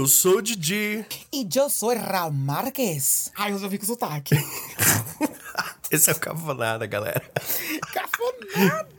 eu 0.00 0.06
sou 0.06 0.38
o 0.38 0.42
Didi. 0.42 1.04
E 1.30 1.46
eu 1.54 1.68
sou 1.68 1.94
Raul 1.94 2.32
Marques. 2.32 3.30
Ai, 3.36 3.52
eu 3.52 3.58
já 3.58 3.68
vi 3.68 3.76
com 3.76 3.84
sotaque. 3.84 4.34
Esse 5.92 6.08
é 6.08 6.14
o 6.14 6.18
Cafonada, 6.18 6.86
galera. 6.86 7.22
Cafonada! 7.92 8.96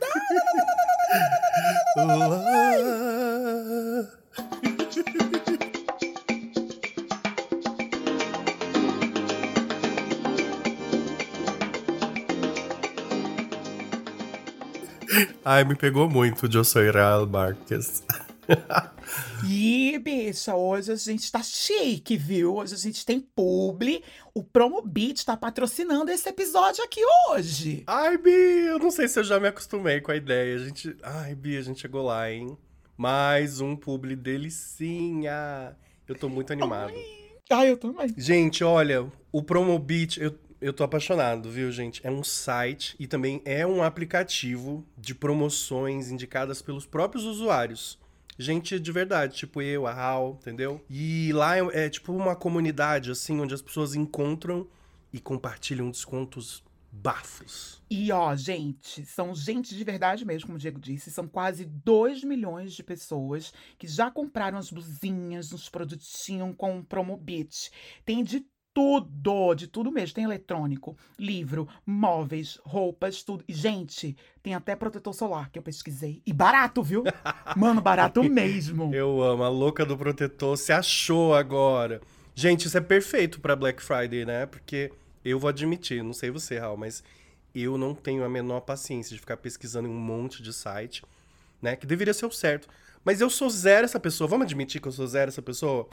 Ai, 15.44 15.64
me 15.64 15.74
pegou 15.74 16.08
muito 16.08 16.48
de 16.48 16.58
Eu 16.58 16.64
Sou 16.64 16.88
Raul 16.92 17.26
Marques. 17.26 18.04
E, 19.44 19.81
bicha, 19.98 20.54
hoje 20.54 20.92
a 20.92 20.96
gente 20.96 21.30
tá 21.30 21.42
chique, 21.42 22.16
viu? 22.16 22.56
Hoje 22.56 22.74
a 22.74 22.78
gente 22.78 23.04
tem 23.04 23.20
publi. 23.20 24.02
O 24.34 24.42
Promobit 24.42 25.24
tá 25.24 25.36
patrocinando 25.36 26.10
esse 26.10 26.28
episódio 26.28 26.82
aqui 26.84 27.00
hoje. 27.28 27.82
Ai, 27.86 28.16
Bi, 28.18 28.30
eu 28.30 28.78
não 28.78 28.90
sei 28.90 29.08
se 29.08 29.18
eu 29.18 29.24
já 29.24 29.38
me 29.38 29.48
acostumei 29.48 30.00
com 30.00 30.10
a 30.10 30.16
ideia. 30.16 30.56
A 30.56 30.58
gente. 30.58 30.96
Ai, 31.02 31.34
Bi, 31.34 31.56
a 31.56 31.62
gente 31.62 31.80
chegou 31.80 32.02
lá, 32.02 32.30
hein? 32.30 32.56
Mais 32.96 33.60
um 33.60 33.74
publi 33.74 34.16
delicinha. 34.16 35.76
Eu 36.06 36.14
tô 36.14 36.28
muito 36.28 36.52
animado. 36.52 36.94
Ai, 37.50 37.70
eu 37.70 37.76
também. 37.76 38.14
Gente, 38.16 38.62
olha, 38.64 39.10
o 39.30 39.42
Promobit, 39.42 40.20
eu, 40.20 40.38
eu 40.60 40.72
tô 40.72 40.84
apaixonado, 40.84 41.50
viu, 41.50 41.70
gente? 41.70 42.00
É 42.06 42.10
um 42.10 42.22
site 42.22 42.94
e 42.98 43.06
também 43.06 43.42
é 43.44 43.66
um 43.66 43.82
aplicativo 43.82 44.86
de 44.96 45.14
promoções 45.14 46.10
indicadas 46.10 46.62
pelos 46.62 46.86
próprios 46.86 47.24
usuários. 47.24 47.98
Gente 48.38 48.80
de 48.80 48.92
verdade, 48.92 49.36
tipo 49.36 49.60
eu, 49.60 49.86
a 49.86 49.92
Hal, 49.92 50.38
entendeu? 50.40 50.80
E 50.88 51.32
lá 51.32 51.56
é, 51.56 51.84
é 51.84 51.90
tipo 51.90 52.12
uma 52.12 52.34
comunidade, 52.34 53.10
assim, 53.10 53.38
onde 53.40 53.54
as 53.54 53.62
pessoas 53.62 53.94
encontram 53.94 54.66
e 55.12 55.20
compartilham 55.20 55.90
descontos 55.90 56.64
bafos. 56.92 57.82
E 57.90 58.12
ó, 58.12 58.36
gente, 58.36 59.04
são 59.06 59.34
gente 59.34 59.74
de 59.74 59.82
verdade 59.82 60.26
mesmo, 60.26 60.46
como 60.46 60.56
o 60.56 60.60
Diego 60.60 60.78
disse. 60.78 61.10
São 61.10 61.26
quase 61.26 61.64
2 61.64 62.22
milhões 62.22 62.74
de 62.74 62.82
pessoas 62.82 63.52
que 63.78 63.86
já 63.86 64.10
compraram 64.10 64.58
as 64.58 64.70
blusinhas, 64.70 65.52
os 65.52 65.70
produtinhos 65.70 66.54
com 66.56 66.82
Promobit. 66.82 67.70
Tem 68.04 68.22
de 68.22 68.44
tudo, 68.74 69.54
de 69.54 69.66
tudo 69.66 69.92
mesmo. 69.92 70.14
Tem 70.14 70.24
eletrônico, 70.24 70.96
livro, 71.18 71.68
móveis, 71.86 72.58
roupas, 72.64 73.22
tudo. 73.22 73.44
E, 73.46 73.52
gente, 73.52 74.16
tem 74.42 74.54
até 74.54 74.74
protetor 74.74 75.14
solar 75.14 75.50
que 75.50 75.58
eu 75.58 75.62
pesquisei. 75.62 76.22
E 76.26 76.32
barato, 76.32 76.82
viu? 76.82 77.04
Mano, 77.56 77.80
barato 77.80 78.22
mesmo. 78.22 78.94
Eu 78.94 79.22
amo, 79.22 79.42
a 79.42 79.48
louca 79.48 79.84
do 79.84 79.96
protetor 79.96 80.56
se 80.56 80.72
achou 80.72 81.34
agora. 81.34 82.00
Gente, 82.34 82.66
isso 82.66 82.78
é 82.78 82.80
perfeito 82.80 83.40
pra 83.40 83.54
Black 83.54 83.82
Friday, 83.82 84.24
né? 84.24 84.46
Porque 84.46 84.90
eu 85.24 85.38
vou 85.38 85.48
admitir, 85.48 86.02
não 86.02 86.12
sei 86.12 86.30
você, 86.30 86.58
Raul, 86.58 86.76
mas 86.76 87.04
eu 87.54 87.76
não 87.76 87.94
tenho 87.94 88.24
a 88.24 88.28
menor 88.28 88.60
paciência 88.60 89.14
de 89.14 89.20
ficar 89.20 89.36
pesquisando 89.36 89.86
em 89.86 89.90
um 89.90 90.00
monte 90.00 90.42
de 90.42 90.52
site, 90.52 91.02
né? 91.60 91.76
Que 91.76 91.86
deveria 91.86 92.14
ser 92.14 92.26
o 92.26 92.30
certo. 92.30 92.68
Mas 93.04 93.20
eu 93.20 93.28
sou 93.28 93.50
zero 93.50 93.84
essa 93.84 94.00
pessoa. 94.00 94.28
Vamos 94.28 94.46
admitir 94.46 94.80
que 94.80 94.88
eu 94.88 94.92
sou 94.92 95.06
zero 95.06 95.28
essa 95.28 95.42
pessoa? 95.42 95.88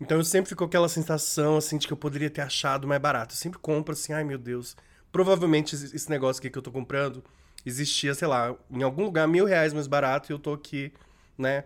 Então 0.00 0.18
eu 0.18 0.24
sempre 0.24 0.48
fico 0.48 0.58
com 0.58 0.64
aquela 0.64 0.88
sensação, 0.88 1.56
assim, 1.56 1.78
de 1.78 1.86
que 1.86 1.92
eu 1.92 1.96
poderia 1.96 2.30
ter 2.30 2.42
achado 2.42 2.86
mais 2.86 3.00
barato. 3.00 3.34
Eu 3.34 3.38
sempre 3.38 3.58
compro 3.58 3.92
assim, 3.92 4.12
ai 4.12 4.24
meu 4.24 4.38
Deus. 4.38 4.76
Provavelmente 5.10 5.74
esse 5.74 6.10
negócio 6.10 6.40
aqui 6.40 6.50
que 6.50 6.58
eu 6.58 6.62
tô 6.62 6.70
comprando 6.70 7.24
existia, 7.64 8.14
sei 8.14 8.28
lá, 8.28 8.54
em 8.70 8.82
algum 8.82 9.04
lugar 9.04 9.26
mil 9.26 9.44
reais 9.44 9.72
mais 9.72 9.86
barato 9.86 10.30
e 10.30 10.32
eu 10.32 10.38
tô 10.38 10.52
aqui, 10.52 10.92
né, 11.36 11.64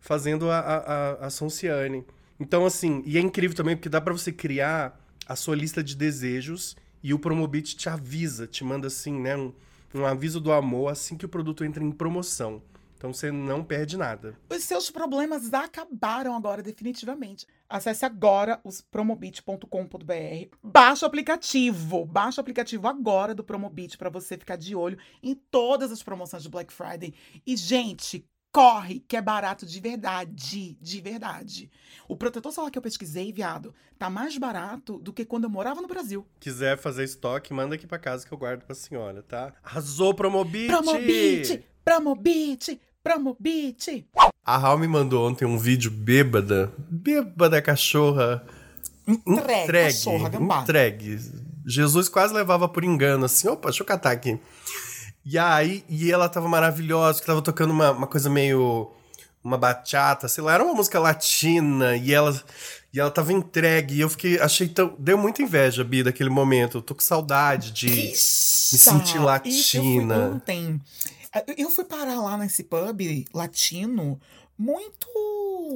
fazendo 0.00 0.50
a, 0.50 0.58
a, 0.58 1.26
a 1.26 1.30
Sonciane. 1.30 2.04
Então, 2.38 2.66
assim, 2.66 3.02
e 3.06 3.16
é 3.16 3.20
incrível 3.20 3.56
também 3.56 3.76
porque 3.76 3.88
dá 3.88 4.00
para 4.00 4.12
você 4.12 4.32
criar 4.32 5.00
a 5.26 5.36
sua 5.36 5.56
lista 5.56 5.82
de 5.82 5.96
desejos 5.96 6.76
e 7.02 7.14
o 7.14 7.18
Promobit 7.18 7.76
te 7.76 7.88
avisa, 7.88 8.46
te 8.46 8.64
manda 8.64 8.86
assim, 8.86 9.18
né, 9.18 9.36
um, 9.36 9.52
um 9.94 10.04
aviso 10.04 10.40
do 10.40 10.52
amor 10.52 10.90
assim 10.90 11.16
que 11.16 11.24
o 11.24 11.28
produto 11.28 11.64
entra 11.64 11.82
em 11.82 11.90
promoção. 11.90 12.62
Então 13.04 13.12
você 13.12 13.30
não 13.30 13.62
perde 13.62 13.98
nada. 13.98 14.34
Os 14.48 14.64
seus 14.64 14.90
problemas 14.90 15.52
acabaram 15.52 16.34
agora, 16.34 16.62
definitivamente. 16.62 17.46
Acesse 17.68 18.02
agora 18.02 18.58
os 18.64 18.80
promobit.com.br. 18.80 20.56
Baixa 20.62 21.04
o 21.04 21.08
aplicativo. 21.08 22.06
Baixa 22.06 22.40
o 22.40 22.42
aplicativo 22.42 22.88
agora 22.88 23.34
do 23.34 23.44
Promobit 23.44 23.98
para 23.98 24.08
você 24.08 24.38
ficar 24.38 24.56
de 24.56 24.74
olho 24.74 24.96
em 25.22 25.34
todas 25.34 25.92
as 25.92 26.02
promoções 26.02 26.44
do 26.44 26.48
Black 26.48 26.72
Friday. 26.72 27.12
E, 27.46 27.54
gente, 27.58 28.26
corre, 28.50 29.00
que 29.00 29.18
é 29.18 29.20
barato 29.20 29.66
de 29.66 29.80
verdade, 29.80 30.78
de 30.80 31.00
verdade. 31.02 31.70
O 32.08 32.16
protetor 32.16 32.52
solar 32.52 32.70
que 32.70 32.78
eu 32.78 32.82
pesquisei, 32.82 33.30
viado, 33.30 33.74
tá 33.98 34.08
mais 34.08 34.38
barato 34.38 34.98
do 34.98 35.12
que 35.12 35.26
quando 35.26 35.44
eu 35.44 35.50
morava 35.50 35.82
no 35.82 35.88
Brasil. 35.88 36.26
Quiser 36.40 36.78
fazer 36.78 37.04
estoque, 37.04 37.52
manda 37.52 37.74
aqui 37.74 37.86
para 37.86 37.98
casa 37.98 38.26
que 38.26 38.32
eu 38.32 38.38
guardo 38.38 38.64
pra 38.64 38.74
senhora, 38.74 39.22
tá? 39.22 39.52
Arrasou, 39.62 40.14
Promobit! 40.14 40.68
Promobit! 40.68 41.64
Promobit! 41.84 42.80
Promobit! 43.04 44.06
A 44.42 44.56
Raul 44.56 44.78
me 44.78 44.88
mandou 44.88 45.28
ontem 45.28 45.44
um 45.44 45.58
vídeo 45.58 45.90
bêbada, 45.90 46.72
bêbada 46.78 47.60
cachorra. 47.60 48.42
Entregue, 49.06 49.62
entregue 49.62 49.92
cachorra, 49.92 50.28
gambá. 50.30 50.62
Entregue. 50.62 51.20
Jesus 51.66 52.08
quase 52.08 52.32
levava 52.32 52.66
por 52.66 52.82
engano, 52.82 53.26
assim, 53.26 53.46
opa, 53.46 53.68
deixa 53.68 53.82
eu 53.82 53.86
catar 53.86 54.10
aqui. 54.10 54.38
E 55.22 55.38
aí, 55.38 55.84
e 55.86 56.10
ela 56.10 56.30
tava 56.30 56.48
maravilhosa, 56.48 57.20
que 57.20 57.26
tava 57.26 57.42
tocando 57.42 57.72
uma, 57.72 57.90
uma 57.90 58.06
coisa 58.06 58.30
meio. 58.30 58.90
uma 59.42 59.58
bachata, 59.58 60.26
sei 60.26 60.42
lá, 60.42 60.54
era 60.54 60.64
uma 60.64 60.74
música 60.74 60.98
latina, 60.98 61.96
e 61.96 62.12
ela. 62.12 62.34
E 62.92 63.00
ela 63.00 63.10
tava 63.10 63.32
entregue, 63.32 63.96
e 63.96 64.00
eu 64.00 64.08
fiquei. 64.08 64.38
Achei 64.38 64.68
tão. 64.68 64.94
Deu 64.98 65.18
muita 65.18 65.42
inveja, 65.42 65.84
Bi, 65.84 66.02
daquele 66.02 66.30
momento. 66.30 66.78
Eu 66.78 66.82
tô 66.82 66.94
com 66.94 67.02
saudade 67.02 67.70
de 67.70 67.90
me 67.90 68.14
sentir 68.14 69.18
latina. 69.18 69.50
Isso 69.50 69.76
eu 69.76 69.82
fui 69.82 70.12
ontem. 70.12 70.80
Eu 71.56 71.70
fui 71.70 71.84
parar 71.84 72.20
lá 72.20 72.36
nesse 72.36 72.64
pub 72.64 73.26
latino 73.32 74.20
muito. 74.56 75.08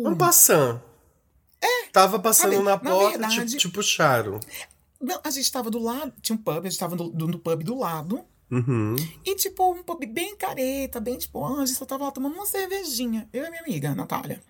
Um 0.04 0.16
passando. 0.16 0.80
É. 1.60 1.86
Tava 1.90 2.18
passando 2.18 2.52
sabe, 2.52 2.64
na 2.64 2.78
porta, 2.78 3.18
na 3.18 3.28
verdade, 3.28 3.52
te, 3.52 3.58
te 3.58 3.68
puxaram. 3.68 4.38
Não, 5.00 5.20
a 5.22 5.30
gente 5.30 5.50
tava 5.50 5.70
do 5.70 5.78
lado, 5.78 6.12
tinha 6.20 6.36
um 6.36 6.42
pub, 6.42 6.58
a 6.58 6.68
gente 6.68 6.78
tava 6.78 6.96
no, 6.96 7.10
no 7.10 7.38
pub 7.38 7.62
do 7.62 7.76
lado. 7.76 8.24
Uhum. 8.50 8.96
E, 9.24 9.34
tipo, 9.34 9.72
um 9.72 9.82
pub 9.82 10.06
bem 10.06 10.36
careta, 10.36 11.00
bem, 11.00 11.18
tipo, 11.18 11.44
a 11.44 11.66
gente 11.66 11.76
só 11.76 11.84
tava 11.84 12.04
lá 12.04 12.10
tomando 12.10 12.34
uma 12.34 12.46
cervejinha. 12.46 13.28
Eu 13.32 13.44
e 13.44 13.50
minha 13.50 13.62
amiga, 13.62 13.94
Natália. 13.94 14.40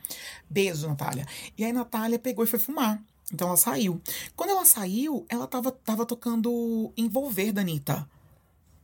Beijo, 0.48 0.86
Natália. 0.86 1.26
E 1.56 1.64
aí, 1.64 1.72
Natália 1.72 2.18
pegou 2.18 2.44
e 2.44 2.48
foi 2.48 2.58
fumar. 2.58 3.02
Então, 3.32 3.48
ela 3.48 3.56
saiu. 3.56 4.00
Quando 4.36 4.50
ela 4.50 4.64
saiu, 4.64 5.26
ela 5.28 5.46
tava, 5.46 5.72
tava 5.72 6.06
tocando 6.06 6.92
Envolver 6.96 7.52
da 7.52 7.62
Anitta. 7.62 8.08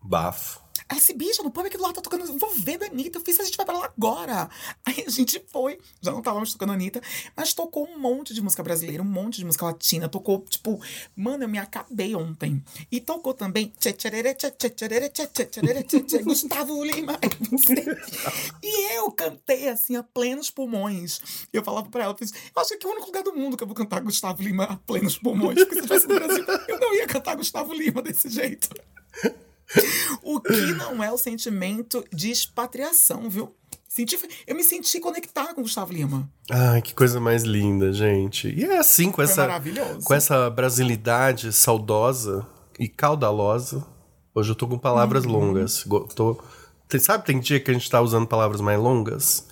Bafo. 0.03 0.64
Ela 0.89 1.01
se 1.01 1.15
bicha 1.15 1.43
no 1.43 1.51
pub 1.51 1.67
aqui 1.67 1.77
do 1.77 1.83
lado 1.83 1.95
tá 1.95 2.01
tocando 2.01 2.31
envolvendo 2.31 2.85
a 2.85 2.87
Anitta. 2.87 3.19
Eu 3.19 3.25
fiz, 3.25 3.41
a 3.41 3.45
gente 3.45 3.57
vai 3.57 3.65
pra 3.65 3.79
lá 3.79 3.87
agora. 3.97 4.49
Aí 4.85 5.05
a 5.07 5.11
gente 5.11 5.43
foi, 5.51 5.79
já 6.01 6.13
não 6.13 6.23
tava 6.23 6.39
mais 6.39 6.53
tocando 6.53 6.73
Anitta, 6.73 7.01
mas 7.37 7.55
tocou 7.55 7.89
um 7.89 7.99
monte 7.99 8.35
de 8.35 8.43
música 8.43 8.63
brasileira, 8.63 9.03
um 9.03 9.07
monte 9.07 9.39
de 9.39 9.45
música 9.45 9.65
latina. 9.65 10.09
Tocou, 10.09 10.41
tipo, 10.49 10.81
mano, 11.17 11.45
eu 11.45 11.49
me 11.49 11.59
acabei 11.59 12.15
ontem. 12.15 12.63
E 12.91 13.01
tocou 13.01 13.33
também 13.33 13.73
Gustavo 16.23 16.85
Lima. 16.85 17.19
E 18.63 18.97
eu 18.97 19.11
cantei 19.13 19.69
assim 19.69 19.97
a 19.97 20.03
plenos 20.03 20.51
pulmões. 20.51 21.47
Eu 21.53 21.63
falava 21.63 21.89
pra 21.89 22.05
ela, 22.05 22.17
eu, 22.19 22.63
acho 22.63 22.79
que 22.79 22.87
é 22.87 22.89
o 22.89 22.93
único 22.93 23.07
lugar 23.07 23.23
do 23.23 23.35
mundo 23.35 23.57
que 23.57 23.63
eu 23.63 23.67
vou 23.67 23.77
cantar 23.77 24.01
Gustavo 24.01 24.43
Lima 24.43 24.65
a 24.65 24.77
plenos 24.77 25.19
pulmões. 25.19 25.59
Porque 25.59 25.77
se 25.77 25.83
tivesse 25.83 26.07
no 26.07 26.15
Brasil, 26.15 26.45
eu 26.69 26.81
não 26.81 26.95
ia 26.95 27.07
cantar 27.07 27.37
Gustavo 27.37 27.73
Lima 27.73 28.03
desse 28.03 28.29
jeito. 28.29 28.69
O 30.23 30.41
que 30.41 30.73
não 30.75 31.03
é 31.03 31.13
o 31.13 31.19
sentimento 31.19 32.05
de 32.13 32.31
expatriação, 32.31 33.29
viu? 33.29 33.55
Senti, 33.89 34.19
eu 34.47 34.55
me 34.57 34.65
senti 34.65 34.99
conectada 34.99 35.55
com 35.55 35.61
o 35.61 35.65
Gustavo 35.65 35.93
Lima. 35.93 36.29
Ai, 36.51 36.83
que 36.83 36.93
coisa 36.95 37.21
mais 37.21 37.45
linda, 37.45 37.93
gente. 37.93 38.49
E 38.49 38.65
é 38.65 38.79
assim, 38.79 39.07
com 39.11 39.17
Foi 39.17 39.25
essa, 39.25 39.49
com 40.05 40.15
essa 40.15 40.51
brasilidade 40.51 41.53
saudosa 41.53 42.47
e 42.79 42.89
caudalosa. 42.89 43.87
Hoje 44.35 44.51
eu 44.51 44.55
tô 44.57 44.67
com 44.67 44.79
palavras 44.79 45.25
Uhum. 45.25 45.33
longas. 45.33 45.85
Tô, 46.17 46.43
tem- 46.89 46.99
sabe, 46.99 47.25
tem 47.25 47.39
dia 47.39 47.61
que 47.61 47.71
a 47.71 47.75
gente 47.75 47.89
tá 47.89 48.01
usando 48.01 48.27
palavras 48.27 48.61
mais 48.61 48.81
longas? 48.81 49.47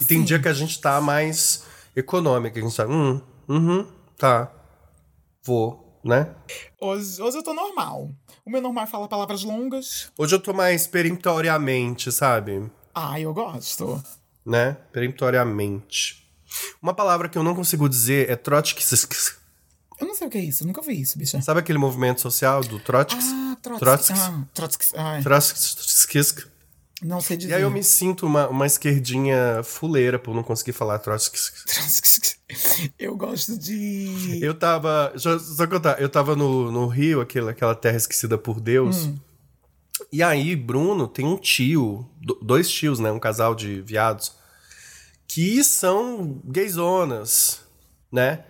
E 0.00 0.04
tem 0.04 0.18
Sim. 0.18 0.24
dia 0.24 0.40
que 0.40 0.48
a 0.48 0.52
gente 0.52 0.80
tá 0.80 1.00
mais 1.00 1.62
econômica. 1.94 2.58
A 2.58 2.62
gente 2.62 2.76
tá, 2.76 2.86
hum, 2.88 3.20
uhum, 3.48 3.86
tá, 4.18 4.50
vou, 5.44 6.00
né? 6.04 6.34
Hoje, 6.80 7.22
hoje 7.22 7.36
eu 7.38 7.42
tô 7.44 7.54
normal. 7.54 8.10
O 8.46 8.50
meu 8.50 8.60
normal 8.62 8.86
fala 8.86 9.08
palavras 9.08 9.42
longas. 9.42 10.08
Hoje 10.16 10.36
eu 10.36 10.38
tô 10.38 10.52
mais 10.52 10.86
peremptoriamente, 10.86 12.12
sabe? 12.12 12.70
Ah, 12.94 13.20
eu 13.20 13.34
gosto. 13.34 14.00
Né? 14.46 14.76
Peremptoriamente. 14.92 16.24
Uma 16.80 16.94
palavra 16.94 17.28
que 17.28 17.36
eu 17.36 17.42
não 17.42 17.56
consigo 17.56 17.88
dizer 17.88 18.30
é 18.30 18.36
trotskis. 18.36 19.36
Eu 19.98 20.06
não 20.06 20.14
sei 20.14 20.28
o 20.28 20.30
que 20.30 20.38
é 20.38 20.42
isso, 20.42 20.64
nunca 20.64 20.80
vi 20.80 21.00
isso, 21.00 21.18
bicha. 21.18 21.42
Sabe 21.42 21.58
aquele 21.58 21.76
movimento 21.76 22.20
social 22.20 22.62
do 22.62 22.78
Trotsky? 22.78 23.20
Ah, 23.20 23.56
Trotsky. 23.60 23.84
Trotsky. 23.84 24.14
Ah, 24.16 24.44
Trotsky. 24.54 24.96
Ai, 24.96 25.22
Trotsky. 25.24 26.46
Não 27.02 27.20
sei 27.20 27.34
E 27.36 27.38
dizer. 27.40 27.54
aí 27.54 27.62
eu 27.62 27.70
me 27.70 27.82
sinto 27.82 28.26
uma, 28.26 28.48
uma 28.48 28.66
esquerdinha 28.66 29.62
fuleira 29.62 30.18
por 30.18 30.34
não 30.34 30.42
conseguir 30.42 30.72
falar 30.72 30.98
Trotsky. 30.98 31.38
Eu 32.98 33.16
gosto 33.16 33.58
de. 33.58 34.38
Eu 34.40 34.54
tava. 34.54 35.12
Só, 35.16 35.36
só 35.38 35.66
contar, 35.66 36.00
eu 36.00 36.08
tava 36.08 36.36
no, 36.36 36.70
no 36.70 36.86
Rio, 36.86 37.20
aquela, 37.20 37.50
aquela 37.50 37.74
terra 37.74 37.96
esquecida 37.96 38.38
por 38.38 38.60
Deus. 38.60 39.06
Hum. 39.06 39.16
E 40.12 40.22
aí, 40.22 40.54
Bruno 40.54 41.08
tem 41.08 41.26
um 41.26 41.36
tio, 41.36 42.08
do- 42.20 42.38
dois 42.42 42.70
tios, 42.70 42.98
né? 43.00 43.10
Um 43.10 43.18
casal 43.18 43.54
de 43.54 43.80
viados, 43.80 44.32
que 45.26 45.64
são 45.64 46.40
gayzonas, 46.44 47.60
né? 48.12 48.44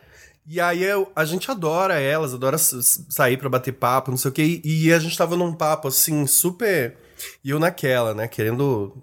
E 0.46 0.60
aí 0.60 0.82
eu, 0.82 1.10
a 1.16 1.24
gente 1.24 1.50
adora 1.50 1.98
elas, 1.98 2.34
adora 2.34 2.58
sair 2.58 3.36
pra 3.38 3.48
bater 3.48 3.72
papo, 3.72 4.10
não 4.10 4.18
sei 4.18 4.30
o 4.30 4.34
quê. 4.34 4.60
E, 4.62 4.86
e 4.88 4.92
a 4.92 4.98
gente 4.98 5.16
tava 5.16 5.36
num 5.36 5.52
papo 5.54 5.88
assim, 5.88 6.26
super. 6.26 6.96
E 7.44 7.50
eu 7.50 7.58
naquela, 7.58 8.14
né? 8.14 8.26
Querendo. 8.28 8.96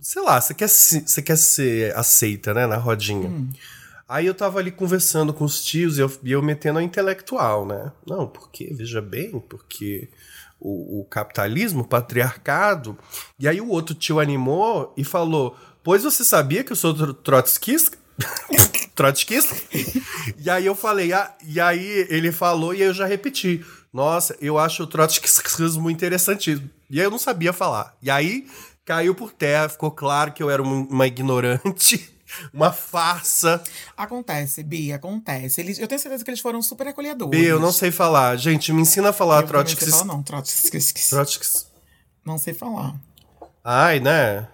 Sei 0.00 0.22
lá, 0.22 0.40
você 0.40 0.54
quer, 0.54 0.68
se- 0.68 1.00
você 1.06 1.20
quer 1.22 1.36
ser 1.36 1.94
aceita, 1.96 2.54
né? 2.54 2.66
Na 2.66 2.76
rodinha. 2.76 3.30
Aí 4.08 4.26
eu 4.26 4.34
tava 4.34 4.60
ali 4.60 4.70
conversando 4.70 5.34
com 5.34 5.44
os 5.44 5.64
tios 5.64 5.98
e 5.98 6.00
eu, 6.00 6.12
e 6.22 6.30
eu 6.30 6.40
metendo 6.40 6.78
a 6.78 6.82
intelectual, 6.82 7.66
né? 7.66 7.90
Não, 8.06 8.26
porque, 8.28 8.72
veja 8.72 9.02
bem, 9.02 9.40
porque 9.48 10.08
o, 10.60 11.00
o 11.00 11.04
capitalismo, 11.06 11.80
o 11.82 11.86
patriarcado. 11.88 12.96
E 13.38 13.48
aí 13.48 13.60
o 13.60 13.68
outro 13.68 13.94
tio 13.96 14.20
animou 14.20 14.94
e 14.96 15.02
falou: 15.02 15.56
Pois 15.82 16.04
você 16.04 16.24
sabia 16.24 16.62
que 16.62 16.70
eu 16.70 16.76
sou 16.76 16.94
tro- 16.94 17.14
trotskista? 17.14 17.98
trotskista? 18.94 19.54
e 20.38 20.48
aí 20.48 20.64
eu 20.66 20.74
falei, 20.74 21.12
ah, 21.12 21.34
e 21.44 21.60
aí 21.60 22.06
ele 22.08 22.32
falou 22.32 22.74
e 22.74 22.80
eu 22.82 22.94
já 22.94 23.06
repeti. 23.06 23.64
Nossa, 23.96 24.36
eu 24.42 24.58
acho 24.58 24.82
o 24.82 24.86
trotskismo 24.86 25.90
interessantíssimo. 25.90 26.68
E 26.90 26.98
aí 27.00 27.06
eu 27.06 27.10
não 27.10 27.18
sabia 27.18 27.50
falar. 27.50 27.96
E 28.02 28.10
aí 28.10 28.46
caiu 28.84 29.14
por 29.14 29.32
terra, 29.32 29.70
ficou 29.70 29.90
claro 29.90 30.32
que 30.32 30.42
eu 30.42 30.50
era 30.50 30.62
um- 30.62 30.86
uma 30.90 31.06
ignorante, 31.06 32.06
uma 32.52 32.70
farsa. 32.74 33.62
Acontece, 33.96 34.62
Bia, 34.62 34.96
acontece. 34.96 35.62
Eles, 35.62 35.78
eu 35.78 35.88
tenho 35.88 35.98
certeza 35.98 36.22
que 36.22 36.30
eles 36.30 36.40
foram 36.40 36.60
super 36.60 36.88
acolhedores. 36.88 37.30
B, 37.40 37.46
eu 37.50 37.58
não 37.58 37.72
sei 37.72 37.90
falar. 37.90 38.36
Gente, 38.36 38.70
me 38.70 38.82
ensina 38.82 39.08
a 39.08 39.12
falar 39.14 39.36
Eu 39.36 39.40
não 39.42 39.48
trotskis. 39.48 39.88
falar, 39.88 40.04
não. 40.04 40.22
Trotskis. 40.22 41.08
Trotskis. 41.08 41.66
Não 42.22 42.36
sei 42.36 42.52
falar. 42.52 42.94
Ai, 43.64 43.98
né? 43.98 44.46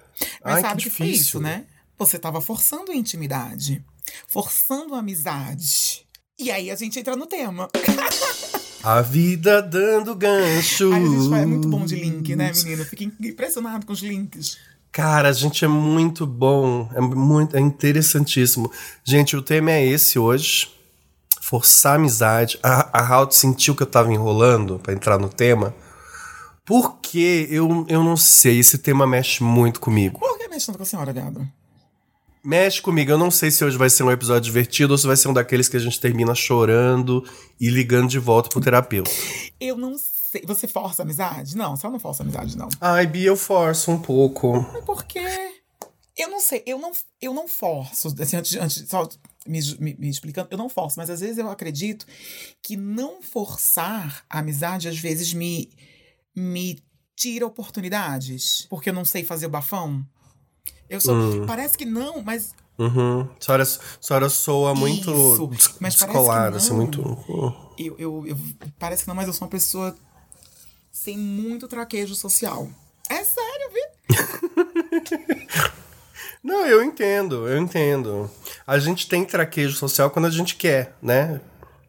Mas 0.45 0.55
Ai, 0.55 0.61
sabe 0.63 0.83
que 0.85 0.89
que, 0.89 0.97
foi 0.97 1.07
difícil. 1.09 1.27
isso, 1.27 1.41
né? 1.41 1.65
Você 1.99 2.17
tava 2.17 2.41
forçando 2.41 2.93
a 2.93 2.95
intimidade, 2.95 3.85
forçando 4.29 4.95
a 4.95 5.01
amizade. 5.01 6.07
E 6.39 6.49
aí 6.49 6.71
a 6.71 6.77
gente 6.77 6.99
entra 7.01 7.17
no 7.17 7.27
tema. 7.27 7.69
A 8.83 9.01
vida 9.01 9.63
dando 9.63 10.15
gancho. 10.15 10.93
Aí 10.93 11.03
a 11.03 11.07
gente 11.07 11.35
é 11.35 11.47
muito 11.47 11.69
bom 11.69 11.85
de 11.85 11.95
link, 11.95 12.35
né, 12.35 12.51
menino? 12.53 12.85
Fiquei 12.85 13.11
impressionado 13.21 13.87
com 13.87 13.93
os 13.93 14.01
links. 14.01 14.59
Cara, 14.91 15.29
a 15.29 15.33
gente 15.33 15.65
é 15.65 15.69
muito 15.69 16.27
bom. 16.27 16.91
É 16.95 17.01
muito 17.01 17.57
é 17.57 17.61
interessantíssimo. 17.61 18.71
Gente, 19.05 19.37
o 19.37 19.43
tema 19.43 19.71
é 19.71 19.87
esse 19.87 20.19
hoje. 20.19 20.69
Forçar 21.41 21.93
a 21.93 21.97
amizade. 21.97 22.59
A, 22.63 22.99
a 22.99 23.03
Raut 23.03 23.35
sentiu 23.35 23.75
que 23.75 23.83
eu 23.83 23.87
tava 23.87 24.13
enrolando 24.13 24.79
pra 24.79 24.93
entrar 24.93 25.19
no 25.19 25.29
tema. 25.29 25.75
Porque 26.65 27.47
eu, 27.51 27.87
eu 27.89 28.05
não 28.05 28.17
sei, 28.17 28.59
esse 28.61 28.79
tema 28.79 29.07
mexe 29.07 29.43
muito 29.43 29.81
comigo. 29.81 30.19
Por 30.21 30.39
que 30.39 30.49
mexendo 30.49 30.77
com 30.77 30.83
a 30.83 30.87
senhora, 30.87 31.13
gado? 31.13 31.49
Mexe 32.45 32.83
comigo. 32.83 33.11
Eu 33.11 33.19
não 33.19 33.31
sei 33.31 33.51
se 33.51 33.65
hoje 33.65 33.77
vai 33.77 33.89
ser 33.89 34.03
um 34.03 34.11
episódio 34.11 34.43
divertido 34.43 34.93
ou 34.93 34.99
se 34.99 35.07
vai 35.07 35.17
ser 35.17 35.29
um 35.29 35.33
daqueles 35.33 35.69
que 35.69 35.77
a 35.77 35.81
gente 35.81 36.01
termina 36.01 36.35
chorando 36.35 37.25
e 37.61 37.69
ligando 37.69 38.09
de 38.09 38.19
volta 38.19 38.49
pro 38.49 38.61
terapeuta. 38.61 39.11
Eu 39.61 39.77
não 39.77 39.97
sei. 39.97 40.43
Você 40.45 40.67
força 40.67 41.03
a 41.03 41.05
amizade? 41.05 41.57
Não, 41.57 41.77
você 41.77 41.89
não 41.89 42.01
força 42.01 42.23
a 42.23 42.25
amizade, 42.25 42.57
não. 42.57 42.69
Ai, 42.81 43.07
Bia, 43.07 43.29
eu 43.29 43.37
forço 43.37 43.91
um 43.91 43.99
pouco. 43.99 44.61
Mas 44.73 44.85
por 44.85 45.05
quê? 45.05 45.53
Eu 46.17 46.29
não 46.29 46.41
sei, 46.41 46.63
eu 46.67 46.79
não, 46.79 46.93
eu 47.21 47.33
não 47.33 47.49
forço. 47.49 48.15
Assim, 48.21 48.37
antes, 48.37 48.57
antes 48.57 48.89
só 48.89 49.09
me, 49.47 49.61
me, 49.79 49.97
me 49.99 50.09
explicando, 50.11 50.49
eu 50.51 50.59
não 50.59 50.69
forço, 50.69 50.99
mas 50.99 51.09
às 51.09 51.21
vezes 51.21 51.39
eu 51.39 51.49
acredito 51.49 52.07
que 52.63 52.77
não 52.77 53.23
forçar 53.23 54.25
a 54.29 54.41
amizade 54.41 54.89
às 54.89 54.99
vezes 54.99 55.33
me, 55.33 55.71
me 56.35 56.83
tira 57.17 57.47
oportunidades. 57.47 58.67
Porque 58.69 58.91
eu 58.91 58.95
não 58.95 59.05
sei 59.05 59.25
fazer 59.25 59.47
o 59.47 59.51
bafão. 59.51 60.05
Eu 60.89 61.01
sou. 61.01 61.15
Hum. 61.15 61.47
Parece 61.47 61.77
que 61.77 61.85
não, 61.85 62.23
mas 62.23 62.55
Uhum. 62.79 63.21
A 63.23 63.45
senhora, 63.45 63.63
a 63.63 63.67
senhora 64.01 64.29
soa 64.31 64.75
muito 64.75 65.11
Isso, 65.13 65.47
descolada, 65.79 66.57
assim, 66.57 66.73
muito. 66.73 67.03
Eu, 67.79 67.95
eu, 67.99 68.27
eu- 68.27 68.39
Parece 68.79 69.03
que 69.05 69.09
não, 69.09 69.15
mas 69.15 69.27
eu 69.29 69.33
sou 69.33 69.45
uma 69.47 69.51
pessoa 69.51 69.95
sem 70.91 71.17
muito 71.19 71.69
traquejo 71.69 72.15
social. 72.15 72.69
É 73.11 73.23
sério, 73.25 73.71
viu? 73.73 73.83
Não, 76.43 76.67
eu 76.67 76.83
entendo, 76.83 77.47
eu 77.47 77.57
entendo. 77.59 78.29
A 78.67 78.79
gente 78.79 79.07
tem 79.09 79.25
traquejo 79.25 79.77
social 79.77 80.11
quando 80.11 80.25
a 80.27 80.31
gente 80.31 80.57
quer, 80.57 80.97
né? 81.01 81.41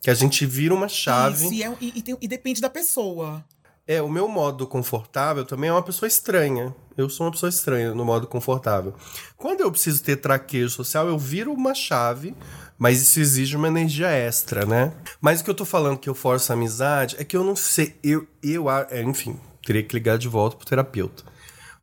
Que 0.01 0.09
a 0.11 0.13
gente 0.13 0.45
vira 0.45 0.73
uma 0.75 0.87
chave. 0.87 1.45
Isso, 1.45 1.53
e, 1.53 1.63
é- 1.63 1.77
e- 1.81 1.93
e 1.95 2.01
tem- 2.03 2.17
e 2.21 2.27
depende 2.27 2.61
da 2.61 2.69
pessoa. 2.69 3.43
É, 3.85 4.01
o 4.01 4.09
meu 4.09 4.29
modo 4.29 4.65
confortável 4.65 5.43
também 5.43 5.69
é 5.69 5.73
uma 5.73 5.83
pessoa 5.83 6.07
estranha. 6.07 6.73
Eu 6.95 7.09
sou 7.09 7.25
uma 7.25 7.31
pessoa 7.31 7.49
estranha 7.49 7.93
no 7.93 8.05
modo 8.05 8.27
confortável. 8.27 8.93
Quando 9.35 9.61
eu 9.61 9.71
preciso 9.71 10.01
ter 10.01 10.17
traquejo 10.17 10.69
social, 10.69 11.07
eu 11.07 11.17
viro 11.17 11.51
uma 11.51 11.73
chave, 11.73 12.33
mas 12.77 13.01
isso 13.01 13.19
exige 13.19 13.57
uma 13.57 13.67
energia 13.67 14.09
extra, 14.09 14.65
né? 14.65 14.93
Mas 15.19 15.41
o 15.41 15.43
que 15.43 15.49
eu 15.49 15.55
tô 15.55 15.65
falando 15.65 15.97
que 15.97 16.09
eu 16.09 16.15
forço 16.15 16.51
a 16.51 16.55
amizade 16.55 17.17
é 17.19 17.25
que 17.25 17.35
eu 17.35 17.43
não 17.43 17.57
sei. 17.57 17.95
Eu, 18.01 18.25
eu 18.41 18.69
é, 18.69 19.01
enfim, 19.01 19.37
teria 19.65 19.83
que 19.83 19.93
ligar 19.93 20.17
de 20.17 20.29
volta 20.29 20.55
pro 20.55 20.65
terapeuta. 20.65 21.23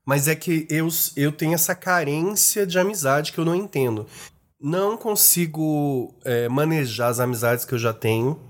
Mas 0.04 0.26
é 0.26 0.34
que 0.34 0.66
eu, 0.70 0.88
eu 1.16 1.30
tenho 1.30 1.54
essa 1.54 1.74
carência 1.74 2.66
de 2.66 2.78
amizade 2.78 3.32
que 3.32 3.38
eu 3.38 3.44
não 3.44 3.54
entendo. 3.54 4.06
Não 4.58 4.96
consigo 4.96 6.14
é, 6.24 6.48
manejar 6.48 7.08
as 7.08 7.20
amizades 7.20 7.64
que 7.64 7.74
eu 7.74 7.78
já 7.78 7.92
tenho. 7.92 8.40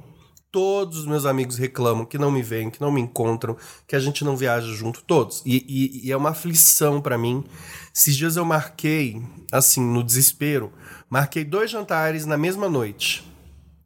Todos 0.53 0.99
os 0.99 1.07
meus 1.07 1.25
amigos 1.27 1.57
reclamam 1.57 2.05
que 2.05 2.19
não 2.19 2.31
me 2.31 2.43
veem, 2.43 2.71
que 2.71 2.81
não 2.81 2.91
me 2.91 3.01
encontram, 3.01 3.57
que 3.87 3.95
a 3.95 4.01
gente 4.01 4.25
não 4.25 4.37
viaja 4.37 4.67
junto, 4.75 5.03
todos. 5.05 5.43
E, 5.47 5.65
e- 5.69 6.07
e 6.09 6.13
é 6.13 6.17
uma 6.17 6.31
aflição 6.31 7.01
pra 7.01 7.17
mim. 7.17 7.45
Esses 7.95 8.17
dias 8.17 8.37
eu 8.37 8.45
marquei, 8.45 9.23
assim, 9.53 9.81
no 9.81 10.03
desespero, 10.03 10.73
marquei 11.09 11.45
dois 11.45 11.71
jantares 11.71 12.27
na 12.27 12.37
mesma 12.37 12.69
noite. 12.69 13.25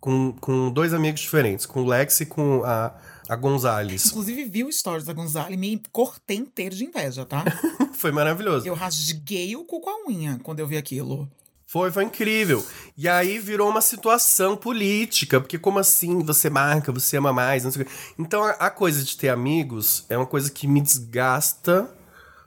Com, 0.00 0.32
com 0.32 0.70
dois 0.70 0.92
amigos 0.92 1.20
diferentes, 1.22 1.64
com 1.64 1.80
o 1.82 1.86
Lex 1.86 2.20
e 2.20 2.26
com 2.26 2.62
a, 2.62 2.94
a 3.26 3.36
Gonzales. 3.36 4.06
Inclusive, 4.06 4.44
vi 4.44 4.62
o 4.62 4.70
stories 4.70 5.06
da 5.06 5.14
Gonzala 5.14 5.50
e 5.50 5.56
me 5.56 5.80
cortei 5.90 6.36
inteiro 6.36 6.74
de 6.76 6.84
inveja, 6.84 7.24
tá? 7.24 7.42
Foi 7.96 8.12
maravilhoso. 8.12 8.66
Eu 8.66 8.74
rasguei 8.74 9.56
o 9.56 9.64
cu 9.64 9.80
com 9.80 9.88
a 9.88 10.10
unha 10.10 10.38
quando 10.42 10.60
eu 10.60 10.66
vi 10.66 10.76
aquilo. 10.76 11.26
Foi, 11.74 11.90
foi 11.90 12.04
incrível. 12.04 12.64
E 12.96 13.08
aí 13.08 13.40
virou 13.40 13.68
uma 13.68 13.80
situação 13.80 14.56
política, 14.56 15.40
porque 15.40 15.58
como 15.58 15.80
assim 15.80 16.22
você 16.22 16.48
marca, 16.48 16.92
você 16.92 17.16
ama 17.16 17.32
mais, 17.32 17.64
não 17.64 17.72
sei 17.72 17.82
o. 17.82 17.86
Então 18.16 18.44
a, 18.44 18.50
a 18.50 18.70
coisa 18.70 19.02
de 19.02 19.16
ter 19.16 19.28
amigos 19.28 20.06
é 20.08 20.16
uma 20.16 20.24
coisa 20.24 20.52
que 20.52 20.68
me 20.68 20.80
desgasta, 20.80 21.90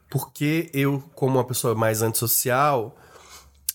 porque 0.10 0.70
eu, 0.74 1.04
como 1.14 1.34
uma 1.36 1.44
pessoa 1.44 1.76
mais 1.76 2.02
antissocial, 2.02 2.96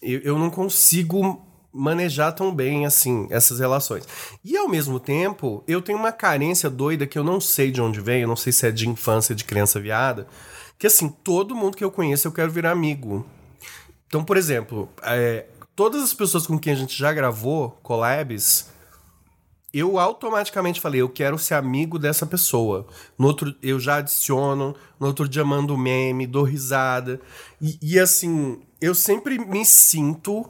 eu, 0.01 0.21
eu 0.21 0.39
não 0.39 0.49
consigo 0.49 1.47
manejar 1.71 2.33
tão 2.33 2.55
bem 2.55 2.87
assim 2.87 3.27
essas 3.29 3.61
relações. 3.61 4.09
E 4.43 4.57
ao 4.57 4.71
mesmo 4.71 4.99
tempo, 4.99 5.63
eu 5.69 5.83
tenho 5.83 5.99
uma 5.99 6.13
carência 6.13 6.71
doida 6.71 7.07
que 7.07 7.19
eu 7.19 7.25
não 7.25 7.43
sei 7.43 7.71
de 7.71 7.83
onde 7.83 8.01
vem, 8.01 8.23
eu 8.23 8.29
não 8.29 8.37
sei 8.37 8.55
se 8.55 8.67
é 8.67 8.71
de 8.71 8.89
infância, 8.89 9.35
de 9.35 9.45
criança 9.45 9.79
viada, 9.79 10.27
que 10.79 10.87
assim, 10.87 11.11
todo 11.11 11.55
mundo 11.55 11.77
que 11.77 11.85
eu 11.85 11.91
conheço 11.91 12.27
eu 12.27 12.33
quero 12.33 12.51
virar 12.51 12.71
amigo. 12.71 13.27
Então, 14.13 14.23
por 14.23 14.37
exemplo, 14.37 14.91
é, 15.05 15.47
todas 15.75 16.03
as 16.03 16.13
pessoas 16.13 16.47
com 16.47 16.59
quem 16.59 16.75
a 16.75 16.77
gente 16.77 16.95
já 16.95 17.15
gravou 17.15 17.71
collabs, 17.83 18.71
eu 19.73 19.99
automaticamente 19.99 20.83
falei, 20.83 21.01
eu 21.01 21.09
quero 21.09 21.39
ser 21.39 21.55
amigo 21.55 21.99
dessa 21.99 22.27
pessoa. 22.27 22.87
No 23.17 23.27
outro, 23.27 23.57
eu 23.63 23.81
já 23.81 23.97
adiciono, 23.97 24.77
no 25.01 25.07
outro 25.07 25.27
dia 25.27 25.43
mando 25.47 25.79
meme, 25.79 26.27
dou 26.27 26.43
risada. 26.43 27.23
E, 27.59 27.79
e, 27.81 27.99
assim, 27.99 28.61
eu 28.83 28.95
sempre 28.95 29.39
me 29.39 29.65
sinto 29.65 30.45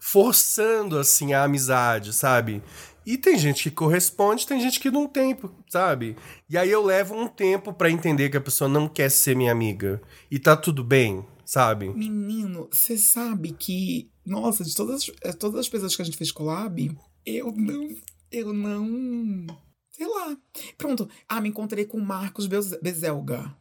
forçando, 0.00 0.98
assim, 0.98 1.34
a 1.34 1.44
amizade, 1.44 2.14
sabe? 2.14 2.62
E 3.04 3.18
tem 3.18 3.36
gente 3.36 3.64
que 3.64 3.70
corresponde, 3.70 4.46
tem 4.46 4.58
gente 4.62 4.80
que 4.80 4.90
não 4.90 5.06
tem, 5.06 5.36
sabe? 5.68 6.16
E 6.48 6.56
aí 6.56 6.70
eu 6.70 6.82
levo 6.82 7.14
um 7.14 7.28
tempo 7.28 7.70
pra 7.70 7.90
entender 7.90 8.30
que 8.30 8.38
a 8.38 8.40
pessoa 8.40 8.66
não 8.66 8.88
quer 8.88 9.10
ser 9.10 9.36
minha 9.36 9.52
amiga. 9.52 10.00
E 10.30 10.38
tá 10.38 10.56
tudo 10.56 10.82
bem, 10.82 11.22
sabe? 11.48 11.88
Menino, 11.88 12.68
você 12.70 12.98
sabe 12.98 13.52
que, 13.52 14.10
nossa, 14.26 14.62
de 14.62 14.74
todas, 14.74 15.10
as- 15.24 15.34
todas 15.36 15.60
as 15.60 15.68
pessoas 15.68 15.96
que 15.96 16.02
a 16.02 16.04
gente 16.04 16.18
fez 16.18 16.30
collab, 16.30 16.94
eu 17.24 17.52
não. 17.52 17.88
Eu 18.30 18.52
não. 18.52 19.46
Sei 19.90 20.06
lá. 20.06 20.36
Pronto. 20.76 21.08
Ah, 21.28 21.40
me 21.40 21.48
encontrei 21.48 21.86
com 21.86 21.96
o 21.98 22.04
Marcos 22.04 22.46
Bez- 22.46 22.78
Bezelga. 22.82 23.56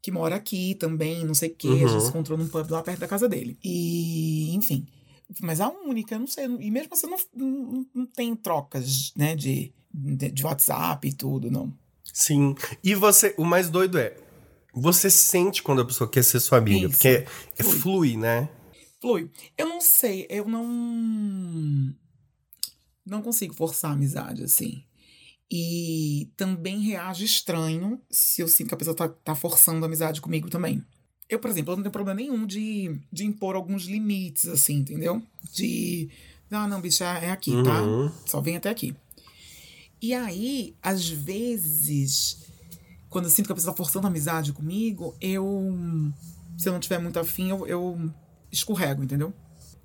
Que 0.00 0.10
mora 0.10 0.36
aqui 0.36 0.74
também, 0.76 1.24
não 1.26 1.34
sei 1.34 1.50
o 1.50 1.54
quê. 1.54 1.68
A 1.68 1.70
Uhum. 1.72 1.88
gente 1.88 2.02
se 2.04 2.08
encontrou 2.08 2.38
num 2.38 2.48
pub 2.48 2.70
lá 2.70 2.82
perto 2.82 3.00
da 3.00 3.08
casa 3.08 3.28
dele. 3.28 3.58
E, 3.62 4.54
enfim. 4.54 4.86
Mas 5.42 5.60
a 5.60 5.68
única, 5.68 6.14
eu 6.14 6.20
não 6.20 6.26
sei. 6.26 6.46
E 6.46 6.70
mesmo 6.70 6.94
assim, 6.94 7.06
não, 7.06 7.18
não, 7.34 7.86
não 7.94 8.06
tem 8.06 8.34
trocas, 8.34 9.12
né, 9.14 9.36
de, 9.36 9.72
de, 9.92 10.30
de 10.30 10.44
WhatsApp 10.44 11.06
e 11.06 11.12
tudo, 11.12 11.50
não. 11.50 11.70
Sim. 12.12 12.54
E 12.82 12.94
você, 12.94 13.34
o 13.36 13.44
mais 13.44 13.68
doido 13.68 13.98
é, 13.98 14.16
você 14.80 15.10
sente 15.10 15.62
quando 15.62 15.80
a 15.82 15.84
pessoa 15.84 16.08
quer 16.08 16.22
ser 16.22 16.40
sua 16.40 16.58
amiga, 16.58 16.86
Isso. 16.86 16.90
porque 16.90 17.08
é, 17.08 17.26
é 17.58 17.62
Flui. 17.62 17.78
flui, 17.80 18.16
né? 18.16 18.48
Flui. 19.00 19.30
Eu 19.56 19.68
não 19.68 19.80
sei, 19.80 20.26
eu 20.28 20.46
não. 20.46 21.94
Não 23.04 23.22
consigo 23.22 23.54
forçar 23.54 23.90
a 23.90 23.94
amizade, 23.94 24.42
assim. 24.44 24.84
E 25.50 26.30
também 26.36 26.80
reajo 26.80 27.24
estranho 27.24 28.00
se 28.10 28.42
eu 28.42 28.48
sinto 28.48 28.68
que 28.68 28.74
a 28.74 28.76
pessoa 28.76 28.94
tá, 28.94 29.08
tá 29.08 29.34
forçando 29.34 29.82
a 29.84 29.86
amizade 29.86 30.20
comigo 30.20 30.50
também. 30.50 30.84
Eu, 31.28 31.38
por 31.38 31.50
exemplo, 31.50 31.72
eu 31.72 31.76
não 31.76 31.82
tenho 31.82 31.92
problema 31.92 32.20
nenhum 32.20 32.46
de, 32.46 33.00
de 33.12 33.24
impor 33.24 33.54
alguns 33.54 33.84
limites, 33.84 34.46
assim, 34.46 34.76
entendeu? 34.76 35.22
De. 35.52 36.10
Ah, 36.50 36.66
não, 36.66 36.80
bicho, 36.80 37.04
é 37.04 37.30
aqui, 37.30 37.52
tá? 37.62 37.82
Uhum. 37.82 38.10
Só 38.26 38.40
vem 38.40 38.56
até 38.56 38.70
aqui. 38.70 38.94
E 40.00 40.14
aí, 40.14 40.76
às 40.82 41.08
vezes, 41.08 42.46
quando 43.08 43.24
eu 43.26 43.30
sinto 43.30 43.46
que 43.46 43.52
a 43.52 43.54
pessoa 43.54 43.72
tá 43.72 43.76
forçando 43.76 44.06
a 44.06 44.10
amizade 44.10 44.52
comigo, 44.52 45.14
eu. 45.20 45.74
Se 46.56 46.68
eu 46.68 46.72
não 46.72 46.80
tiver 46.80 46.98
muito 46.98 47.18
afim, 47.18 47.50
eu, 47.50 47.66
eu 47.66 48.10
escorrego, 48.50 49.02
entendeu? 49.02 49.32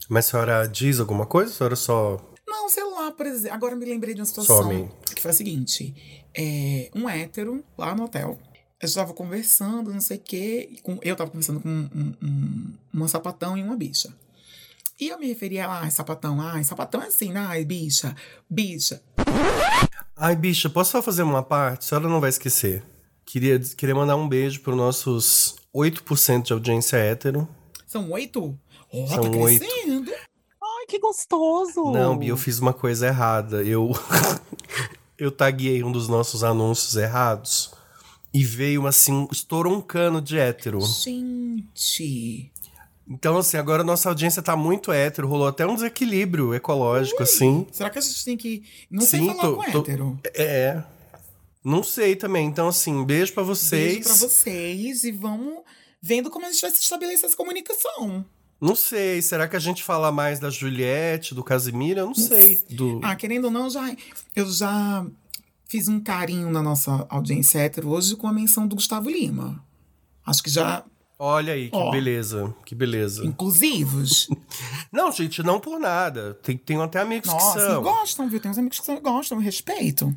Mas 0.09 0.27
a 0.27 0.29
senhora 0.31 0.67
diz 0.67 0.99
alguma 0.99 1.25
coisa? 1.25 1.51
A 1.51 1.55
senhora 1.55 1.75
só. 1.75 2.33
Não, 2.47 2.67
sei 2.69 2.83
lá, 2.83 3.11
por 3.11 3.25
exemplo. 3.25 3.55
Agora 3.55 3.73
eu 3.73 3.77
me 3.79 3.85
lembrei 3.85 4.13
de 4.13 4.21
uma 4.21 4.25
situação 4.25 4.63
Some. 4.63 4.89
que 5.15 5.21
foi 5.21 5.31
a 5.31 5.33
seguinte: 5.33 5.93
é, 6.35 6.89
um 6.95 7.07
hétero 7.07 7.63
lá 7.77 7.95
no 7.95 8.03
hotel. 8.05 8.37
Eu 8.81 8.85
estava 8.87 9.13
conversando, 9.13 9.93
não 9.93 10.01
sei 10.01 10.17
o 10.17 10.19
quê. 10.19 10.77
com- 10.83 10.99
eu 11.01 11.13
estava 11.13 11.29
conversando 11.31 11.61
com 11.61 11.69
um, 11.69 11.89
um, 11.95 12.13
um, 12.21 12.73
uma 12.93 13.07
sapatão 13.07 13.57
e 13.57 13.63
uma 13.63 13.77
bicha. 13.77 14.13
E 14.99 15.07
eu 15.07 15.17
me 15.17 15.27
referia 15.27 15.65
a, 15.67 15.81
ai, 15.81 15.91
sapatão, 15.91 16.41
ai, 16.41 16.63
sapatão 16.63 17.01
é 17.01 17.07
assim, 17.07 17.33
ai, 17.35 17.63
bicha, 17.63 18.13
bicha. 18.49 19.01
Ai, 20.15 20.35
bicha, 20.35 20.69
posso 20.69 20.91
só 20.91 21.01
fazer 21.01 21.23
uma 21.23 21.41
parte? 21.41 21.85
A 21.85 21.87
senhora 21.89 22.07
não 22.09 22.19
vai 22.19 22.29
esquecer. 22.29 22.83
Queria, 23.25 23.59
queria 23.59 23.95
mandar 23.95 24.15
um 24.15 24.27
beijo 24.27 24.61
para 24.61 24.75
nossos 24.75 25.55
8% 25.75 26.43
de 26.43 26.53
audiência 26.53 26.97
hétero. 26.97 27.47
São 27.87 28.11
oito? 28.11 28.57
Ó, 28.91 29.07
São 29.07 29.31
tá 29.31 29.37
oito. 29.37 29.65
crescendo. 29.65 30.11
Ai, 30.61 30.85
que 30.87 30.99
gostoso! 30.99 31.91
Não, 31.91 32.17
Bia, 32.17 32.29
eu 32.29 32.37
fiz 32.37 32.59
uma 32.59 32.73
coisa 32.73 33.07
errada. 33.07 33.63
Eu, 33.63 33.91
eu 35.17 35.31
taguei 35.31 35.83
um 35.83 35.91
dos 35.91 36.07
nossos 36.07 36.43
anúncios 36.43 36.95
errados 36.95 37.71
e 38.33 38.43
veio 38.43 38.85
assim, 38.87 39.27
estourou 39.31 39.73
um 39.73 39.81
cano 39.81 40.21
de 40.21 40.37
hétero. 40.37 40.79
Gente. 40.81 42.51
Então, 43.07 43.37
assim, 43.37 43.57
agora 43.57 43.81
a 43.83 43.85
nossa 43.85 44.07
audiência 44.09 44.41
tá 44.41 44.55
muito 44.55 44.91
hétero, 44.91 45.27
rolou 45.27 45.47
até 45.47 45.65
um 45.67 45.75
desequilíbrio 45.75 46.53
ecológico, 46.53 47.21
assim. 47.21 47.67
Será 47.71 47.89
que 47.89 47.99
a 47.99 48.01
gente 48.01 48.23
tem 48.25 48.37
que. 48.37 48.63
Não 48.89 49.01
sei 49.01 49.19
Sim, 49.19 49.27
falar 49.27 49.41
tô- 49.41 49.55
com 49.57 49.71
tô- 49.71 49.79
hétero. 49.79 50.19
É. 50.35 50.81
Não 51.63 51.81
sei 51.83 52.15
também. 52.15 52.47
Então, 52.47 52.67
assim, 52.67 53.03
beijo 53.05 53.33
pra 53.33 53.43
vocês. 53.43 53.93
Beijo 53.93 54.03
pra 54.03 54.15
vocês 54.15 55.03
e 55.03 55.11
vamos 55.11 55.61
vendo 56.01 56.29
como 56.29 56.45
a 56.45 56.51
gente 56.51 56.61
vai 56.61 56.71
se 56.71 56.81
estabelecer 56.81 57.25
essa 57.25 57.37
comunicação. 57.37 58.25
Não 58.59 58.75
sei, 58.75 59.21
será 59.21 59.47
que 59.47 59.55
a 59.55 59.59
gente 59.59 59.83
fala 59.83 60.11
mais 60.11 60.39
da 60.39 60.49
Juliette, 60.49 61.35
do 61.35 61.43
Casimiro? 61.43 61.99
Eu 61.99 62.05
não 62.07 62.15
sei. 62.15 62.63
Do... 62.69 62.99
Ah, 63.03 63.15
querendo 63.15 63.45
ou 63.45 63.51
não, 63.51 63.69
já, 63.69 63.93
eu 64.35 64.49
já 64.49 65.05
fiz 65.67 65.87
um 65.87 65.99
carinho 65.99 66.49
na 66.49 66.61
nossa 66.61 67.05
audiência 67.09 67.59
hétero 67.59 67.89
hoje 67.89 68.15
com 68.15 68.27
a 68.27 68.33
menção 68.33 68.67
do 68.67 68.75
Gustavo 68.75 69.09
Lima. 69.09 69.63
Acho 70.25 70.43
que 70.43 70.49
já 70.49 70.85
Olha 71.25 71.53
aí, 71.53 71.69
que 71.69 71.75
Ó. 71.75 71.91
beleza. 71.91 72.53
Que 72.65 72.75
beleza. 72.75 73.25
inclusivos. 73.25 74.27
Não, 74.91 75.11
gente, 75.11 75.41
não 75.41 75.59
por 75.59 75.79
nada. 75.79 76.33
Tem, 76.35 76.57
tem 76.57 76.81
até 76.81 76.99
amigos 76.99 77.29
Nossa, 77.29 77.59
que 77.59 77.65
são. 77.65 77.81
gostam, 77.81 78.29
viu? 78.29 78.39
Tem 78.39 78.51
uns 78.51 78.57
amigos 78.57 78.79
que 78.79 78.85
são, 78.85 78.99
gostam, 79.01 79.37
respeito. 79.39 80.13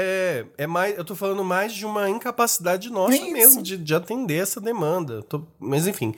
É, 0.00 0.46
é 0.58 0.66
mais, 0.66 0.96
eu 0.96 1.04
tô 1.04 1.16
falando 1.16 1.42
mais 1.42 1.72
de 1.72 1.84
uma 1.84 2.08
incapacidade 2.08 2.88
nossa 2.88 3.16
É 3.16 3.30
mesmo 3.32 3.60
de, 3.62 3.76
de 3.76 3.94
atender 3.94 4.40
essa 4.40 4.60
demanda. 4.60 5.22
Tô- 5.24 5.44
mas 5.58 5.86
enfim, 5.88 6.14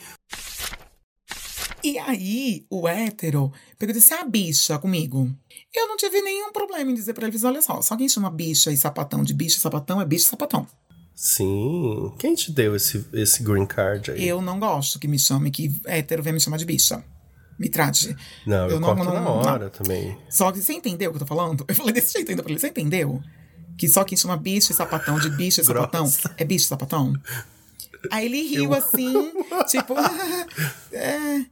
E 1.82 1.98
aí, 1.98 2.66
o 2.68 2.86
hétero 2.86 3.50
e 3.80 3.86
disse: 3.86 4.12
Ah, 4.12 4.24
bicha 4.24 4.78
comigo. 4.78 5.30
Eu 5.74 5.88
não 5.88 5.96
tive 5.96 6.20
nenhum 6.20 6.52
problema 6.52 6.90
em 6.90 6.94
dizer 6.94 7.14
pra 7.14 7.26
eles: 7.26 7.42
olha 7.42 7.62
só, 7.62 7.80
só 7.80 7.96
quem 7.96 8.06
chama 8.08 8.28
bicha 8.30 8.70
e 8.70 8.76
sapatão 8.76 9.22
de 9.24 9.32
bicha 9.32 9.56
e 9.56 9.60
sapatão 9.60 9.98
é 10.00 10.04
bicha 10.04 10.26
e 10.26 10.28
sapatão. 10.28 10.66
sim. 11.14 12.12
Quem 12.18 12.34
te 12.34 12.52
deu 12.52 12.76
esse, 12.76 13.06
esse 13.14 13.42
green 13.42 13.64
card 13.64 14.10
aí? 14.10 14.28
Eu 14.28 14.42
não 14.42 14.58
gosto 14.60 14.98
que 14.98 15.08
me 15.08 15.18
chame, 15.18 15.50
que 15.50 15.80
hétero 15.86 16.22
venha 16.22 16.34
me 16.34 16.40
chamar 16.40 16.58
de 16.58 16.66
bicha. 16.66 17.02
Me 17.58 17.68
trate. 17.70 18.14
Não, 18.46 18.64
eu, 18.64 18.70
eu 18.72 18.80
não- 18.80 18.94
não- 18.94 19.04
na 19.04 19.20
não- 19.20 19.38
hora 19.38 19.70
também. 19.70 20.16
Só 20.30 20.50
que 20.52 20.60
você 20.60 20.72
entendeu 20.74 21.10
o 21.10 21.12
que 21.12 21.16
eu 21.22 21.26
tô 21.26 21.34
falando? 21.34 21.64
Eu 21.68 21.74
falei 21.74 21.92
desse 21.94 22.12
jeito 22.12 22.30
ainda 22.30 22.42
pra 22.42 22.52
ele. 22.52 22.60
Você 22.60 22.68
entendeu? 22.68 23.22
Que 23.80 23.88
só 23.88 24.04
quem 24.04 24.14
chama 24.18 24.36
bicho 24.36 24.72
e 24.72 24.74
sapatão 24.74 25.18
de 25.18 25.30
bicho 25.30 25.62
e 25.62 25.64
sapatão 25.64 26.04
é 26.36 26.44
bicho 26.44 26.66
e 26.66 26.68
sapatão? 26.68 27.14
Aí 28.12 28.26
ele 28.26 28.42
riu 28.42 28.64
Eu- 28.66 28.74
assim, 28.74 29.32
tipo. 29.70 29.94
é. 30.92 31.46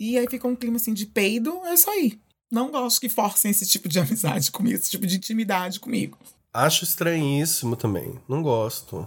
E 0.00 0.16
aí 0.16 0.26
ficou 0.30 0.50
um 0.50 0.56
clima 0.56 0.76
assim 0.76 0.94
de 0.94 1.04
peido, 1.04 1.60
é 1.66 1.74
isso 1.74 1.90
aí. 1.90 2.18
Não 2.50 2.70
gosto 2.70 3.00
que 3.02 3.08
forcem 3.10 3.50
esse 3.50 3.66
tipo 3.66 3.86
de 3.86 3.98
amizade 4.00 4.50
comigo, 4.50 4.76
esse 4.76 4.90
tipo 4.90 5.06
de 5.06 5.16
intimidade 5.18 5.78
comigo. 5.78 6.16
Acho 6.54 6.84
estranhíssimo 6.84 7.76
também. 7.76 8.18
Não 8.26 8.42
gosto. 8.42 9.06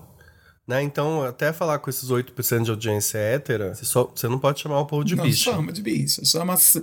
Né? 0.67 0.83
Então, 0.83 1.23
até 1.23 1.51
falar 1.51 1.79
com 1.79 1.89
esses 1.89 2.09
8% 2.11 2.63
de 2.63 2.69
audiência 2.69 3.17
hétera, 3.17 3.73
você, 3.73 3.85
só, 3.85 4.03
você 4.15 4.27
não 4.27 4.37
pode 4.37 4.59
chamar 4.61 4.79
o 4.81 4.85
povo 4.85 5.03
de 5.03 5.15
não 5.15 5.23
bicha. 5.23 5.51
chama 5.51 5.71
de 5.71 5.81
bicho, 5.81 6.23
chama. 6.23 6.55
se- 6.57 6.81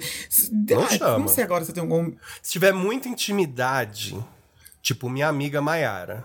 Não 0.69 0.83
Ai, 0.83 0.99
chama. 0.99 1.19
Não 1.21 1.29
sei 1.29 1.45
agora 1.45 1.65
se 1.65 1.73
tem 1.73 1.81
algum. 1.83 2.11
Se 2.43 2.51
tiver 2.51 2.73
muita 2.73 3.09
intimidade, 3.09 4.19
tipo 4.89 5.09
minha 5.09 5.29
amiga 5.29 5.61
Maiara, 5.61 6.25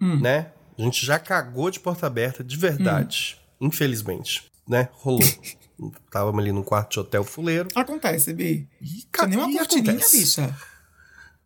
Hum. 0.00 0.20
né? 0.20 0.52
A 0.78 0.82
gente 0.82 1.04
já 1.06 1.18
cagou 1.18 1.70
de 1.70 1.80
porta 1.80 2.06
aberta 2.06 2.44
de 2.44 2.56
verdade. 2.56 3.38
Hum. 3.60 3.66
Infelizmente, 3.68 4.50
né? 4.68 4.88
Rolou. 4.92 5.20
Távamos 6.10 6.40
ali 6.40 6.52
num 6.52 6.62
quarto 6.62 6.92
de 6.92 7.00
hotel 7.00 7.24
fuleiro. 7.24 7.68
Acontece, 7.74 8.32
Bi. 8.34 8.68
Ca- 9.10 9.26
nem 9.26 9.38
uma 9.38 9.50
cortininha, 9.52 9.94
bicha. 10.10 10.54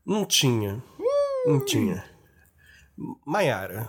Não 0.04 0.24
tinha. 0.24 0.82
Não 1.46 1.64
tinha. 1.64 2.04
Maiara. 3.24 3.88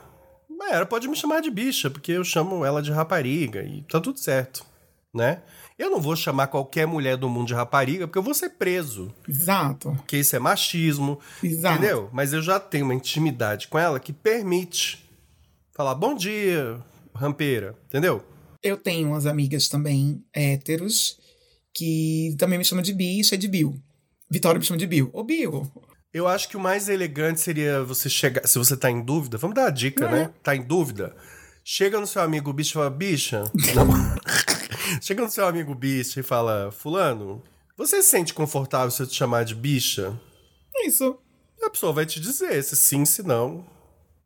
Maiara 0.50 0.86
pode 0.86 1.08
me 1.08 1.16
chamar 1.16 1.42
de 1.42 1.50
bicha, 1.50 1.90
porque 1.90 2.12
eu 2.12 2.24
chamo 2.24 2.64
ela 2.64 2.82
de 2.82 2.92
rapariga 2.92 3.64
e 3.64 3.82
tá 3.84 4.00
tudo 4.00 4.20
certo, 4.20 4.64
né? 5.14 5.42
Eu 5.82 5.90
não 5.90 6.00
vou 6.00 6.16
chamar 6.16 6.46
qualquer 6.48 6.86
mulher 6.86 7.18
do 7.18 7.28
mundo 7.28 7.48
de 7.48 7.54
rapariga, 7.56 8.06
porque 8.08 8.20
eu 8.20 8.24
vou 8.24 8.34
ser 8.36 8.50
preso. 8.52 9.12
Exato. 9.28 9.92
Porque 9.96 10.18
isso 10.18 10.36
é 10.36 10.40
machismo, 10.40 11.20
Exato. 11.44 11.78
entendeu? 11.80 12.08
Mas 12.14 12.34
eu 12.34 12.42
já 12.42 12.60
tenho 12.60 12.86
uma 12.86 12.94
intimidade 12.94 13.68
com 13.68 13.80
ela 13.80 14.00
que 14.00 14.14
permite 14.14 15.04
falar 15.76 15.96
bom 15.96 16.14
dia, 16.14 16.80
rampeira, 17.16 17.76
entendeu? 17.88 18.24
Eu 18.62 18.78
tenho 18.78 19.08
umas 19.10 19.26
amigas 19.26 19.68
também 19.70 20.24
héteros 20.32 21.18
que 21.74 22.36
também 22.38 22.60
me 22.60 22.66
chamam 22.66 22.84
de 22.84 22.94
bicha 22.94 23.34
e 23.34 23.38
de 23.40 23.48
Bill. 23.48 23.76
Vitória 24.30 24.60
me 24.60 24.66
chama 24.66 24.78
de 24.78 24.86
Bill. 24.86 25.10
Ô, 25.14 25.24
Bill. 25.24 25.68
Eu 26.14 26.28
acho 26.28 26.48
que 26.48 26.58
o 26.58 26.60
mais 26.60 26.90
elegante 26.90 27.40
seria 27.40 27.82
você 27.84 28.08
chegar. 28.08 28.46
Se 28.48 28.60
você 28.60 28.78
tá 28.78 28.92
em 28.92 29.02
dúvida, 29.02 29.38
vamos 29.40 29.56
dar 29.56 29.66
a 29.66 29.72
dica, 29.72 30.06
É. 30.06 30.12
né? 30.12 30.30
Tá 30.44 30.56
em 30.56 30.62
dúvida? 30.62 31.16
Chega 31.64 32.00
no 32.00 32.06
seu 32.06 32.22
amigo 32.22 32.52
bicho 32.54 32.72
e 32.72 32.74
fala, 32.74 32.90
bicha. 32.90 33.44
Chega 35.00 35.22
no 35.22 35.30
seu 35.30 35.46
amigo 35.46 35.76
bicho 35.76 36.20
e 36.20 36.24
fala, 36.24 36.72
Fulano, 36.72 37.44
você 37.78 38.02
se 38.02 38.10
sente 38.10 38.34
confortável 38.34 38.92
se 38.92 39.02
eu 39.02 39.08
te 39.08 39.16
chamar 39.16 39.46
de 39.46 39.56
bicha? 39.56 40.20
Isso. 40.86 41.18
A 41.64 41.70
pessoa 41.70 41.94
vai 41.94 42.06
te 42.06 42.20
dizer 42.20 42.64
se 42.64 42.76
sim, 42.76 43.06
se 43.06 43.24
não. 43.24 43.66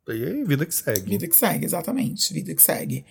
E 0.08 0.24
aí, 0.24 0.44
vida 0.44 0.64
que 0.64 0.74
segue. 0.74 1.10
Vida 1.10 1.28
que 1.28 1.36
segue, 1.36 1.64
exatamente. 1.64 2.32
Vida 2.32 2.54
que 2.54 2.62
segue. 2.62 3.04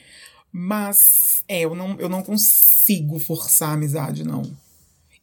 Mas, 0.51 1.43
é, 1.47 1.61
eu 1.61 1.75
não, 1.75 1.99
eu 1.99 2.07
não 2.07 2.23
consigo 2.23 3.19
forçar 3.19 3.69
a 3.69 3.73
amizade, 3.73 4.23
não. 4.23 4.43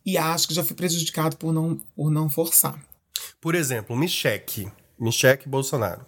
E 0.05 0.19
acho 0.19 0.49
que 0.49 0.55
já 0.55 0.63
fui 0.63 0.77
prejudicado 0.77 1.37
por 1.37 1.53
não, 1.53 1.77
por 1.97 2.11
não 2.11 2.29
forçar. 2.29 2.79
Por 3.41 3.55
exemplo, 3.55 3.97
Micheque. 3.97 4.71
Micheque 4.99 5.49
Bolsonaro. 5.49 6.05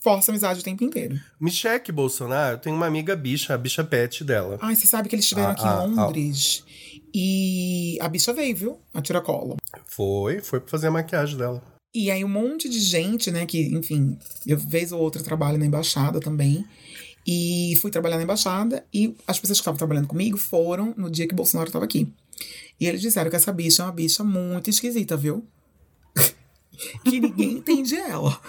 Força 0.00 0.30
amizade 0.30 0.60
o 0.60 0.62
tempo 0.62 0.84
inteiro. 0.84 1.18
Micheque 1.40 1.90
Bolsonaro 1.90 2.58
tem 2.58 2.72
uma 2.72 2.86
amiga 2.86 3.16
bicha, 3.16 3.54
a 3.54 3.58
bicha 3.58 3.82
pet 3.82 4.22
dela. 4.22 4.58
Ai, 4.60 4.76
você 4.76 4.86
sabe 4.86 5.08
que 5.08 5.14
eles 5.14 5.24
estiveram 5.24 5.50
Ah, 5.50 5.52
aqui 5.52 5.64
ah, 5.64 5.84
em 5.86 5.94
Londres. 5.94 6.64
E 7.12 7.98
a 8.00 8.08
bicha 8.08 8.32
veio, 8.32 8.56
viu? 8.56 8.80
A 8.94 9.02
tiracolo. 9.02 9.56
Foi, 9.86 10.40
foi 10.40 10.60
pra 10.60 10.70
fazer 10.70 10.86
a 10.86 10.90
maquiagem 10.90 11.36
dela. 11.36 11.62
E 11.94 12.10
aí 12.10 12.24
um 12.24 12.28
monte 12.28 12.68
de 12.68 12.78
gente, 12.78 13.30
né, 13.30 13.46
que, 13.46 13.60
enfim, 13.74 14.16
eu 14.46 14.58
vez 14.58 14.92
ou 14.92 15.00
outra 15.00 15.22
trabalho 15.22 15.58
na 15.58 15.66
embaixada 15.66 16.20
também. 16.20 16.64
E 17.26 17.74
fui 17.82 17.90
trabalhar 17.90 18.16
na 18.16 18.22
embaixada 18.22 18.86
e 18.94 19.14
as 19.26 19.38
pessoas 19.38 19.58
que 19.58 19.62
estavam 19.62 19.76
trabalhando 19.76 20.06
comigo 20.06 20.38
foram 20.38 20.94
no 20.96 21.10
dia 21.10 21.26
que 21.26 21.34
o 21.34 21.36
Bolsonaro 21.36 21.68
estava 21.68 21.84
aqui. 21.84 22.10
E 22.80 22.86
eles 22.86 23.00
disseram 23.00 23.28
que 23.28 23.36
essa 23.36 23.52
bicha 23.52 23.82
é 23.82 23.86
uma 23.86 23.92
bicha 23.92 24.22
muito 24.22 24.70
esquisita, 24.70 25.16
viu? 25.16 25.44
que 27.04 27.20
ninguém 27.20 27.52
entende 27.52 27.96
ela. 27.96 28.40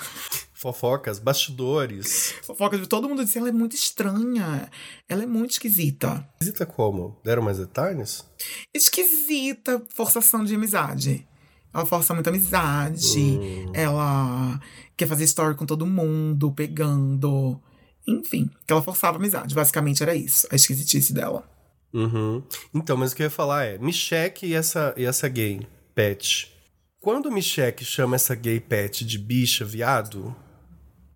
Fofocas, 0.59 1.19
bastidores. 1.19 2.33
Fofoca 2.43 2.77
de 2.77 2.85
todo 2.85 3.07
mundo 3.07 3.23
disse, 3.23 3.37
ela 3.37 3.47
é 3.47 3.51
muito 3.51 3.75
estranha. 3.75 4.69
Ela 5.07 5.23
é 5.23 5.25
muito 5.25 5.51
esquisita. 5.51 6.27
Visita 6.41 6.65
como? 6.65 7.17
Deram 7.23 7.41
mais 7.41 7.59
detalhes? 7.59 8.25
esquisita 8.73 9.81
forçação 9.95 10.43
de 10.43 10.53
amizade. 10.53 11.25
Ela 11.73 11.85
força 11.85 12.13
muita 12.13 12.29
amizade. 12.29 13.19
Hum. 13.19 13.71
Ela 13.73 14.59
quer 14.97 15.07
fazer 15.07 15.23
story 15.23 15.55
com 15.55 15.65
todo 15.65 15.85
mundo, 15.85 16.51
pegando. 16.51 17.57
Enfim, 18.05 18.49
que 18.67 18.73
ela 18.73 18.81
forçava 18.81 19.15
a 19.15 19.19
amizade. 19.19 19.55
Basicamente 19.55 20.03
era 20.03 20.13
isso, 20.13 20.45
a 20.51 20.57
esquisitice 20.57 21.13
dela. 21.13 21.49
Uhum. 21.93 22.43
Então, 22.75 22.97
mas 22.97 23.13
o 23.13 23.15
que 23.15 23.21
eu 23.21 23.27
ia 23.27 23.31
falar 23.31 23.63
é, 23.63 23.77
Micheque 23.77 24.47
e 24.47 24.53
essa, 24.53 24.93
e 24.97 25.05
essa 25.05 25.29
gay, 25.29 25.65
Pet, 25.95 26.53
Quando 26.99 27.27
o 27.27 27.31
Michek 27.31 27.85
chama 27.85 28.17
essa 28.17 28.35
gay 28.35 28.59
pet 28.59 29.05
de 29.05 29.17
bicha, 29.17 29.63
viado, 29.63 30.35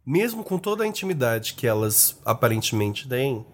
mesmo 0.05 0.43
com 0.43 0.57
toda 0.57 0.83
a 0.83 0.87
intimidade 0.87 1.53
que 1.53 1.67
elas 1.67 2.17
aparentemente 2.25 3.07
têm, 3.07 3.45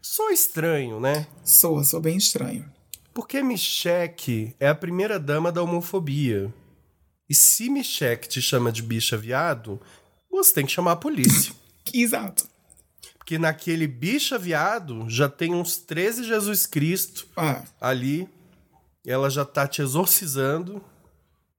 só 0.00 0.30
estranho, 0.30 1.00
né? 1.00 1.26
Soa, 1.44 1.82
sou 1.82 2.00
bem 2.00 2.16
estranho. 2.16 2.70
Porque 3.12 3.42
Michek 3.42 4.54
é 4.60 4.68
a 4.68 4.74
primeira 4.74 5.18
dama 5.18 5.50
da 5.50 5.62
homofobia. 5.62 6.52
E 7.28 7.34
se 7.34 7.68
Michek 7.68 8.28
te 8.28 8.40
chama 8.40 8.70
de 8.70 8.82
bicha 8.82 9.16
viado, 9.16 9.80
você 10.30 10.54
tem 10.54 10.66
que 10.66 10.72
chamar 10.72 10.92
a 10.92 10.96
polícia. 10.96 11.52
Exato. 11.92 12.46
Porque 13.18 13.38
naquele 13.38 13.88
bicha 13.88 14.38
viado 14.38 15.06
já 15.08 15.28
tem 15.28 15.54
uns 15.54 15.78
13 15.78 16.24
Jesus 16.24 16.66
Cristo 16.66 17.26
Ah, 17.36 17.64
ali. 17.80 18.28
Ela 19.04 19.28
já 19.28 19.44
tá 19.44 19.66
te 19.66 19.82
exorcizando. 19.82 20.80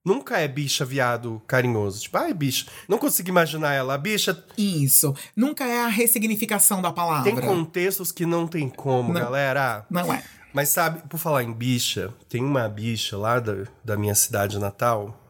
Nunca 0.07 0.37
é 0.39 0.47
bicha 0.47 0.85
viado 0.85 1.41
carinhoso. 1.45 2.03
Tipo, 2.03 2.17
ai, 2.17 2.33
bicha. 2.33 2.65
Não 2.87 2.97
consigo 2.97 3.27
imaginar 3.27 3.73
ela. 3.73 3.95
A 3.95 3.97
bicha 3.97 4.41
isso. 4.57 5.13
Nunca 5.35 5.65
é 5.65 5.83
a 5.83 5.87
ressignificação 5.87 6.81
da 6.81 6.93
palavra. 6.93 7.29
tem 7.29 7.35
contextos 7.35 8.09
que 8.09 8.25
não 8.25 8.47
tem 8.47 8.69
como, 8.69 9.11
Não. 9.11 9.19
galera. 9.19 9.85
Não 9.89 10.13
é. 10.13 10.23
Mas 10.53 10.69
sabe, 10.69 11.01
por 11.09 11.17
falar 11.17 11.43
em 11.43 11.51
bicha, 11.51 12.13
tem 12.29 12.41
uma 12.41 12.69
bicha 12.69 13.17
lá 13.17 13.41
da, 13.41 13.65
da 13.83 13.97
minha 13.97 14.15
cidade 14.15 14.57
natal 14.57 15.21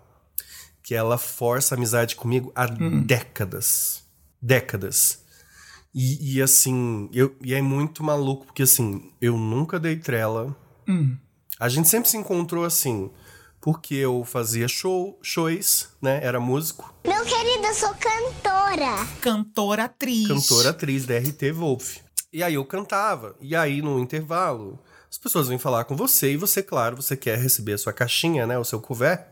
que 0.83 0.93
ela 0.93 1.17
força 1.17 1.73
amizade 1.73 2.15
comigo 2.15 2.51
há 2.55 2.67
décadas. 2.67 4.03
Décadas. 4.39 5.23
E, 5.91 6.35
e, 6.35 6.41
assim, 6.41 7.09
eu, 7.11 7.35
e 7.41 7.55
é 7.55 7.63
muito 7.63 8.03
maluco, 8.03 8.45
porque 8.45 8.61
assim, 8.61 9.11
eu 9.19 9.35
nunca 9.39 9.79
dei 9.79 9.95
trela. 9.95 10.55
Hum. 10.87 11.17
A 11.59 11.67
gente 11.67 11.89
sempre 11.89 12.07
se 12.07 12.15
encontrou 12.15 12.63
assim, 12.63 13.09
porque 13.61 13.95
eu 13.95 14.23
fazia 14.23 14.67
show, 14.67 15.17
shows, 15.21 15.89
né? 16.01 16.19
Era 16.23 16.39
músico, 16.39 16.93
Meu 17.05 17.23
querido, 17.25 17.65
eu 17.65 17.73
sou 17.73 17.93
cantora. 17.95 19.05
Cantora, 19.21 19.83
atriz. 19.85 20.27
cantora, 20.27 20.69
atriz 20.69 21.05
da 21.05 21.17
RT 21.17 21.51
Wolf. 21.53 21.97
E 22.31 22.43
aí 22.43 22.53
eu 22.55 22.65
cantava. 22.65 23.35
E 23.39 23.55
aí, 23.55 23.81
no 23.81 23.99
intervalo, 23.99 24.79
as 25.09 25.17
pessoas 25.17 25.47
vêm 25.47 25.57
falar 25.57 25.85
com 25.85 25.95
você 25.95 26.33
e 26.33 26.37
você, 26.37 26.61
claro, 26.61 26.95
você 26.95 27.15
quer 27.17 27.37
receber 27.37 27.73
a 27.73 27.77
sua 27.77 27.93
caixinha, 27.93 28.45
né? 28.45 28.57
O 28.59 28.63
seu 28.63 28.79
couvert. 28.79 29.25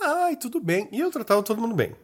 Ai, 0.00 0.36
tudo 0.36 0.60
bem. 0.60 0.88
E 0.90 1.00
eu 1.00 1.10
tratava 1.10 1.42
todo 1.42 1.60
mundo 1.60 1.74
bem. 1.74 1.94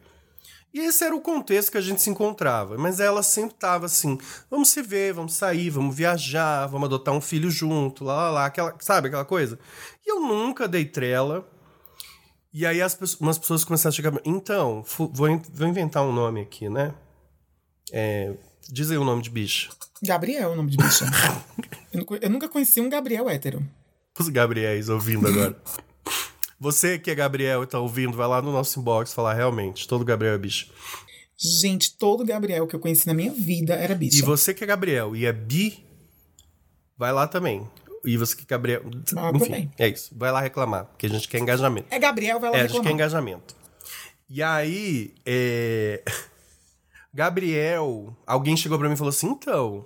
E 0.73 0.79
esse 0.79 1.03
era 1.03 1.15
o 1.15 1.19
contexto 1.21 1.71
que 1.71 1.77
a 1.77 1.81
gente 1.81 2.01
se 2.01 2.09
encontrava. 2.09 2.77
Mas 2.77 2.99
ela 2.99 3.21
sempre 3.23 3.55
tava 3.55 3.85
assim: 3.87 4.17
vamos 4.49 4.69
se 4.69 4.81
ver, 4.81 5.13
vamos 5.13 5.33
sair, 5.33 5.69
vamos 5.69 5.95
viajar, 5.95 6.65
vamos 6.67 6.85
adotar 6.87 7.13
um 7.13 7.19
filho 7.21 7.49
junto, 7.51 8.03
lá, 8.05 8.15
lá, 8.15 8.29
lá, 8.31 8.45
aquela, 8.45 8.75
sabe 8.79 9.07
aquela 9.09 9.25
coisa? 9.25 9.59
E 10.05 10.09
eu 10.11 10.21
nunca 10.21 10.67
dei 10.67 10.85
trela. 10.85 11.47
E 12.53 12.65
aí 12.65 12.81
as 12.81 12.93
pessoas, 12.95 13.19
umas 13.21 13.37
pessoas 13.37 13.63
começaram 13.63 13.91
a 13.93 13.95
chegar. 13.95 14.13
Então, 14.25 14.83
vou, 15.13 15.29
in- 15.29 15.41
vou 15.53 15.67
inventar 15.67 16.03
um 16.03 16.11
nome 16.11 16.41
aqui, 16.41 16.67
né? 16.69 16.93
É, 17.91 18.33
diz 18.69 18.91
aí 18.91 18.97
o 18.97 19.03
nome 19.05 19.21
de 19.21 19.29
bicho. 19.29 19.69
Gabriel 20.03 20.49
é 20.49 20.53
o 20.53 20.55
nome 20.55 20.71
de 20.71 20.77
bicha. 20.77 21.05
eu, 21.93 21.99
nunca- 21.99 22.19
eu 22.21 22.29
nunca 22.29 22.49
conheci 22.49 22.79
um 22.81 22.89
Gabriel 22.89 23.29
hétero. 23.29 23.65
Os 24.19 24.27
Gabriéis 24.29 24.89
ouvindo 24.89 25.27
agora. 25.27 25.57
Você 26.61 26.99
que 26.99 27.09
é 27.09 27.15
Gabriel 27.15 27.63
e 27.63 27.65
tá 27.65 27.79
ouvindo, 27.79 28.15
vai 28.15 28.27
lá 28.27 28.39
no 28.39 28.51
nosso 28.51 28.79
inbox 28.79 29.11
falar 29.15 29.33
realmente. 29.33 29.87
Todo 29.87 30.05
Gabriel 30.05 30.35
é 30.35 30.37
bicho. 30.37 30.71
Gente, 31.35 31.97
todo 31.97 32.23
Gabriel 32.23 32.67
que 32.67 32.75
eu 32.75 32.79
conheci 32.79 33.07
na 33.07 33.15
minha 33.15 33.31
vida 33.31 33.73
era 33.73 33.95
bicha. 33.95 34.19
E 34.19 34.21
você 34.21 34.53
que 34.53 34.63
é 34.63 34.67
Gabriel 34.67 35.15
e 35.15 35.25
é 35.25 35.33
bi, 35.33 35.83
vai 36.95 37.11
lá 37.11 37.25
também. 37.27 37.67
E 38.05 38.15
você 38.15 38.35
que 38.35 38.43
é 38.43 38.45
Gabriel. 38.45 38.83
Ah, 39.17 39.31
Enfim, 39.33 39.45
também. 39.45 39.71
é 39.79 39.87
isso. 39.87 40.13
Vai 40.15 40.31
lá 40.31 40.39
reclamar, 40.39 40.85
porque 40.85 41.07
a 41.07 41.09
gente 41.09 41.27
quer 41.27 41.39
engajamento. 41.39 41.87
É 41.89 41.97
Gabriel, 41.97 42.39
vai 42.39 42.51
lá 42.51 42.57
É, 42.57 42.59
a 42.59 42.63
gente 42.63 42.73
quer 42.73 42.77
reclamar. 42.77 42.93
engajamento. 42.93 43.55
E 44.29 44.43
aí, 44.43 45.15
é... 45.25 46.03
Gabriel, 47.11 48.15
alguém 48.27 48.55
chegou 48.55 48.77
pra 48.77 48.87
mim 48.87 48.93
e 48.93 48.97
falou 48.97 49.09
assim: 49.09 49.29
então, 49.31 49.83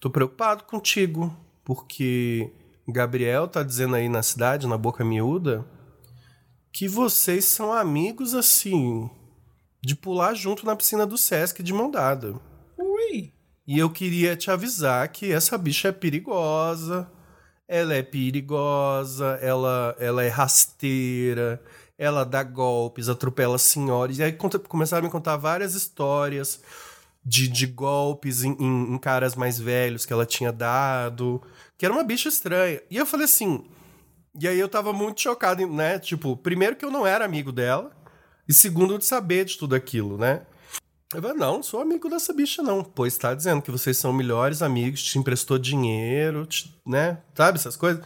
tô 0.00 0.10
preocupado 0.10 0.64
contigo, 0.64 1.32
porque 1.64 2.50
Gabriel 2.88 3.46
tá 3.46 3.62
dizendo 3.62 3.94
aí 3.94 4.08
na 4.08 4.22
cidade, 4.24 4.66
na 4.66 4.76
boca 4.76 5.04
miúda, 5.04 5.64
que 6.72 6.88
vocês 6.88 7.44
são 7.44 7.72
amigos 7.72 8.34
assim, 8.34 9.08
de 9.82 9.94
pular 9.94 10.34
junto 10.34 10.64
na 10.64 10.74
piscina 10.76 11.06
do 11.06 11.18
Sesc 11.18 11.62
de 11.62 11.72
mão 11.72 11.90
dada. 11.90 12.34
Ui. 12.78 13.32
E 13.66 13.78
eu 13.78 13.90
queria 13.90 14.34
te 14.36 14.50
avisar 14.50 15.06
que 15.08 15.30
essa 15.32 15.56
bicha 15.58 15.88
é 15.88 15.92
perigosa. 15.92 17.10
Ela 17.68 17.94
é 17.94 18.02
perigosa, 18.02 19.38
ela, 19.40 19.96
ela 19.98 20.22
é 20.22 20.28
rasteira, 20.28 21.62
ela 21.96 22.24
dá 22.24 22.42
golpes, 22.42 23.08
atropela 23.08 23.56
senhores. 23.58 24.18
E 24.18 24.22
aí 24.22 24.32
conta- 24.32 24.58
começaram 24.58 25.04
a 25.04 25.06
me 25.06 25.12
contar 25.12 25.36
várias 25.36 25.74
histórias 25.74 26.60
de, 27.24 27.48
de 27.48 27.66
golpes 27.66 28.42
em, 28.44 28.52
em- 28.60 28.94
em 28.94 28.98
caras 28.98 29.34
mais 29.34 29.58
velhos 29.58 30.04
que 30.04 30.12
ela 30.12 30.26
tinha 30.26 30.52
dado. 30.52 31.40
Que 31.78 31.86
era 31.86 31.94
uma 31.94 32.04
bicha 32.04 32.28
estranha. 32.28 32.80
E 32.90 32.96
eu 32.96 33.06
falei 33.06 33.24
assim. 33.24 33.64
E 34.40 34.48
aí 34.48 34.58
eu 34.58 34.68
tava 34.68 34.92
muito 34.92 35.20
chocado, 35.20 35.66
né? 35.66 35.98
Tipo, 35.98 36.36
primeiro 36.36 36.76
que 36.76 36.84
eu 36.84 36.90
não 36.90 37.06
era 37.06 37.24
amigo 37.24 37.52
dela. 37.52 37.90
E 38.48 38.54
segundo, 38.54 38.98
de 38.98 39.04
saber 39.04 39.44
de 39.44 39.56
tudo 39.58 39.74
aquilo, 39.74 40.16
né? 40.18 40.42
Eu 41.14 41.20
falei, 41.20 41.36
não, 41.36 41.54
não 41.56 41.62
sou 41.62 41.80
amigo 41.80 42.08
dessa 42.08 42.32
bicha, 42.32 42.62
não. 42.62 42.82
Pois 42.82 43.16
tá 43.18 43.34
dizendo 43.34 43.60
que 43.60 43.70
vocês 43.70 43.98
são 43.98 44.12
melhores 44.12 44.62
amigos, 44.62 45.02
te 45.02 45.18
emprestou 45.18 45.58
dinheiro, 45.58 46.46
te- 46.46 46.74
né? 46.86 47.18
Sabe 47.34 47.58
essas 47.58 47.76
coisas? 47.76 48.02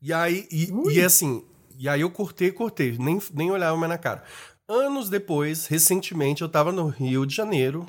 E 0.00 0.12
aí, 0.12 0.48
e, 0.50 0.72
e 0.92 1.02
assim, 1.02 1.44
e 1.78 1.88
aí 1.88 2.00
eu 2.00 2.10
cortei, 2.10 2.50
cortei, 2.50 2.96
nem, 2.98 3.20
nem 3.34 3.50
olhava 3.50 3.76
mais 3.76 3.90
na 3.90 3.98
cara. 3.98 4.24
Anos 4.66 5.10
depois, 5.10 5.66
recentemente, 5.66 6.40
eu 6.42 6.48
tava 6.48 6.72
no 6.72 6.88
Rio 6.88 7.26
de 7.26 7.34
Janeiro, 7.34 7.86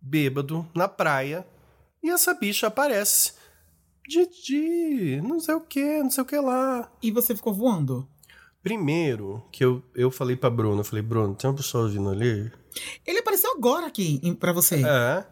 bêbado, 0.00 0.66
na 0.74 0.88
praia, 0.88 1.46
e 2.02 2.10
essa 2.10 2.32
bicha 2.34 2.66
aparece. 2.68 3.34
Didi, 4.06 5.20
não 5.22 5.38
sei 5.40 5.54
o 5.54 5.60
que, 5.60 6.02
não 6.02 6.10
sei 6.10 6.22
o 6.22 6.26
que 6.26 6.36
lá. 6.36 6.90
E 7.02 7.10
você 7.10 7.34
ficou 7.34 7.52
voando? 7.54 8.06
Primeiro 8.62 9.42
que 9.50 9.64
eu, 9.64 9.82
eu 9.94 10.10
falei 10.10 10.36
pra 10.36 10.50
Bruno, 10.50 10.80
eu 10.80 10.84
falei, 10.84 11.02
Bruno, 11.02 11.34
tem 11.34 11.48
uma 11.50 11.56
pessoa 11.56 11.88
vindo 11.88 12.10
ali? 12.10 12.50
Ele 13.06 13.18
apareceu 13.18 13.52
agora 13.52 13.86
aqui 13.86 14.20
em- 14.22 14.34
pra 14.34 14.52
você. 14.52 14.82
É. 14.86 15.24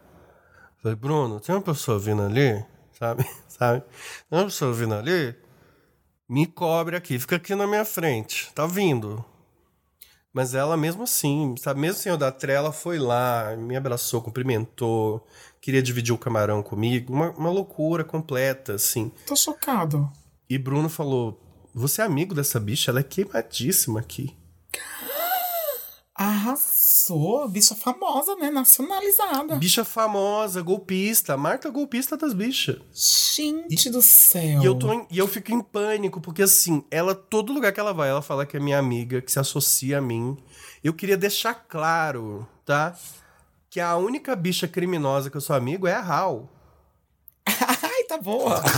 Falei, 0.81 0.95
Bruno, 0.95 1.39
tem 1.39 1.53
uma 1.55 1.61
pessoa 1.61 1.97
vindo 1.99 2.21
ali, 2.21 2.63
sabe? 2.97 3.25
sabe? 3.47 3.83
Tem 4.29 4.39
uma 4.39 4.45
pessoa 4.45 4.73
vindo 4.73 4.93
ali, 4.95 5.35
me 6.27 6.45
cobre 6.47 6.95
aqui, 6.95 7.19
fica 7.19 7.35
aqui 7.37 7.55
na 7.55 7.67
minha 7.67 7.85
frente, 7.85 8.51
tá 8.53 8.65
vindo. 8.65 9.23
Mas 10.33 10.53
ela 10.55 10.77
mesmo 10.77 11.03
assim, 11.03 11.55
sabe? 11.57 11.79
Mesmo 11.81 11.99
sem 12.01 12.09
eu 12.09 12.17
dar 12.17 12.31
trela, 12.31 12.71
foi 12.71 12.97
lá, 12.97 13.53
me 13.57 13.75
abraçou, 13.75 14.21
cumprimentou, 14.21 15.25
queria 15.61 15.81
dividir 15.81 16.11
o 16.13 16.17
camarão 16.17 16.61
comigo, 16.63 17.13
uma, 17.13 17.29
uma 17.31 17.49
loucura 17.51 18.03
completa, 18.03 18.73
assim. 18.73 19.11
Tô 19.27 19.35
chocado. 19.35 20.11
E 20.49 20.57
Bruno 20.57 20.89
falou, 20.89 21.39
você 21.73 22.01
é 22.01 22.05
amigo 22.05 22.33
dessa 22.35 22.59
bicha? 22.59 22.91
Ela 22.91 22.99
é 22.99 23.03
queimadíssima 23.03 23.99
aqui. 24.01 24.35
Arrasou. 26.13 27.47
Bicha 27.47 27.73
famosa, 27.75 28.35
né? 28.35 28.49
Nacionalizada. 28.51 29.55
Bicha 29.55 29.83
famosa, 29.85 30.61
golpista, 30.61 31.35
marca 31.37 31.69
golpista 31.69 32.17
das 32.17 32.33
bichas. 32.33 32.77
Gente 32.93 33.89
do 33.89 34.01
céu. 34.01 34.61
E 34.61 34.65
eu, 34.65 34.75
tô 34.75 34.91
em- 34.93 35.07
e 35.09 35.17
eu 35.17 35.27
fico 35.27 35.51
em 35.51 35.61
pânico, 35.61 36.19
porque 36.21 36.43
assim, 36.43 36.83
ela, 36.91 37.15
todo 37.15 37.53
lugar 37.53 37.71
que 37.71 37.79
ela 37.79 37.93
vai, 37.93 38.09
ela 38.09 38.21
fala 38.21 38.45
que 38.45 38.57
é 38.57 38.59
minha 38.59 38.77
amiga, 38.77 39.21
que 39.21 39.31
se 39.31 39.39
associa 39.39 39.97
a 39.99 40.01
mim. 40.01 40.37
Eu 40.83 40.93
queria 40.93 41.17
deixar 41.17 41.53
claro, 41.55 42.47
tá? 42.65 42.95
Que 43.71 43.79
a 43.79 43.95
única 43.95 44.35
bicha 44.35 44.67
criminosa 44.67 45.29
que 45.29 45.37
eu 45.37 45.41
sou 45.41 45.55
amigo 45.55 45.87
é 45.87 45.93
a 45.93 46.01
Hal. 46.01 46.49
Ai, 47.47 48.03
tá 48.03 48.17
boa. 48.17 48.61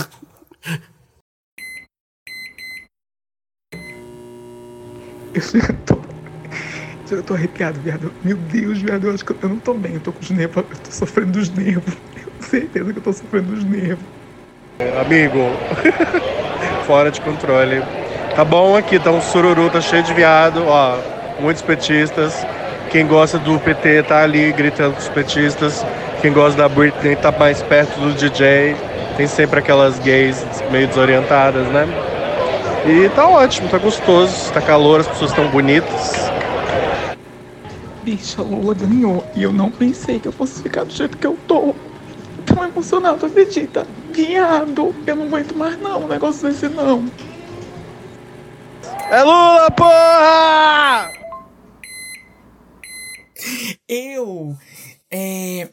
Eu 5.35 5.75
tô, 5.85 7.15
eu 7.15 7.23
tô 7.23 7.33
arrepiado, 7.33 7.79
viado. 7.79 8.13
Meu 8.23 8.37
Deus, 8.37 8.79
viado, 8.79 9.07
eu 9.07 9.13
acho 9.13 9.25
que 9.25 9.31
eu 9.43 9.49
não 9.49 9.57
tô 9.57 9.73
bem. 9.73 9.95
Eu 9.95 9.99
tô 9.99 10.11
com 10.11 10.19
os 10.19 10.29
nervos, 10.29 10.57
eu 10.57 10.63
tô 10.63 10.91
sofrendo 10.91 11.31
dos 11.31 11.49
nervos. 11.49 11.91
Eu 12.15 12.23
tenho 12.23 12.43
certeza 12.43 12.93
que 12.93 12.99
eu 12.99 13.03
tô 13.03 13.11
sofrendo 13.11 13.51
dos 13.51 13.63
nervos. 13.63 14.05
Amigo, 15.01 15.39
fora 16.85 17.09
de 17.09 17.19
controle. 17.19 17.81
Tá 18.35 18.45
bom 18.45 18.77
aqui, 18.77 18.99
tá 18.99 19.09
um 19.09 19.21
sururu, 19.21 19.71
tá 19.71 19.81
cheio 19.81 20.03
de 20.03 20.13
viado, 20.13 20.63
ó, 20.67 20.99
muitos 21.41 21.63
petistas. 21.63 22.45
Quem 22.93 23.07
gosta 23.07 23.39
do 23.39 23.59
PT 23.59 24.03
tá 24.03 24.21
ali 24.21 24.51
gritando 24.51 24.93
com 24.93 24.99
os 24.99 25.09
petistas. 25.09 25.83
Quem 26.21 26.31
gosta 26.31 26.61
da 26.61 26.69
Britney 26.69 27.15
tá 27.15 27.31
mais 27.31 27.59
perto 27.63 27.99
do 27.99 28.13
DJ. 28.13 28.75
Tem 29.17 29.25
sempre 29.25 29.57
aquelas 29.57 29.97
gays 29.97 30.45
meio 30.69 30.87
desorientadas, 30.87 31.65
né? 31.69 31.87
E 32.85 33.09
tá 33.09 33.27
ótimo, 33.27 33.67
tá 33.67 33.79
gostoso, 33.79 34.53
tá 34.53 34.61
calor, 34.61 34.99
as 34.99 35.07
pessoas 35.07 35.31
estão 35.31 35.47
bonitas. 35.47 36.29
Bicha, 38.03 38.43
Lula 38.43 38.75
ganhou. 38.75 39.25
E 39.35 39.41
eu 39.41 39.51
não 39.51 39.71
pensei 39.71 40.19
que 40.19 40.27
eu 40.27 40.31
fosse 40.31 40.61
ficar 40.61 40.83
do 40.83 40.93
jeito 40.93 41.17
que 41.17 41.25
eu 41.25 41.35
tô. 41.47 41.73
Tão 42.45 42.63
emocionado, 42.63 43.25
acredita? 43.25 43.87
Viado, 44.11 44.93
eu 45.07 45.15
não 45.15 45.25
aguento 45.25 45.57
mais 45.57 45.81
não, 45.81 46.03
um 46.03 46.07
negócio 46.07 46.47
desse 46.47 46.69
não. 46.69 47.05
É 49.09 49.23
Lula, 49.23 49.71
porra! 49.71 51.22
Eu. 53.87 54.57
É... 55.09 55.69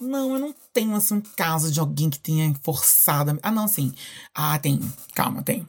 Não, 0.00 0.34
eu 0.34 0.38
não 0.38 0.54
tenho 0.72 0.94
assim 0.94 1.14
um 1.14 1.20
caso 1.20 1.72
de 1.72 1.80
alguém 1.80 2.10
que 2.10 2.18
tenha 2.18 2.54
forçado. 2.62 3.38
Ah, 3.42 3.50
não, 3.50 3.66
sim. 3.66 3.94
Ah, 4.34 4.58
tem. 4.58 4.80
Calma, 5.14 5.42
tem. 5.42 5.66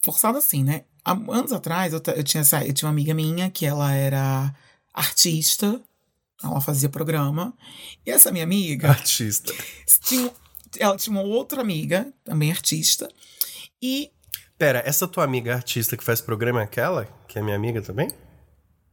Forçado 0.00 0.38
assim, 0.38 0.62
né? 0.62 0.84
Há 1.04 1.12
anos 1.12 1.52
atrás 1.52 1.92
eu, 1.92 2.02
eu 2.14 2.22
tinha 2.22 2.42
eu 2.66 2.72
tinha 2.72 2.86
uma 2.86 2.92
amiga 2.92 3.14
minha 3.14 3.50
que 3.50 3.66
ela 3.66 3.92
era 3.92 4.54
artista. 4.94 5.80
Ela 6.42 6.60
fazia 6.60 6.88
programa. 6.88 7.52
E 8.06 8.10
essa 8.10 8.30
minha 8.30 8.44
amiga. 8.44 8.90
Artista. 8.90 9.52
Tinha, 10.04 10.30
ela 10.78 10.96
tinha 10.96 11.16
uma 11.16 11.22
outra 11.22 11.60
amiga, 11.60 12.12
também 12.24 12.50
artista. 12.50 13.08
E. 13.82 14.10
Pera, 14.56 14.82
essa 14.84 15.06
tua 15.08 15.24
amiga 15.24 15.54
artista 15.54 15.96
que 15.96 16.04
faz 16.04 16.20
programa 16.20 16.60
é 16.60 16.64
aquela? 16.64 17.06
Que 17.26 17.38
é 17.38 17.42
minha 17.42 17.56
amiga 17.56 17.82
também? 17.82 18.08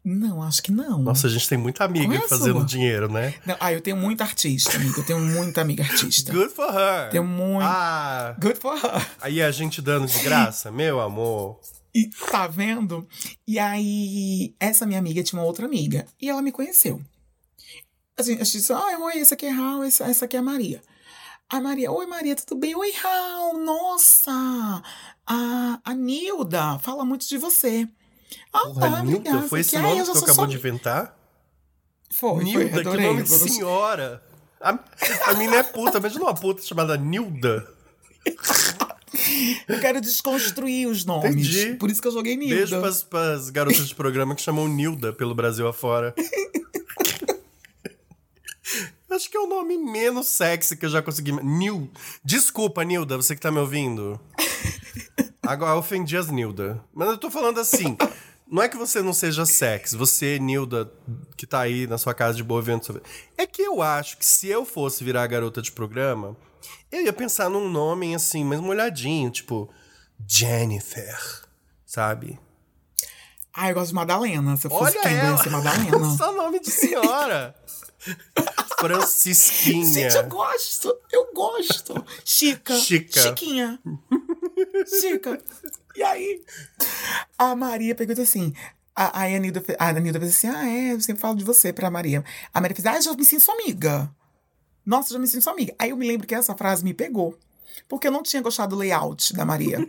Não, 0.06 0.44
acho 0.44 0.62
que 0.62 0.72
não. 0.72 1.02
Nossa, 1.02 1.26
a 1.26 1.30
gente 1.32 1.50
tem 1.50 1.58
muita 1.58 1.84
amiga 1.84 2.06
Qual 2.06 2.22
é 2.22 2.26
a 2.26 2.30
fazendo 2.30 2.58
sua? 2.58 2.66
dinheiro, 2.66 3.12
né? 3.12 3.34
Não, 3.44 3.58
ah, 3.60 3.74
eu 3.74 3.82
tenho 3.82 3.98
muita 3.98 4.24
artista, 4.24 4.76
amiga. 4.76 5.00
Eu 5.00 5.04
tenho 5.06 5.20
muita 5.20 5.62
amiga 5.62 5.84
artista. 5.84 6.32
Good 6.32 6.54
for 6.54 6.70
her. 6.72 7.10
Tenho 7.10 7.24
muito. 7.24 7.64
Ah, 7.64 8.36
Good 8.40 8.60
for 8.60 8.76
her. 8.78 9.04
aí 9.20 9.42
a 9.42 9.50
gente 9.50 9.82
dando 9.82 10.06
de 10.06 10.20
graça? 10.20 10.72
Meu 10.72 11.02
amor. 11.02 11.60
E 11.94 12.08
tá 12.30 12.46
vendo? 12.46 13.08
E 13.48 13.58
aí, 13.58 14.54
essa 14.60 14.86
minha 14.86 15.00
amiga 15.00 15.24
tinha 15.24 15.40
uma 15.40 15.48
outra 15.48 15.66
amiga. 15.66 16.06
E 16.22 16.30
ela 16.30 16.42
me 16.44 16.52
conheceu. 16.52 17.02
Assim, 18.16 18.34
a 18.36 18.44
gente 18.44 18.52
disse, 18.60 18.72
ah, 18.74 19.00
oi, 19.00 19.18
essa 19.20 19.34
aqui 19.34 19.48
é 19.48 19.50
Raul, 19.50 19.84
essa, 19.84 20.04
essa 20.04 20.26
aqui 20.26 20.36
é 20.36 20.40
a 20.40 20.44
Maria. 20.44 20.84
A 21.50 21.60
Maria, 21.60 21.92
oi 21.92 22.06
Maria, 22.06 22.36
tudo 22.36 22.60
bem? 22.60 22.76
Oi, 22.76 22.92
Raul, 23.02 23.58
nossa! 23.64 24.32
A, 25.26 25.80
a 25.84 25.94
Nilda 25.96 26.78
fala 26.80 27.04
muito 27.04 27.28
de 27.28 27.38
você. 27.40 27.88
Ah, 28.54 28.60
Porra, 28.60 28.80
tá, 28.82 29.04
Nilda, 29.04 29.18
obrigada. 29.18 29.48
foi 29.50 29.60
esse 29.60 29.70
Que, 29.72 29.76
"Ai, 29.78 29.82
nome 29.84 30.00
eu 30.00 30.06
que 30.06 30.12
tu 30.12 30.18
acabou 30.18 30.36
sua 30.36 30.48
de 30.48 30.56
inventar? 30.56 31.18
Foi, 32.14 32.44
Nilda, 32.44 32.60
foi, 32.60 32.70
que 32.70 32.80
adorei. 32.80 33.06
nome 33.08 33.24
de 33.24 33.30
senhora. 33.30 34.24
A, 34.62 34.80
a 35.28 35.34
mina 35.34 35.58
é 35.58 35.64
puta, 35.64 35.98
imagina 35.98 36.24
uma 36.24 36.34
puta 36.36 36.62
chamada 36.62 36.96
Nilda. 36.98 37.68
Eu 39.68 39.80
quero 39.80 40.02
desconstruir 40.02 40.88
os 40.88 41.06
nomes. 41.06 41.32
Entendi. 41.32 41.76
Por 41.76 41.90
isso 41.90 42.02
que 42.02 42.08
eu 42.08 42.12
joguei 42.12 42.36
Nilda. 42.36 42.56
Beijo 42.56 42.80
pras, 42.80 43.04
pras 43.04 43.50
garotas 43.50 43.88
de 43.88 43.96
programa 43.96 44.36
que 44.36 44.42
chamam 44.42 44.68
Nilda 44.68 45.14
pelo 45.14 45.34
Brasil 45.36 45.68
afora. 45.68 46.14
Acho 49.16 49.30
que 49.30 49.38
é 49.38 49.40
o 49.40 49.48
nome 49.48 49.78
menos 49.78 50.28
sexy 50.28 50.76
que 50.76 50.86
eu 50.86 50.90
já 50.90 51.02
consegui. 51.02 51.32
Nil. 51.32 51.90
Desculpa, 52.24 52.84
Nilda, 52.84 53.16
você 53.16 53.34
que 53.34 53.42
tá 53.42 53.52
me 53.52 53.60
ouvindo. 53.60 54.20
Agora 55.42 55.72
eu 55.72 55.78
ofendi 55.78 56.18
as 56.18 56.30
Nilda. 56.30 56.84
Mas 56.94 57.10
eu 57.10 57.18
tô 57.18 57.32
falando 57.32 57.60
assim. 57.60 57.98
Não 58.48 58.62
é 58.62 58.70
que 58.70 58.78
você 58.78 59.02
não 59.02 59.12
seja 59.12 59.44
sexy, 59.44 59.98
você, 59.98 60.38
Nilda, 60.38 60.92
que 61.36 61.48
tá 61.48 61.62
aí 61.62 61.88
na 61.88 61.98
sua 61.98 62.14
casa 62.14 62.36
de 62.36 62.44
boa 62.44 62.62
vendo. 62.62 63.02
É 63.36 63.48
que 63.48 63.62
eu 63.64 63.82
acho 63.82 64.18
que 64.18 64.26
se 64.26 64.48
eu 64.48 64.64
fosse 64.64 65.04
virar 65.04 65.24
a 65.24 65.28
garota 65.28 65.64
de 65.64 65.72
programa, 65.72 66.38
eu 66.92 67.02
ia 67.04 67.12
pensar 67.12 67.50
num 67.50 67.68
nome 67.68 68.14
assim, 68.14 68.44
mais 68.44 68.62
molhadinho, 68.62 69.32
tipo 69.32 69.68
Jennifer, 70.28 71.18
sabe? 71.88 72.40
Ah, 73.52 73.70
eu 73.70 73.74
gosto 73.74 73.90
de 73.90 73.96
Madalena. 73.96 74.56
Se 74.58 74.68
eu 74.68 74.72
fosse 74.72 74.98
Olha 74.98 75.02
quem, 75.02 75.12
eu 75.12 75.18
ia 75.18 75.24
ela! 75.24 75.38
ser 75.38 75.50
Madalena. 75.50 76.10
Só 76.18 76.32
nome 76.34 76.60
de 76.60 76.70
senhora. 76.70 77.56
Francisquinha. 78.80 80.10
Gente, 80.10 80.16
eu 80.16 80.28
gosto, 80.28 80.98
eu 81.12 81.34
gosto. 81.34 82.06
Chica. 82.24 82.76
Chica. 82.76 83.22
Chiquinha. 83.22 83.80
Chica. 85.00 85.42
E 85.96 86.04
aí, 86.04 86.44
a 87.38 87.56
Maria 87.56 87.96
disse 87.96 88.22
assim. 88.22 88.54
A, 88.96 89.24
a 89.24 89.26
Anilda, 89.26 89.62
a 89.78 89.90
Anilda 89.90 90.20
fez 90.20 90.36
assim: 90.36 90.48
Ah, 90.48 90.70
é, 90.70 90.94
eu 90.94 91.02
sempre 91.02 91.22
falo 91.22 91.36
de 91.36 91.44
você 91.44 91.74
pra 91.74 91.92
Maria. 91.92 92.24
A 92.54 92.62
Maria 92.62 92.76
fez: 92.76 92.86
Ah, 92.86 93.00
já 93.00 93.14
me 93.14 93.26
sinto 93.26 93.44
sua 93.44 93.56
amiga. 93.56 94.10
Nossa, 94.86 95.14
já 95.14 95.20
me 95.20 95.28
sinto 95.28 95.44
sua 95.44 95.54
amiga. 95.54 95.76
Aí 95.78 95.90
eu 95.90 95.98
me 95.98 96.08
lembro 96.08 96.26
que 96.26 96.36
essa 96.36 96.56
frase 96.56 96.84
me 96.84 96.94
pegou. 96.94 97.38
Porque 97.90 98.08
eu 98.08 98.12
não 98.12 98.24
tinha 98.24 98.42
gostado 98.42 98.76
do 98.76 98.80
layout 98.80 99.34
da 99.34 99.44
Maria. 99.44 99.80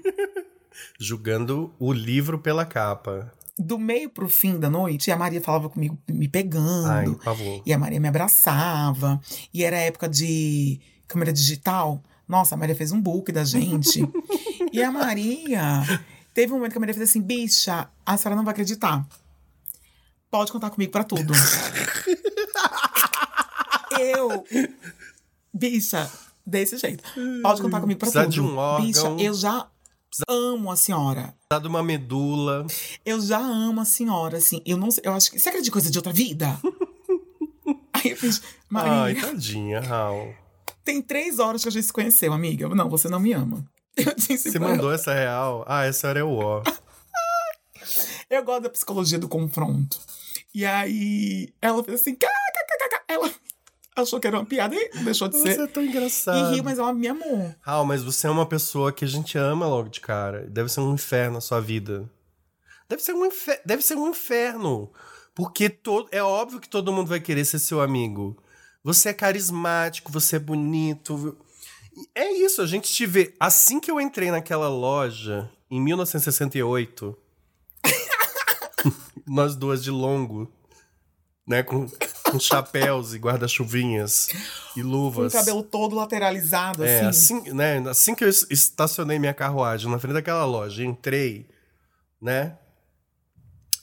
Julgando 0.99 1.73
o 1.79 1.93
livro 1.93 2.39
pela 2.39 2.65
capa. 2.67 3.33
Do 3.59 3.79
meio 3.79 4.11
pro 4.11 4.29
fim 4.29 4.59
da 4.59 4.69
noite, 4.69 5.11
a 5.11 5.17
Maria 5.17 5.41
falava 5.41 5.71
comigo, 5.71 5.99
me 6.09 6.29
pegando. 6.29 6.87
Ai. 6.89 7.07
E 7.65 7.73
a 7.73 7.79
Maria 7.79 7.99
me 7.99 8.09
abraçava. 8.09 9.21
E 9.53 9.65
era 9.65 9.79
época 9.79 10.09
de 10.09 10.79
câmera 11.09 11.33
digital. 11.33 12.03
Nossa, 12.29 12.55
a 12.55 12.59
Maria 12.59 12.77
fez 12.77 12.93
um 12.93 13.01
book 13.01 13.33
da 13.33 13.45
gente. 13.45 14.03
e 14.73 14.83
a 14.83 14.91
Maria. 14.93 15.83
Teve 16.35 16.53
um 16.53 16.57
momento 16.57 16.73
que 16.73 16.79
a 16.79 16.81
Maria 16.81 16.95
fez 16.95 17.09
assim: 17.09 17.23
bicha, 17.23 17.89
a 18.05 18.17
senhora 18.19 18.37
não 18.37 18.45
vai 18.45 18.53
acreditar. 18.53 19.07
Pode 20.31 20.53
contar 20.53 20.69
comigo 20.69 20.93
pra 20.93 21.05
tudo. 21.05 21.33
Eu. 23.99 24.45
Bicha, 25.55 26.11
desse 26.45 26.77
jeito. 26.77 27.03
Pode 27.43 27.63
contar 27.63 27.81
comigo 27.81 27.99
pra 27.99 28.11
Precisa 28.11 28.25
tudo. 28.25 28.33
de 28.35 28.41
um 28.43 28.57
órgão. 28.57 28.87
Bicha, 28.87 29.07
eu 29.19 29.33
já 29.33 29.67
amo 30.29 30.71
a 30.71 30.77
senhora. 30.77 31.35
Tá 31.49 31.59
de 31.59 31.69
uma 31.69 31.83
medula. 31.83 32.67
Eu 33.05 33.21
já 33.21 33.39
amo 33.39 33.81
a 33.81 33.85
senhora, 33.85 34.39
assim. 34.39 34.61
Eu 34.65 34.77
não 34.77 34.91
sei. 34.91 35.03
Eu 35.05 35.13
acho 35.13 35.31
que. 35.31 35.39
Você 35.39 35.49
acredita 35.49 35.73
coisa 35.73 35.91
de 35.91 35.99
outra 35.99 36.13
vida? 36.13 36.59
Aí 37.93 38.11
eu 38.11 38.17
fiz. 38.17 38.43
Maria. 38.69 38.93
Ai, 38.93 39.15
tadinha, 39.15 39.81
Raul. 39.81 40.35
Tem 40.85 41.03
três 41.03 41.39
horas 41.39 41.63
que 41.63 41.69
a 41.69 41.73
gente 41.73 41.87
se 41.87 41.93
conheceu, 41.93 42.33
amiga. 42.33 42.69
Não, 42.69 42.89
você 42.89 43.09
não 43.09 43.19
me 43.19 43.33
ama. 43.33 43.65
Eu 43.97 44.15
disse 44.15 44.51
Você 44.51 44.59
mandou 44.59 44.93
essa 44.93 45.13
real? 45.13 45.65
Ah, 45.67 45.85
essa 45.85 46.09
era 46.09 46.25
o 46.25 46.37
ó. 46.37 46.63
ela. 46.65 46.77
Eu 48.29 48.45
gosto 48.45 48.63
da 48.63 48.71
psicologia 48.71 49.19
do 49.19 49.29
confronto. 49.29 49.99
E 50.55 50.65
aí 50.65 51.53
ela 51.61 51.83
fez 51.85 52.01
assim, 52.01 52.17
ela 53.09 53.31
achou 53.97 54.21
que 54.21 54.27
era 54.27 54.39
uma 54.39 54.45
piada 54.45 54.75
e 54.75 54.91
deixou 55.05 55.27
de 55.29 55.39
Você 55.39 55.55
ser. 55.55 55.61
é 55.63 55.67
tão 55.67 55.83
E 55.83 55.89
engraçado. 55.89 56.55
riu, 56.55 56.63
mas 56.63 56.79
ela 56.79 56.93
me 56.93 57.09
amou. 57.09 57.55
Raul, 57.61 57.87
mas 57.87 58.03
você 58.03 58.27
é 58.27 58.31
uma 58.31 58.47
pessoa 58.47 58.93
que 58.93 59.05
a 59.05 59.09
gente 59.09 59.37
ama 59.39 59.67
logo 59.67 59.89
de 59.89 60.01
cara. 60.01 60.47
Deve 60.49 60.69
ser 60.69 60.81
um 60.81 60.95
inferno 60.95 61.39
a 61.39 61.41
sua 61.41 61.61
vida. 61.61 62.09
Deve 62.89 63.03
ser 63.03 63.15
um, 63.15 63.25
infer... 63.27 63.61
Deve 63.65 63.83
ser 63.83 63.97
um 63.97 64.09
inferno. 64.09 64.93
Porque 65.35 65.69
to... 65.69 66.07
é 66.13 66.23
óbvio 66.23 66.61
que 66.61 66.69
todo 66.69 66.93
mundo 66.93 67.09
vai 67.09 67.21
querer 67.21 67.45
ser 67.45 67.59
seu 67.59 67.81
amigo. 67.81 68.37
Você 68.85 69.09
é 69.09 69.13
carismático, 69.15 70.13
você 70.13 70.37
é 70.37 70.39
bonito. 70.39 71.37
É 72.15 72.31
isso, 72.33 72.63
a 72.63 72.67
gente 72.67 72.93
te 72.93 73.05
vê. 73.07 73.35
Assim 73.41 73.81
que 73.81 73.91
eu 73.91 74.01
entrei 74.01 74.31
naquela 74.31 74.69
loja, 74.69 75.51
em 75.71 75.81
1968, 75.81 77.17
nós 79.27 79.57
duas 79.57 79.83
de 79.83 79.91
longo, 79.91 80.51
né? 81.47 81.63
Com, 81.63 81.87
com 82.37 82.41
chapéus 82.41 83.15
e 83.15 83.19
guarda-chuvinhas 83.19 84.29
e 84.77 84.83
Com 84.83 84.89
luvas. 84.89 85.33
o 85.33 85.37
cabelo 85.37 85.63
todo 85.63 85.97
lateralizado, 85.97 86.85
É, 86.85 87.07
assim. 87.07 87.39
assim, 87.39 87.53
né, 87.53 87.79
assim 87.89 88.15
que 88.15 88.25
eu 88.25 88.29
es- 88.29 88.47
estacionei 88.51 89.19
minha 89.19 89.35
carruagem 89.35 89.91
na 89.91 89.99
frente 89.99 90.15
daquela 90.15 90.45
loja, 90.45 90.85
entrei, 90.85 91.49
né, 92.21 92.57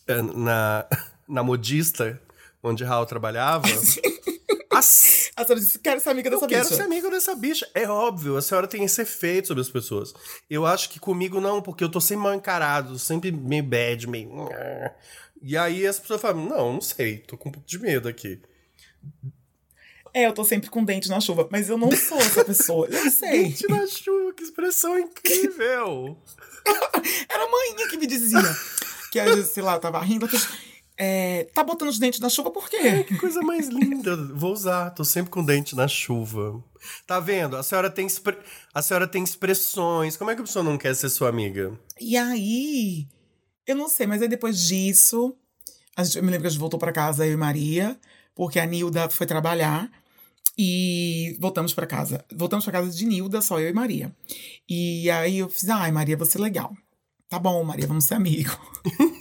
eh, 0.08 0.22
na, 0.22 0.86
na 1.28 1.44
modista, 1.44 2.20
onde 2.62 2.84
Raul 2.84 3.06
trabalhava, 3.06 3.68
as- 4.72 5.32
A 5.36 5.44
senhora 5.46 5.60
disse, 5.62 5.80
quero 5.80 6.00
ser 6.00 6.10
amiga 6.10 6.30
eu 6.30 6.34
dessa 6.34 6.48
quero 6.48 6.64
bicha. 6.64 6.76
ser 6.76 6.82
amigo 6.84 7.10
dessa 7.10 7.36
bicha. 7.36 7.68
É 7.74 7.88
óbvio, 7.88 8.38
a 8.38 8.42
senhora 8.42 8.68
tem 8.68 8.84
esse 8.84 9.02
efeito 9.02 9.48
sobre 9.48 9.62
as 9.62 9.70
pessoas. 9.70 10.14
Eu 10.50 10.66
acho 10.66 10.90
que 10.90 11.00
comigo 11.00 11.40
não, 11.42 11.62
porque 11.62 11.84
eu 11.84 11.90
tô 11.90 12.00
sempre 12.02 12.24
mal 12.24 12.34
encarado, 12.34 12.98
sempre 13.00 13.32
meio 13.32 13.64
bad, 13.64 14.08
meio... 14.08 14.30
E 15.44 15.58
aí 15.58 15.86
as 15.86 16.00
pessoas 16.00 16.22
falam, 16.22 16.46
não, 16.48 16.74
não 16.74 16.82
sei, 16.82 17.18
tô 17.18 17.38
com 17.38 17.50
um 17.50 17.52
pouco 17.52 17.68
de 17.68 17.78
medo 17.78 18.08
aqui. 18.08 18.40
É, 20.14 20.28
eu 20.28 20.34
tô 20.34 20.44
sempre 20.46 20.70
com 20.70 20.84
dente 20.84 21.10
na 21.10 21.20
chuva, 21.20 21.48
mas 21.52 21.70
eu 21.70 21.78
não 21.78 21.92
sou 21.92 22.18
essa 22.20 22.46
pessoa. 22.46 22.88
Eu 22.88 23.10
sei. 23.12 23.46
Dente 23.50 23.68
na 23.68 23.86
chuva, 23.88 24.34
que 24.34 24.44
expressão 24.44 24.98
incrível! 24.98 26.18
Era 27.30 27.44
a 27.44 27.50
manhinha 27.50 27.90
que 27.90 27.98
me 27.98 28.08
dizia. 28.08 28.40
Que 29.12 29.20
às 29.20 29.36
vezes, 29.36 29.50
sei 29.52 29.62
lá, 29.64 29.78
tava 29.80 30.00
rindo. 30.00 30.28
É, 30.96 31.46
tá 31.54 31.64
botando 31.64 31.90
os 31.90 31.98
dentes 32.00 32.20
na 32.20 32.30
chuva 32.30 32.52
por 32.52 32.70
quê? 32.70 33.04
Que 33.04 33.18
coisa 33.18 33.42
mais 33.42 33.68
linda. 33.68 34.16
Vou 34.16 34.54
usar, 34.54 34.92
tô 34.92 35.04
sempre 35.04 35.32
com 35.32 35.44
dente 35.44 35.76
na 35.76 35.88
chuva. 35.88 36.64
Tá 37.08 37.20
vendo? 37.20 37.58
A 37.58 37.64
senhora 37.64 37.90
tem, 37.90 38.06
expre- 38.06 38.38
a 38.74 38.82
senhora 38.82 39.08
tem 39.08 39.24
expressões. 39.24 40.16
Como 40.16 40.30
é 40.30 40.36
que 40.36 40.42
a 40.42 40.46
pessoa 40.46 40.64
não 40.64 40.78
quer 40.78 40.96
ser 40.96 41.10
sua 41.10 41.30
amiga? 41.30 41.78
E 42.00 42.16
aí, 42.16 43.08
eu 43.66 43.76
não 43.76 43.90
sei, 43.90 44.08
mas 44.08 44.22
aí 44.22 44.28
depois 44.28 44.60
disso, 44.60 45.36
a 45.96 46.04
gente, 46.04 46.18
eu 46.18 46.24
me 46.24 46.30
lembro 46.30 46.44
que 46.44 46.48
a 46.48 46.50
gente 46.50 46.60
voltou 46.60 46.80
pra 46.80 46.92
casa, 46.92 47.26
eu 47.26 47.34
e 47.34 47.38
Maria, 47.38 48.00
porque 48.36 48.60
a 48.60 48.66
Nilda 48.66 49.10
foi 49.10 49.26
trabalhar. 49.26 49.90
E 50.56 51.36
voltamos 51.40 51.74
pra 51.74 51.88
casa. 51.88 52.24
Voltamos 52.32 52.64
pra 52.64 52.74
casa 52.74 52.92
de 52.92 53.06
Nilda, 53.06 53.42
só 53.42 53.60
eu 53.60 53.70
e 53.70 53.74
Maria. 53.74 54.16
E 54.70 55.10
aí 55.10 55.40
eu 55.40 55.50
fiz, 55.50 55.68
ai, 55.68 55.92
Maria, 55.92 56.16
você 56.16 56.38
é 56.38 56.42
legal. 56.42 56.76
Tá 57.28 57.40
bom, 57.40 57.64
Maria, 57.64 57.88
vamos 57.88 58.06
ser 58.06 58.14
amigo. 58.14 58.52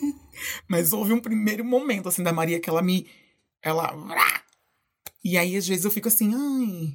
Mas 0.69 0.93
houve 0.93 1.13
um 1.13 1.21
primeiro 1.21 1.65
momento, 1.65 2.09
assim, 2.09 2.23
da 2.23 2.33
Maria 2.33 2.61
que 2.61 2.69
ela 2.69 2.83
me. 2.83 3.07
Ela. 3.63 3.97
E 5.25 5.39
aí, 5.39 5.57
às 5.57 5.67
vezes, 5.67 5.85
eu 5.85 5.91
fico 5.91 6.09
assim, 6.09 6.35
ai. 6.35 6.95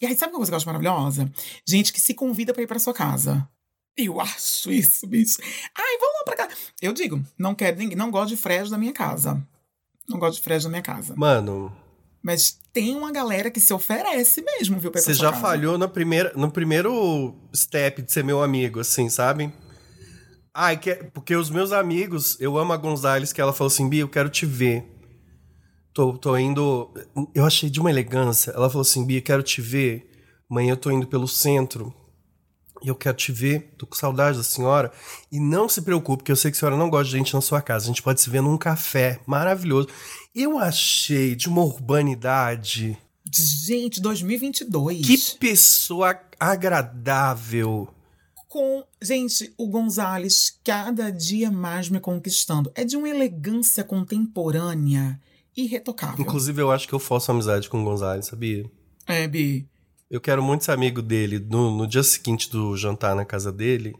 E 0.00 0.06
aí, 0.06 0.16
sabe 0.16 0.32
uma 0.32 0.38
coisa 0.38 0.50
que 0.50 0.54
eu 0.54 0.58
acho 0.58 0.66
maravilhosa? 0.66 1.32
Gente 1.66 1.92
que 1.92 2.00
se 2.00 2.14
convida 2.14 2.52
pra 2.52 2.62
ir 2.62 2.66
pra 2.66 2.78
sua 2.78 2.94
casa. 2.94 3.48
Eu 3.96 4.20
acho 4.20 4.70
isso, 4.72 5.06
bicho. 5.06 5.38
Ai, 5.76 5.98
vamos 6.00 6.14
lá 6.18 6.24
pra 6.24 6.36
casa. 6.36 6.50
Eu 6.80 6.92
digo, 6.92 7.22
não 7.38 7.54
quero 7.54 7.78
ninguém, 7.78 7.96
não 7.96 8.10
gosto 8.10 8.30
de 8.30 8.36
frejo 8.36 8.70
na 8.70 8.78
minha 8.78 8.92
casa. 8.92 9.46
Não 10.08 10.18
gosto 10.18 10.36
de 10.36 10.42
frejo 10.42 10.64
na 10.64 10.70
minha 10.70 10.82
casa. 10.82 11.14
Mano, 11.16 11.74
Mas 12.22 12.58
tem 12.72 12.94
uma 12.96 13.12
galera 13.12 13.50
que 13.50 13.60
se 13.60 13.72
oferece 13.72 14.42
mesmo, 14.42 14.78
viu? 14.78 14.90
Você 14.94 15.12
já 15.14 15.30
casa. 15.30 15.42
falhou 15.42 15.76
na 15.76 15.88
primeira, 15.88 16.32
no 16.34 16.50
primeiro 16.50 17.34
step 17.54 18.00
de 18.02 18.10
ser 18.12 18.24
meu 18.24 18.42
amigo, 18.42 18.80
assim, 18.80 19.08
sabe? 19.08 19.52
Ai, 20.54 20.76
que, 20.78 20.94
porque 20.94 21.34
os 21.34 21.48
meus 21.50 21.72
amigos, 21.72 22.36
eu 22.40 22.58
amo 22.58 22.72
a 22.72 22.76
Gonzalez, 22.76 23.32
que 23.32 23.40
ela 23.40 23.52
falou 23.52 23.68
assim, 23.68 23.88
Bia, 23.88 24.00
eu 24.02 24.08
quero 24.08 24.28
te 24.28 24.44
ver. 24.46 24.84
Tô, 25.94 26.16
tô 26.16 26.36
indo. 26.36 26.92
Eu 27.34 27.44
achei 27.44 27.68
de 27.68 27.80
uma 27.80 27.90
elegância. 27.90 28.50
Ela 28.52 28.68
falou 28.68 28.82
assim, 28.82 29.04
Bia, 29.04 29.20
quero 29.20 29.42
te 29.42 29.60
ver. 29.60 30.10
Amanhã 30.50 30.72
eu 30.72 30.76
tô 30.76 30.90
indo 30.90 31.06
pelo 31.06 31.26
centro. 31.28 31.94
E 32.84 32.88
eu 32.88 32.94
quero 32.94 33.16
te 33.16 33.32
ver. 33.32 33.72
Tô 33.78 33.86
com 33.86 33.94
saudade 33.94 34.36
da 34.36 34.44
senhora. 34.44 34.92
E 35.30 35.38
não 35.38 35.68
se 35.68 35.82
preocupe, 35.82 36.24
que 36.24 36.32
eu 36.32 36.36
sei 36.36 36.50
que 36.50 36.56
a 36.56 36.60
senhora 36.60 36.76
não 36.76 36.90
gosta 36.90 37.06
de 37.06 37.18
gente 37.18 37.34
na 37.34 37.40
sua 37.40 37.62
casa. 37.62 37.84
A 37.84 37.88
gente 37.88 38.02
pode 38.02 38.20
se 38.20 38.28
ver 38.28 38.42
num 38.42 38.58
café 38.58 39.20
maravilhoso. 39.26 39.88
Eu 40.34 40.58
achei 40.58 41.34
de 41.34 41.48
uma 41.48 41.62
urbanidade. 41.62 42.98
Gente, 43.30 44.00
2022. 44.00 45.06
Que 45.06 45.38
pessoa 45.38 46.18
agradável. 46.38 47.88
Com. 48.48 48.84
Gente, 49.00 49.52
o 49.56 49.66
Gonzalez 49.68 50.58
cada 50.62 51.10
dia 51.10 51.50
mais 51.50 51.88
me 51.88 52.00
conquistando. 52.00 52.70
É 52.74 52.84
de 52.84 52.96
uma 52.96 53.08
elegância 53.08 53.82
contemporânea 53.84 55.20
irretocável. 55.56 56.20
Inclusive, 56.20 56.60
eu 56.60 56.70
acho 56.70 56.88
que 56.88 56.94
eu 56.94 56.98
faço 56.98 57.30
amizade 57.30 57.68
com 57.68 57.80
o 57.80 57.84
Gonzalez, 57.84 58.26
sabia? 58.26 58.70
É, 59.06 59.26
Bi. 59.26 59.68
Eu 60.12 60.20
quero 60.20 60.42
muito 60.42 60.62
ser 60.62 60.72
amigo 60.72 61.00
dele. 61.00 61.38
No, 61.38 61.74
no 61.74 61.86
dia 61.86 62.02
seguinte 62.02 62.50
do 62.50 62.76
jantar 62.76 63.16
na 63.16 63.24
casa 63.24 63.50
dele, 63.50 63.96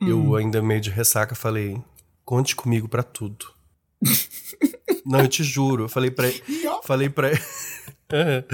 eu 0.00 0.34
ainda 0.34 0.62
meio 0.62 0.80
de 0.80 0.88
ressaca 0.88 1.34
falei: 1.34 1.78
conte 2.24 2.56
comigo 2.56 2.88
pra 2.88 3.02
tudo. 3.02 3.52
Não, 5.04 5.20
eu 5.20 5.28
te 5.28 5.44
juro. 5.44 5.84
Eu 5.84 5.88
falei 5.90 6.10
pra 6.10 6.28
ele. 6.28 6.42
Falei 6.82 7.10
pra 7.10 7.28
ele. 7.28 7.42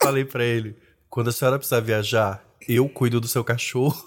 falei 0.00 0.24
pra 0.24 0.44
ele: 0.44 0.76
quando 1.10 1.30
a 1.30 1.32
senhora 1.32 1.58
precisar 1.58 1.80
viajar, 1.80 2.40
eu 2.68 2.88
cuido 2.88 3.20
do 3.20 3.26
seu 3.26 3.42
cachorro. 3.42 4.00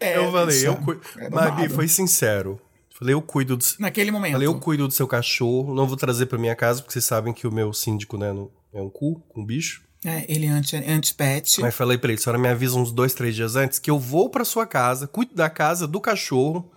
é, 0.00 0.16
eu 0.16 0.32
falei, 0.32 0.66
eu 0.66 0.76
cuido. 0.78 1.00
Mas, 1.30 1.54
Bi, 1.54 1.68
foi 1.68 1.86
sincero. 1.86 2.60
Falei, 3.02 3.14
eu 3.14 3.20
cuido 3.22 3.56
do. 3.56 3.64
Naquele 3.80 4.12
momento. 4.12 4.32
Falei, 4.32 4.46
eu 4.46 4.60
cuido 4.60 4.86
do 4.86 4.94
seu 4.94 5.08
cachorro, 5.08 5.74
não 5.74 5.88
vou 5.88 5.96
trazer 5.96 6.26
pra 6.26 6.38
minha 6.38 6.54
casa, 6.54 6.80
porque 6.80 6.92
vocês 6.92 7.04
sabem 7.04 7.32
que 7.32 7.48
o 7.48 7.52
meu 7.52 7.72
síndico, 7.72 8.16
né, 8.16 8.28
é 8.72 8.80
um 8.80 8.88
cu, 8.88 9.20
um 9.36 9.44
bicho. 9.44 9.82
É, 10.04 10.24
ele 10.32 10.46
é 10.46 10.50
anti- 10.50 10.76
anti-pet. 10.76 11.60
Mas 11.60 11.74
falei 11.74 11.98
pra 11.98 12.12
ele, 12.12 12.18
a 12.20 12.22
senhora 12.22 12.40
me 12.40 12.46
avisa 12.48 12.76
uns 12.78 12.92
dois, 12.92 13.12
três 13.12 13.34
dias 13.34 13.56
antes 13.56 13.80
que 13.80 13.90
eu 13.90 13.98
vou 13.98 14.30
pra 14.30 14.44
sua 14.44 14.66
casa, 14.66 15.08
cuido 15.08 15.34
da 15.34 15.50
casa, 15.50 15.86
do 15.88 16.00
cachorro, 16.00 16.70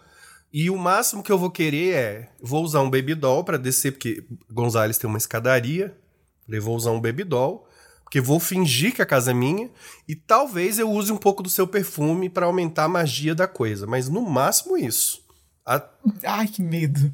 e 0.52 0.70
o 0.70 0.78
máximo 0.78 1.22
que 1.22 1.32
eu 1.32 1.38
vou 1.38 1.52
querer 1.52 1.94
é, 1.96 2.30
vou 2.42 2.64
usar 2.64 2.82
um 2.82 2.90
baby 2.90 3.14
doll 3.14 3.44
pra 3.44 3.58
descer, 3.58 3.92
porque 3.92 4.26
Gonzales 4.52 4.98
tem 4.98 5.08
uma 5.08 5.20
escadaria, 5.20 5.96
falei, 6.44 6.60
vou 6.60 6.76
usar 6.76 6.90
um 6.92 7.00
baby 7.02 7.24
doll, 7.24 7.68
porque 8.04 8.20
vou 8.22 8.40
fingir 8.40 8.96
que 8.96 9.02
a 9.02 9.06
casa 9.06 9.30
é 9.30 9.34
minha, 9.34 9.70
e 10.08 10.16
talvez 10.16 10.80
eu 10.80 10.90
use 10.90 11.12
um 11.12 11.18
pouco 11.18 11.44
do 11.44 11.50
seu 11.50 11.68
perfume 11.68 12.30
pra 12.30 12.48
aumentar 12.48 12.86
a 12.86 12.90
magia 12.90 13.36
da 13.36 13.48
coisa, 13.48 13.86
mas 13.86 14.08
no 14.10 14.22
máximo 14.22 14.76
isso. 14.76 15.24
A- 15.66 15.90
Ai, 16.26 16.48
que 16.48 16.62
medo. 16.62 17.14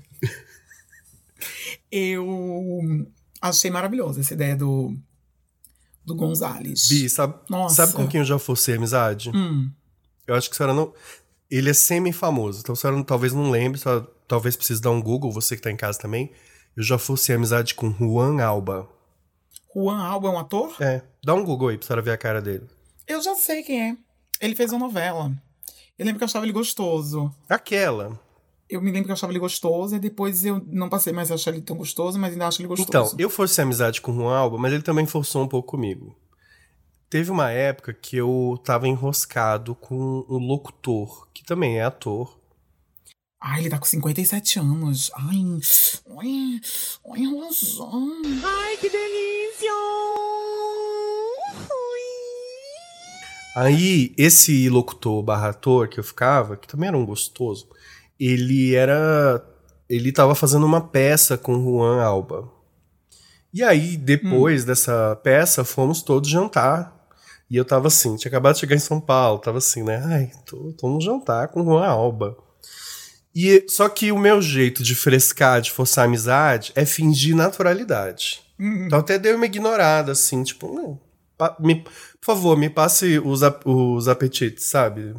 eu 1.91 3.07
achei 3.41 3.71
maravilhosa 3.71 4.19
essa 4.21 4.33
ideia 4.33 4.55
do, 4.55 4.95
do 6.05 6.15
Gonzalez. 6.15 6.87
Bi, 6.87 7.09
sabe, 7.09 7.35
Nossa. 7.49 7.75
sabe 7.75 7.93
com 7.93 8.07
quem 8.07 8.19
eu 8.19 8.25
já 8.25 8.37
fosse 8.39 8.73
amizade? 8.73 9.29
Hum, 9.33 9.71
Eu 10.27 10.35
acho 10.35 10.49
que 10.49 10.55
a 10.55 10.57
senhora 10.57 10.73
não. 10.73 10.93
Ele 11.49 11.69
é 11.69 11.73
semi-famoso, 11.73 12.61
então 12.61 12.73
a 12.73 12.75
senhora 12.75 13.03
talvez 13.03 13.33
não 13.33 13.49
lembre, 13.51 13.79
senhora 13.79 14.07
talvez 14.27 14.55
precise 14.55 14.81
dar 14.81 14.91
um 14.91 15.01
Google, 15.01 15.31
você 15.31 15.55
que 15.55 15.61
tá 15.61 15.69
em 15.71 15.75
casa 15.75 15.99
também. 15.99 16.31
Eu 16.77 16.83
já 16.83 16.97
fosse 16.97 17.33
amizade 17.33 17.75
com 17.75 17.91
Juan 17.91 18.41
Alba. 18.41 18.87
Juan 19.75 20.01
Alba 20.01 20.29
é 20.29 20.31
um 20.31 20.39
ator? 20.39 20.73
É, 20.79 21.01
dá 21.23 21.33
um 21.33 21.43
Google 21.43 21.67
aí 21.69 21.77
pra 21.77 21.85
senhora 21.87 22.01
ver 22.01 22.11
a 22.11 22.17
cara 22.17 22.41
dele. 22.41 22.65
Eu 23.05 23.21
já 23.21 23.35
sei 23.35 23.61
quem 23.63 23.89
é. 23.91 23.97
Ele 24.39 24.55
fez 24.55 24.71
uma 24.71 24.79
novela. 24.79 25.31
Eu 25.99 26.05
lembro 26.05 26.19
que 26.19 26.23
eu 26.23 26.27
achava 26.27 26.45
ele 26.45 26.53
gostoso. 26.53 27.33
Aquela. 27.49 28.17
Eu 28.71 28.81
me 28.81 28.89
lembro 28.89 29.07
que 29.07 29.11
eu 29.11 29.15
achava 29.15 29.33
ele 29.33 29.39
gostoso 29.39 29.97
e 29.97 29.99
depois 29.99 30.45
eu 30.45 30.65
não 30.65 30.87
passei 30.87 31.11
mais 31.11 31.29
a 31.29 31.35
achar 31.35 31.51
ele 31.51 31.61
tão 31.61 31.75
gostoso, 31.75 32.17
mas 32.17 32.31
ainda 32.31 32.47
acho 32.47 32.61
ele 32.61 32.69
gostoso. 32.69 32.87
Então, 32.87 33.19
eu 33.19 33.29
fosse 33.29 33.61
amizade 33.61 33.99
com 33.99 34.13
o 34.13 34.15
Juan 34.15 34.33
Alba, 34.33 34.57
mas 34.57 34.71
ele 34.71 34.81
também 34.81 35.05
forçou 35.05 35.43
um 35.43 35.47
pouco 35.47 35.71
comigo. 35.71 36.15
Teve 37.09 37.29
uma 37.29 37.51
época 37.51 37.93
que 37.93 38.15
eu 38.15 38.57
tava 38.63 38.87
enroscado 38.87 39.75
com 39.75 40.25
um 40.29 40.37
locutor, 40.37 41.27
que 41.33 41.43
também 41.43 41.79
é 41.79 41.83
ator. 41.83 42.39
Ai, 43.41 43.59
ele 43.59 43.69
tá 43.69 43.77
com 43.77 43.83
57 43.83 44.59
anos. 44.59 45.11
Ai, 45.15 45.43
ai, 46.17 46.61
ai, 47.11 47.25
razão. 47.25 48.21
Ai, 48.41 48.77
que 48.77 48.89
delícia! 48.89 49.71
Aí, 53.53 54.13
esse 54.17 54.69
locutor 54.69 55.21
barra 55.21 55.49
ator 55.49 55.89
que 55.89 55.99
eu 55.99 56.03
ficava, 56.05 56.55
que 56.55 56.65
também 56.65 56.87
era 56.87 56.97
um 56.97 57.05
gostoso, 57.05 57.67
ele 58.25 58.75
era. 58.75 59.43
Ele 59.89 60.11
tava 60.11 60.35
fazendo 60.35 60.65
uma 60.65 60.81
peça 60.81 61.37
com 61.37 61.53
Juan 61.61 62.01
Alba. 62.01 62.49
E 63.53 63.61
aí, 63.63 63.97
depois 63.97 64.63
dessa 64.63 65.15
peça, 65.23 65.63
fomos 65.65 66.01
todos 66.01 66.29
jantar. 66.29 66.97
E 67.49 67.57
eu 67.57 67.65
tava 67.65 67.87
assim, 67.87 68.15
tinha 68.15 68.29
acabado 68.29 68.53
de 68.53 68.61
chegar 68.61 68.77
em 68.77 68.79
São 68.79 69.01
Paulo, 69.01 69.39
tava 69.39 69.57
assim, 69.57 69.83
né? 69.83 70.01
Ai, 70.05 70.31
tô, 70.45 70.71
tô 70.77 70.87
num 70.87 71.01
jantar 71.01 71.49
com 71.49 71.61
Juan 71.63 71.85
Alba. 71.85 72.37
E, 73.35 73.65
só 73.67 73.89
que 73.89 74.09
o 74.11 74.17
meu 74.17 74.41
jeito 74.41 74.81
de 74.83 74.95
frescar, 74.95 75.59
de 75.61 75.69
forçar 75.71 76.03
a 76.03 76.07
amizade, 76.07 76.71
é 76.75 76.85
fingir 76.85 77.35
naturalidade. 77.35 78.41
Uhum. 78.57 78.85
Então 78.85 78.99
até 78.99 79.19
dei 79.19 79.33
uma 79.33 79.45
ignorada, 79.45 80.13
assim, 80.13 80.43
tipo, 80.43 80.73
não, 80.73 80.99
me- 81.59 81.83
por 81.83 82.25
favor, 82.25 82.57
me 82.57 82.69
passe 82.69 83.19
os, 83.19 83.41
os 83.65 84.07
apetites, 84.07 84.65
sabe? 84.65 85.13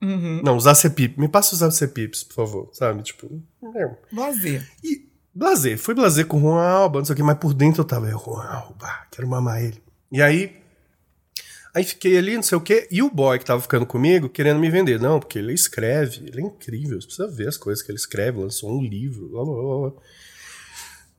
Uhum. 0.00 0.42
Não, 0.42 0.56
os 0.56 0.66
acepip. 0.66 1.18
Me 1.18 1.28
passe 1.28 1.54
os 1.54 1.62
acepips, 1.62 2.22
por 2.24 2.34
favor, 2.34 2.70
sabe? 2.72 3.02
Tipo, 3.02 3.42
é. 3.74 3.96
Lazer. 4.12 4.66
E 4.82 5.08
blazer, 5.34 5.78
fui 5.78 5.94
blazer 5.94 6.26
com 6.26 6.38
o 6.38 6.40
Juan 6.40 6.62
Alba, 6.62 6.98
não 6.98 7.04
sei 7.04 7.12
o 7.12 7.16
que, 7.16 7.22
mas 7.22 7.38
por 7.38 7.54
dentro 7.54 7.82
eu 7.82 7.84
tava, 7.84 8.08
eu, 8.08 8.18
Juan 8.18 8.44
Alba, 8.44 9.06
quero 9.10 9.28
mamar 9.28 9.62
ele. 9.62 9.80
E 10.10 10.20
aí, 10.20 10.56
aí 11.74 11.84
fiquei 11.84 12.18
ali, 12.18 12.34
não 12.34 12.42
sei 12.42 12.58
o 12.58 12.60
que, 12.60 12.88
e 12.90 13.02
o 13.02 13.10
boy 13.10 13.38
que 13.38 13.44
tava 13.44 13.60
ficando 13.60 13.86
comigo 13.86 14.28
querendo 14.28 14.58
me 14.58 14.70
vender. 14.70 15.00
Não, 15.00 15.20
porque 15.20 15.38
ele 15.38 15.52
escreve, 15.52 16.26
ele 16.26 16.40
é 16.40 16.44
incrível, 16.44 17.00
você 17.00 17.06
precisa 17.06 17.28
ver 17.28 17.48
as 17.48 17.56
coisas 17.56 17.84
que 17.84 17.90
ele 17.90 17.98
escreve, 17.98 18.40
lançou 18.40 18.70
um 18.70 18.82
livro, 18.82 19.28
blá 19.28 19.44
blá 19.44 19.54
blá. 19.54 19.90
blá. 19.90 20.02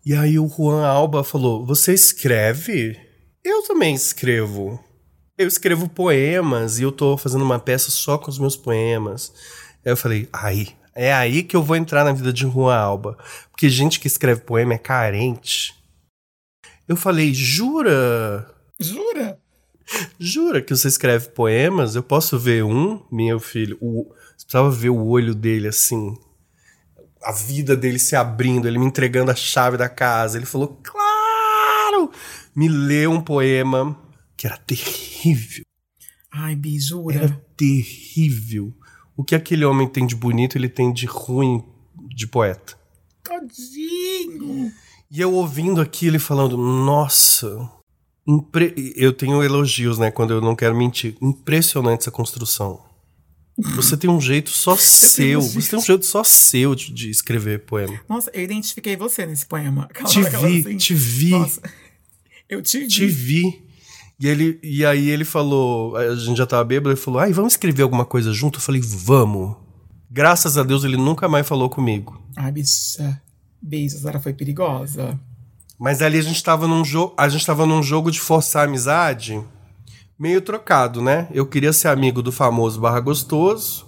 E 0.05 0.13
aí 0.13 0.39
o 0.39 0.47
Juan 0.47 0.85
Alba 0.85 1.23
falou, 1.23 1.65
você 1.65 1.93
escreve? 1.93 2.99
Eu 3.43 3.63
também 3.63 3.93
escrevo. 3.93 4.83
Eu 5.39 5.47
escrevo 5.47 5.87
poemas 5.87 6.79
e 6.79 6.83
eu 6.83 6.91
tô 6.91 7.15
fazendo 7.15 7.45
uma 7.45 7.57
peça 7.57 7.89
só 7.89 8.17
com 8.17 8.29
os 8.29 8.37
meus 8.37 8.57
poemas. 8.57 9.31
Aí 9.85 9.89
eu 9.93 9.95
falei, 9.95 10.27
aí, 10.33 10.75
é 10.93 11.13
aí 11.13 11.43
que 11.43 11.55
eu 11.55 11.63
vou 11.63 11.77
entrar 11.77 12.03
na 12.03 12.11
vida 12.11 12.33
de 12.33 12.41
Juan 12.41 12.75
Alba. 12.75 13.17
Porque 13.49 13.69
gente 13.69 14.01
que 14.01 14.07
escreve 14.07 14.41
poema 14.41 14.73
é 14.73 14.77
carente. 14.77 15.73
Eu 16.85 16.97
falei, 16.97 17.33
jura? 17.33 18.53
Jura? 18.77 19.39
Jura 20.19 20.61
que 20.61 20.75
você 20.75 20.89
escreve 20.89 21.29
poemas? 21.29 21.95
Eu 21.95 22.03
posso 22.03 22.37
ver 22.37 22.65
um, 22.65 23.01
meu 23.09 23.39
filho. 23.39 23.77
O, 23.79 24.13
você 24.35 24.43
precisava 24.43 24.69
ver 24.69 24.89
o 24.89 25.05
olho 25.05 25.33
dele 25.33 25.69
assim. 25.69 26.17
A 27.23 27.31
vida 27.31 27.77
dele 27.77 27.97
se 27.97 28.13
abrindo, 28.13 28.67
ele 28.67 28.77
me 28.77 28.85
entregando 28.85 29.31
a 29.31 29.35
chave 29.35 29.77
da 29.77 29.87
casa. 29.87 30.37
Ele 30.37 30.45
falou, 30.45 30.77
claro! 30.83 32.11
Me 32.53 32.67
leu 32.67 33.11
um 33.13 33.21
poema 33.21 33.97
que 34.39 34.47
era 34.47 34.55
terrível. 34.57 35.63
Ai, 36.31 36.55
Bi, 36.55 36.79
jura? 36.79 37.15
Era 37.17 37.45
terrível. 37.57 38.73
O 39.17 39.21
que 39.23 39.35
aquele 39.35 39.65
homem 39.65 39.85
tem 39.85 40.07
de 40.07 40.15
bonito, 40.15 40.57
ele 40.57 40.69
tem 40.69 40.93
de 40.93 41.05
ruim 41.05 41.61
de 42.15 42.25
poeta. 42.25 42.77
Tadinho. 43.21 44.71
E 45.11 45.19
eu 45.19 45.33
ouvindo 45.33 45.81
aquilo 45.81 46.15
e 46.15 46.19
falando, 46.19 46.55
nossa, 46.55 47.69
impre- 48.27 48.93
eu 48.95 49.11
tenho 49.11 49.43
elogios, 49.43 49.97
né, 49.97 50.09
quando 50.11 50.31
eu 50.31 50.39
não 50.39 50.55
quero 50.55 50.75
mentir. 50.77 51.17
Impressionante 51.21 52.01
essa 52.03 52.11
construção. 52.11 52.87
Você 53.75 53.97
tem 53.97 54.09
um 54.09 54.21
jeito 54.21 54.51
só 54.51 54.75
seu, 54.79 55.41
elogios. 55.41 55.53
você 55.65 55.69
tem 55.71 55.79
um 55.79 55.83
jeito 55.83 56.05
só 56.05 56.23
seu 56.23 56.73
de, 56.75 56.93
de 56.93 57.09
escrever 57.09 57.65
poema. 57.65 57.99
Nossa, 58.07 58.31
eu 58.33 58.41
identifiquei 58.43 58.95
você 58.95 59.25
nesse 59.25 59.45
poema. 59.45 59.83
Aquela- 59.89 60.07
Te 60.07 60.21
vi, 60.21 60.59
assim, 60.61 60.77
te 60.77 60.93
vi, 60.93 61.29
Nossa, 61.31 61.61
eu 62.47 62.61
te 62.61 62.79
vi. 62.79 62.87
te 62.87 63.05
vi. 63.07 63.68
E, 64.19 64.27
ele, 64.27 64.59
e 64.61 64.85
aí 64.85 65.09
ele 65.09 65.23
falou, 65.23 65.95
a 65.95 66.15
gente 66.15 66.37
já 66.37 66.45
tava 66.45 66.63
bêbado, 66.65 66.89
ele 66.89 66.99
falou, 66.99 67.21
ai, 67.21 67.31
vamos 67.31 67.53
escrever 67.53 67.83
alguma 67.83 68.03
coisa 68.03 68.33
junto? 68.33 68.57
Eu 68.57 68.61
falei, 68.61 68.81
vamos. 68.81 69.55
Graças 70.11 70.57
a 70.57 70.63
Deus 70.63 70.83
ele 70.83 70.97
nunca 70.97 71.29
mais 71.29 71.47
falou 71.47 71.69
comigo. 71.69 72.21
Ai, 72.35 72.51
bicha. 72.51 73.21
Beijo, 73.61 73.95
a 73.95 73.99
Zara 73.99 74.19
foi 74.19 74.33
perigosa. 74.33 75.19
Mas 75.79 76.01
ali 76.01 76.17
a 76.17 76.21
gente 76.21 76.43
tava 76.43 76.67
num 76.67 76.83
jogo, 76.83 77.13
a 77.17 77.29
gente 77.29 77.45
tava 77.45 77.65
num 77.65 77.81
jogo 77.81 78.11
de 78.11 78.19
forçar 78.19 78.63
a 78.63 78.65
amizade, 78.65 79.41
meio 80.17 80.41
trocado, 80.41 81.01
né? 81.01 81.29
Eu 81.31 81.45
queria 81.45 81.71
ser 81.71 81.87
amigo 81.87 82.21
do 82.21 82.31
famoso 82.31 82.81
barra 82.81 82.99
gostoso 82.99 83.87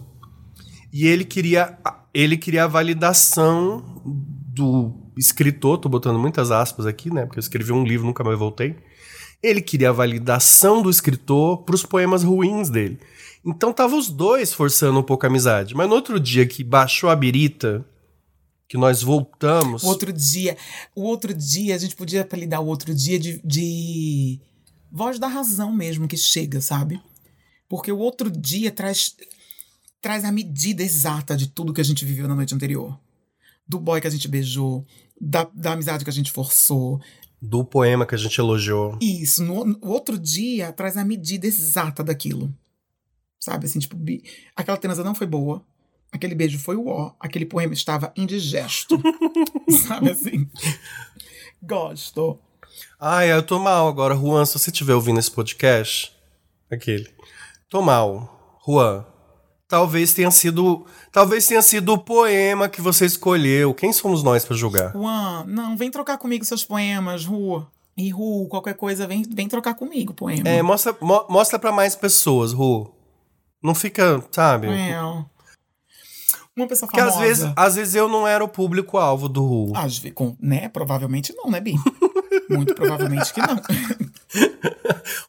e 0.94 1.06
ele 1.06 1.26
queria 1.26 1.78
ele 2.14 2.38
queria 2.38 2.64
a 2.64 2.68
validação 2.68 3.84
do 4.06 4.94
escritor, 5.18 5.78
tô 5.78 5.90
botando 5.90 6.18
muitas 6.18 6.52
aspas 6.52 6.86
aqui, 6.86 7.14
né? 7.14 7.26
Porque 7.26 7.40
eu 7.40 7.42
escrevi 7.42 7.74
um 7.74 7.84
livro, 7.84 8.06
nunca 8.06 8.24
mais 8.24 8.40
voltei. 8.40 8.78
Ele 9.42 9.62
queria 9.62 9.90
a 9.90 9.94
validação 9.94 10.82
do 10.82 10.90
escritor 10.90 11.64
pros 11.64 11.84
poemas 11.84 12.24
ruins 12.24 12.70
dele. 12.70 13.00
Então 13.44 13.74
tava 13.74 13.96
os 13.96 14.10
dois 14.10 14.54
forçando 14.54 15.00
um 15.00 15.04
pouco 15.04 15.26
a 15.26 15.30
amizade. 15.30 15.74
Mas 15.74 15.90
no 15.90 15.96
outro 15.96 16.20
dia 16.20 16.46
que 16.46 16.64
baixou 16.64 17.10
a 17.10 17.16
birita, 17.16 17.86
que 18.72 18.78
nós 18.78 19.02
voltamos. 19.02 19.84
O 19.84 19.88
outro 19.88 20.14
dia, 20.14 20.56
o 20.96 21.02
outro 21.04 21.34
dia, 21.34 21.76
a 21.76 21.78
gente 21.78 21.94
podia 21.94 22.22
apelidar 22.22 22.62
o 22.62 22.68
outro 22.68 22.96
dia 22.96 23.20
de, 23.20 23.42
de 23.44 24.40
voz 24.90 25.20
da 25.20 25.28
razão 25.28 25.74
mesmo 25.74 26.08
que 26.08 26.16
chega, 26.16 26.62
sabe? 26.62 27.02
Porque 27.68 27.92
o 27.92 27.98
outro 27.98 28.32
dia 28.32 28.72
traz, 28.72 29.16
traz 30.00 30.24
a 30.24 30.32
medida 30.32 30.84
exata 30.84 31.36
de 31.36 31.48
tudo 31.48 31.74
que 31.74 31.82
a 31.82 31.84
gente 31.84 32.06
viveu 32.06 32.30
na 32.30 32.36
noite 32.36 32.56
anterior. 32.56 32.98
Do 33.68 33.78
boy 33.78 34.00
que 34.00 34.08
a 34.08 34.10
gente 34.10 34.30
beijou, 34.30 34.86
da, 35.20 35.50
da 35.54 35.74
amizade 35.74 36.04
que 36.04 36.10
a 36.10 36.14
gente 36.14 36.32
forçou. 36.32 37.02
Do 37.42 37.66
poema 37.66 38.06
que 38.06 38.14
a 38.14 38.18
gente 38.18 38.38
elogiou. 38.40 38.98
Isso, 39.02 39.44
no, 39.44 39.66
no 39.66 39.80
outro 39.88 40.18
dia 40.20 40.72
traz 40.72 40.96
a 40.96 41.04
medida 41.04 41.48
exata 41.48 42.04
daquilo. 42.04 42.54
Sabe, 43.40 43.66
assim, 43.66 43.80
tipo, 43.80 43.96
bi- 43.96 44.24
aquela 44.56 44.78
transa 44.78 45.04
não 45.04 45.16
foi 45.16 45.26
boa, 45.26 45.66
aquele 46.12 46.36
beijo 46.36 46.60
foi 46.60 46.76
o 46.76 46.88
ó, 46.88 47.14
aquele 47.20 47.46
poema 47.46 47.74
estava 47.74 48.14
indigesto. 48.16 49.02
Sabe 49.88 50.12
assim? 50.12 50.48
Gosto. 51.62 52.40
Ai, 53.00 53.32
eu 53.32 53.42
tô 53.44 53.60
mal 53.60 53.88
agora. 53.88 54.16
Juan, 54.16 54.46
se 54.46 54.58
você 54.60 54.70
estiver 54.70 54.94
ouvindo 54.94 55.20
esse 55.20 55.32
podcast, 55.32 56.16
aquele. 56.72 57.10
Tô 57.70 57.82
mal. 57.82 58.60
Juan, 58.68 59.06
talvez 59.72 60.14
tenha 60.14 60.30
sido. 60.30 60.86
Talvez 61.14 61.48
tenha 61.48 61.62
sido 61.62 61.94
o 61.94 61.98
poema 61.98 62.68
que 62.68 62.82
você 62.82 63.06
escolheu. 63.06 63.74
Quem 63.74 63.94
somos 63.94 64.22
nós 64.22 64.44
pra 64.44 64.56
julgar? 64.56 64.92
Juan, 64.92 65.46
não, 65.48 65.78
vem 65.78 65.90
trocar 65.90 66.18
comigo 66.18 66.44
seus 66.44 66.66
poemas, 66.66 67.26
Ru. 67.26 67.66
E 67.98 68.10
Ru, 68.10 68.48
qualquer 68.50 68.74
coisa, 68.76 69.08
vem, 69.08 69.24
vem 69.30 69.48
trocar 69.48 69.74
comigo 69.76 70.14
poema. 70.14 70.48
É, 70.48 70.62
mostra, 70.62 70.96
mo- 71.02 71.26
mostra 71.30 71.58
pra 71.58 71.72
mais 71.72 71.96
pessoas, 71.96 72.52
Ru. 72.52 72.94
Não 73.64 73.74
fica, 73.74 74.22
sabe? 74.32 74.68
É. 74.68 75.00
Uma 76.56 76.68
pessoa 76.68 76.88
Porque 76.90 77.00
famosa. 77.00 77.18
às 77.18 77.22
vezes, 77.26 77.54
às 77.56 77.76
vezes 77.76 77.96
eu 77.96 78.10
não 78.10 78.28
era 78.28 78.44
o 78.44 78.48
público-alvo 78.48 79.30
do 79.30 79.42
Ru. 79.46 79.74
Com, 80.14 80.36
né? 80.42 80.68
Provavelmente 80.68 81.34
não, 81.34 81.50
né, 81.50 81.62
Bi? 81.62 81.76
Muito 82.50 82.76
provavelmente 82.76 83.34
que 83.34 83.40
não. 83.40 83.56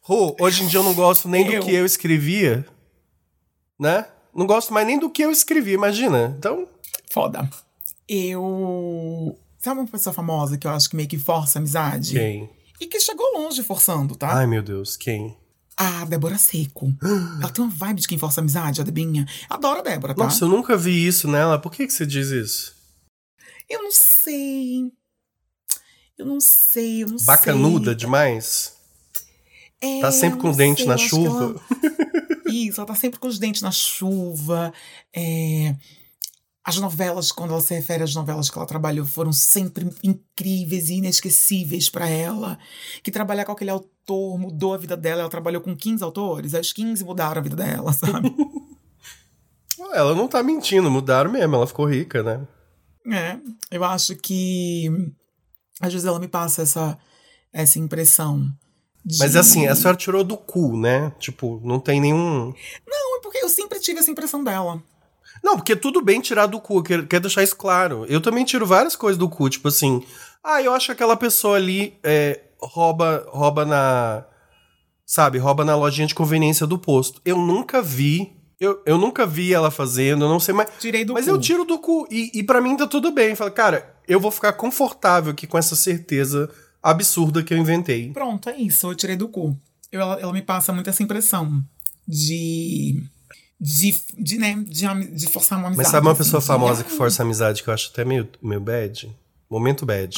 Ru, 0.01 0.35
hoje 0.39 0.63
em 0.63 0.67
dia 0.67 0.79
eu 0.79 0.83
não 0.83 0.93
gosto 0.93 1.29
nem 1.29 1.45
Eu. 1.47 1.61
do 1.61 1.65
que 1.65 1.73
eu 1.73 1.85
escrevia. 1.85 2.65
Né? 3.79 4.05
Não 4.35 4.45
gosto 4.47 4.73
mais 4.73 4.85
nem 4.87 4.99
do 4.99 5.09
que 5.09 5.21
eu 5.23 5.31
escrevi, 5.31 5.71
imagina. 5.73 6.35
Então. 6.37 6.67
Foda. 7.11 7.49
Eu. 8.07 9.37
Sabe 9.59 9.79
uma 9.79 9.87
pessoa 9.87 10.13
famosa 10.13 10.57
que 10.57 10.67
eu 10.67 10.71
acho 10.71 10.89
que 10.89 10.95
meio 10.95 11.07
que 11.07 11.17
força 11.17 11.57
a 11.57 11.61
amizade? 11.61 12.13
Quem? 12.13 12.49
E 12.81 12.87
que 12.87 12.99
chegou 12.99 13.25
longe 13.37 13.63
forçando, 13.63 14.15
tá? 14.15 14.33
Ai, 14.37 14.45
meu 14.47 14.61
Deus, 14.61 14.97
quem? 14.97 15.37
A 15.77 16.03
Débora 16.05 16.37
Seco. 16.37 16.93
Ela 17.41 17.49
tem 17.51 17.63
uma 17.63 17.71
vibe 17.73 18.01
de 18.01 18.07
quem 18.07 18.17
força 18.17 18.41
a 18.41 18.43
amizade, 18.43 18.81
a 18.81 18.83
Debinha. 18.83 19.25
Adoro 19.49 19.79
a 19.79 19.83
Débora, 19.83 20.13
tá? 20.13 20.23
Nossa, 20.25 20.43
eu 20.43 20.49
nunca 20.49 20.75
vi 20.75 21.05
isso 21.07 21.27
nela. 21.27 21.57
Por 21.59 21.71
que, 21.71 21.87
que 21.87 21.93
você 21.93 22.05
diz 22.05 22.27
isso? 22.29 22.75
Eu 23.69 23.81
não 23.83 23.91
sei. 23.91 24.91
Eu 26.17 26.25
não 26.25 26.39
sei, 26.41 27.03
eu 27.03 27.07
não 27.07 27.17
Bacanuda 27.25 27.91
sei. 27.91 27.95
demais? 27.95 28.73
É, 29.81 30.01
Tá 30.01 30.11
sempre 30.11 30.39
com 30.39 30.51
o 30.51 30.55
dente 30.55 30.81
sei, 30.81 30.87
na 30.89 30.97
chuva? 30.97 31.43
ela- 31.43 31.61
Isso, 32.67 32.79
ela 32.79 32.87
tá 32.87 32.95
sempre 32.95 33.19
com 33.19 33.27
os 33.27 33.39
dentes 33.39 33.61
na 33.61 33.71
chuva. 33.71 34.73
É, 35.15 35.75
As 36.65 36.77
novelas, 36.77 37.31
quando 37.31 37.51
ela 37.51 37.61
se 37.61 37.73
refere 37.73 38.03
às 38.03 38.15
novelas 38.15 38.49
que 38.49 38.57
ela 38.57 38.65
trabalhou, 38.67 39.05
foram 39.05 39.33
sempre 39.33 39.89
incríveis 40.03 40.89
e 40.89 40.95
inesquecíveis 40.95 41.89
pra 41.89 42.07
ela. 42.07 42.57
Que 43.01 43.11
trabalhar 43.11 43.43
com 43.45 43.51
aquele 43.51 43.71
autor 43.71 44.37
mudou 44.39 44.73
a 44.73 44.77
vida 44.77 44.95
dela. 44.95 45.21
Ela 45.21 45.29
trabalhou 45.29 45.61
com 45.61 45.75
15 45.75 46.03
autores, 46.03 46.53
as 46.53 46.71
15 46.71 47.03
mudaram 47.03 47.39
a 47.39 47.43
vida 47.43 47.55
dela, 47.55 47.91
sabe? 47.93 48.33
Ela 49.93 50.15
não 50.15 50.27
tá 50.27 50.41
mentindo, 50.41 50.89
mudaram 50.89 51.31
mesmo, 51.31 51.55
ela 51.55 51.67
ficou 51.67 51.85
rica, 51.85 52.23
né? 52.23 52.47
É, 53.11 53.37
eu 53.69 53.83
acho 53.83 54.15
que 54.15 54.89
às 55.81 55.91
vezes 55.91 56.07
ela 56.07 56.19
me 56.19 56.27
passa 56.27 56.61
essa, 56.61 56.97
essa 57.51 57.77
impressão. 57.77 58.49
De... 59.05 59.17
Mas 59.19 59.35
assim, 59.35 59.67
a 59.67 59.75
senhora 59.75 59.97
tirou 59.97 60.23
do 60.23 60.37
cu, 60.37 60.77
né? 60.77 61.11
Tipo, 61.19 61.59
não 61.63 61.79
tem 61.79 61.99
nenhum. 61.99 62.53
Não, 62.87 63.17
é 63.17 63.21
porque 63.21 63.39
eu 63.39 63.49
sempre 63.49 63.79
tive 63.79 63.99
essa 63.99 64.09
impressão 64.09 64.43
dela. 64.43 64.81
Não, 65.43 65.57
porque 65.57 65.75
tudo 65.75 66.01
bem 66.01 66.21
tirar 66.21 66.45
do 66.45 66.59
cu, 66.59 66.81
quero, 66.81 67.05
quero 67.05 67.23
deixar 67.23 67.43
isso 67.43 67.55
claro. 67.55 68.05
Eu 68.07 68.21
também 68.21 68.45
tiro 68.45 68.65
várias 68.65 68.95
coisas 68.95 69.17
do 69.17 69.27
cu, 69.27 69.49
tipo 69.49 69.67
assim. 69.67 70.01
Ah, 70.41 70.61
eu 70.61 70.73
acho 70.73 70.87
que 70.87 70.91
aquela 70.93 71.17
pessoa 71.17 71.57
ali 71.57 71.97
é, 72.01 72.39
rouba, 72.61 73.27
rouba 73.29 73.65
na. 73.65 74.25
Sabe, 75.05 75.37
rouba 75.37 75.65
na 75.65 75.75
lojinha 75.75 76.07
de 76.07 76.15
conveniência 76.15 76.65
do 76.65 76.79
posto. 76.79 77.21
Eu 77.25 77.37
nunca 77.37 77.81
vi. 77.81 78.37
Eu, 78.57 78.81
eu 78.85 78.97
nunca 78.97 79.25
vi 79.25 79.53
ela 79.53 79.69
fazendo, 79.69 80.23
eu 80.23 80.29
não 80.29 80.39
sei 80.39 80.53
mais. 80.53 80.69
Tirei 80.79 81.03
do 81.03 81.13
Mas 81.13 81.25
cu. 81.25 81.31
eu 81.31 81.39
tiro 81.39 81.65
do 81.65 81.77
cu. 81.77 82.07
E, 82.09 82.31
e 82.33 82.43
para 82.43 82.61
mim 82.61 82.77
tá 82.77 82.87
tudo 82.87 83.11
bem. 83.11 83.35
Fala, 83.35 83.51
cara, 83.51 83.97
eu 84.07 84.21
vou 84.21 84.31
ficar 84.31 84.53
confortável 84.53 85.33
aqui 85.33 85.45
com 85.45 85.57
essa 85.57 85.75
certeza 85.75 86.49
absurda 86.83 87.41
que 87.41 87.53
eu 87.53 87.57
inventei. 87.57 88.11
Pronto, 88.11 88.49
é 88.49 88.57
isso. 88.57 88.87
Eu 88.91 88.95
tirei 88.95 89.15
do 89.15 89.27
cu. 89.29 89.57
Eu- 89.91 90.01
ela, 90.01 90.19
ela 90.19 90.33
me 90.33 90.41
passa 90.41 90.71
muito 90.73 90.89
essa 90.89 91.01
impressão 91.01 91.63
de. 92.07 93.01
De, 93.61 93.95
de, 94.19 94.37
né, 94.37 94.55
de, 94.67 94.85
de 95.15 95.27
forçar 95.27 95.57
uma 95.57 95.67
amizade. 95.67 95.77
Mas 95.85 95.87
sabe 95.87 96.05
uma 96.05 96.11
assim, 96.11 96.23
pessoa 96.23 96.41
de- 96.41 96.47
famosa 96.47 96.83
que 96.83 96.91
força 96.91 97.21
a 97.21 97.25
amizade 97.25 97.63
que 97.63 97.69
eu 97.69 97.73
acho 97.73 97.91
até 97.93 98.03
meio, 98.03 98.27
meio 98.41 98.59
bad? 98.59 99.09
Momento 99.49 99.85
bad. 99.85 100.17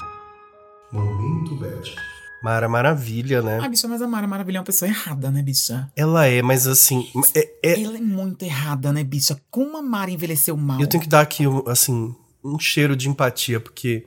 Momento 0.91 1.55
bad. 1.55 1.95
Mara 2.41 2.67
Maravilha, 2.69 3.41
né? 3.41 3.59
Ah, 3.61 3.67
bicha, 3.69 3.87
mas 3.87 4.01
a 4.01 4.07
Mara 4.07 4.27
Maravilha 4.27 4.57
é 4.57 4.59
uma 4.59 4.65
pessoa 4.65 4.89
errada, 4.89 5.29
né, 5.31 5.41
bicha? 5.43 5.91
Ela 5.95 6.25
é, 6.27 6.41
mas 6.41 6.65
assim. 6.67 7.07
é- 7.35 7.49
é- 7.63 7.81
Ela 7.83 7.97
é 7.97 8.01
muito 8.01 8.43
errada, 8.43 8.91
né, 8.93 9.03
bicha? 9.03 9.39
Como 9.51 9.77
a 9.77 9.81
Mara 9.81 10.09
envelheceu 10.11 10.55
mal. 10.57 10.79
eu 10.79 10.87
tenho 10.87 11.03
que 11.03 11.09
dar 11.09 11.21
aqui, 11.21 11.43
assim, 11.67 12.15
um 12.43 12.57
cheiro 12.59 12.95
de 12.95 13.09
empatia, 13.09 13.59
porque 13.59 14.05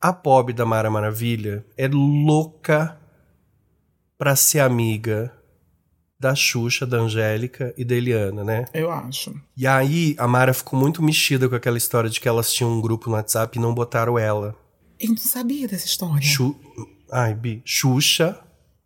a 0.00 0.12
pobre 0.12 0.54
da 0.54 0.64
Mara 0.64 0.90
Maravilha 0.90 1.64
é 1.76 1.88
louca 1.88 2.98
pra 4.16 4.34
ser 4.36 4.60
amiga 4.60 5.32
da 6.18 6.34
Xuxa, 6.34 6.86
da 6.86 6.98
Angélica 6.98 7.72
e 7.76 7.84
da 7.84 7.94
Eliana, 7.94 8.44
né? 8.44 8.66
Eu 8.74 8.90
acho. 8.90 9.34
E 9.56 9.66
aí 9.66 10.14
a 10.18 10.28
Mara 10.28 10.52
ficou 10.52 10.78
muito 10.78 11.02
mexida 11.02 11.48
com 11.48 11.54
aquela 11.54 11.78
história 11.78 12.10
de 12.10 12.20
que 12.20 12.28
elas 12.28 12.52
tinham 12.52 12.70
um 12.70 12.80
grupo 12.80 13.08
no 13.08 13.16
WhatsApp 13.16 13.56
e 13.56 13.60
não 13.60 13.74
botaram 13.74 14.18
ela. 14.18 14.54
Eu 14.98 15.08
não 15.08 15.16
sabia 15.16 15.66
dessa 15.66 15.86
história. 15.86 16.20
Xu... 16.20 16.54
Ai, 17.10 17.34
Bi. 17.34 17.62
Xuxa, 17.64 18.38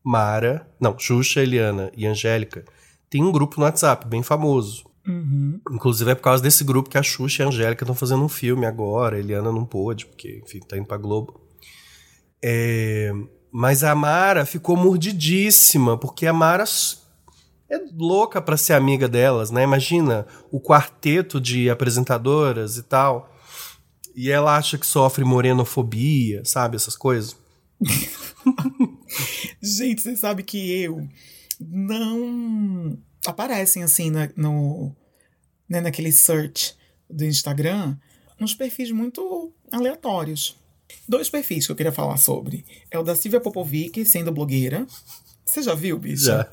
Mara. 0.04 0.66
Não, 0.80 0.96
Xuxa, 0.96 1.40
Eliana 1.40 1.90
e 1.96 2.06
Angélica 2.06 2.64
tem 3.14 3.22
um 3.22 3.30
grupo 3.30 3.60
no 3.60 3.64
WhatsApp 3.64 4.08
bem 4.08 4.24
famoso. 4.24 4.84
Uhum. 5.06 5.60
Inclusive 5.70 6.10
é 6.10 6.14
por 6.14 6.22
causa 6.22 6.42
desse 6.42 6.64
grupo 6.64 6.88
que 6.88 6.96
a 6.98 7.02
Xuxa 7.02 7.42
e 7.42 7.44
a 7.44 7.48
Angélica 7.48 7.84
estão 7.84 7.94
fazendo 7.94 8.24
um 8.24 8.28
filme 8.28 8.64
agora. 8.64 9.16
A 9.16 9.18
Eliana 9.18 9.52
não 9.52 9.64
pôde, 9.64 10.06
porque, 10.06 10.40
enfim, 10.44 10.60
tá 10.60 10.76
indo 10.76 10.86
pra 10.86 10.96
Globo. 10.96 11.40
É, 12.42 13.12
Mas 13.52 13.84
a 13.84 13.94
Mara 13.94 14.44
ficou 14.46 14.76
mordidíssima, 14.76 15.98
porque 15.98 16.26
a 16.26 16.32
Mara 16.32 16.64
é 17.70 17.78
louca 17.92 18.40
pra 18.40 18.56
ser 18.56 18.74
amiga 18.74 19.08
delas, 19.08 19.50
né? 19.50 19.62
Imagina 19.62 20.26
o 20.50 20.60
quarteto 20.60 21.40
de 21.40 21.70
apresentadoras 21.70 22.76
e 22.76 22.82
tal. 22.82 23.30
E 24.14 24.30
ela 24.30 24.56
acha 24.56 24.78
que 24.78 24.86
sofre 24.86 25.24
morenofobia, 25.24 26.42
sabe? 26.44 26.76
Essas 26.76 26.96
coisas. 26.96 27.36
Gente, 29.60 30.02
você 30.02 30.16
sabe 30.16 30.42
que 30.42 30.82
eu 30.82 31.08
não 31.60 32.98
aparecem 33.26 33.82
assim 33.82 34.10
na, 34.10 34.28
no 34.36 34.94
né, 35.68 35.80
naquele 35.80 36.12
search 36.12 36.74
do 37.08 37.24
Instagram 37.24 37.96
uns 38.40 38.54
perfis 38.54 38.90
muito 38.90 39.52
aleatórios. 39.72 40.56
Dois 41.08 41.28
perfis 41.30 41.66
que 41.66 41.72
eu 41.72 41.76
queria 41.76 41.92
falar 41.92 42.16
sobre. 42.16 42.64
É 42.90 42.98
o 42.98 43.02
da 43.02 43.14
Silvia 43.16 43.40
Popovic, 43.40 44.04
sendo 44.04 44.32
blogueira. 44.32 44.86
Você 45.44 45.62
já 45.62 45.74
viu, 45.74 45.98
bicha? 45.98 46.24
Já. 46.24 46.52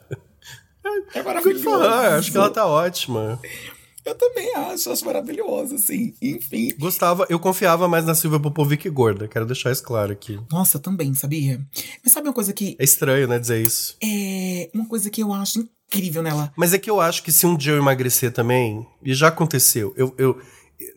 É 1.13 1.21
maravilhoso. 1.21 1.69
acho 1.69 2.31
que 2.31 2.37
ela 2.37 2.49
tá 2.49 2.65
ótima. 2.65 3.39
Eu 4.03 4.15
também 4.15 4.55
acho, 4.55 4.91
acho 4.91 5.05
maravilhoso, 5.05 5.75
assim. 5.75 6.15
Enfim. 6.21 6.73
Gostava, 6.79 7.25
eu 7.29 7.39
confiava 7.39 7.87
mais 7.87 8.03
na 8.03 8.15
Silvia 8.15 8.39
Popovic 8.39 8.89
gorda, 8.89 9.27
quero 9.27 9.45
deixar 9.45 9.71
isso 9.71 9.83
claro 9.83 10.11
aqui. 10.11 10.39
Nossa, 10.49 10.77
eu 10.77 10.81
também, 10.81 11.13
sabia? 11.13 11.61
Mas 12.03 12.11
sabe 12.11 12.27
uma 12.27 12.33
coisa 12.33 12.51
que 12.51 12.75
É 12.79 12.83
estranho, 12.83 13.27
né, 13.27 13.37
dizer 13.37 13.61
isso. 13.61 13.95
é 14.03 14.71
uma 14.73 14.87
coisa 14.87 15.09
que 15.09 15.21
eu 15.21 15.31
acho 15.31 15.67
incrível 15.91 16.23
nela? 16.23 16.51
Mas 16.55 16.73
é 16.73 16.77
que 16.79 16.89
eu 16.89 16.99
acho 17.01 17.21
que 17.23 17.31
se 17.31 17.45
um 17.45 17.55
dia 17.55 17.73
eu 17.73 17.77
emagrecer 17.77 18.31
também, 18.31 18.85
e 19.03 19.13
já 19.13 19.27
aconteceu, 19.27 19.93
eu, 19.97 20.13
eu 20.17 20.39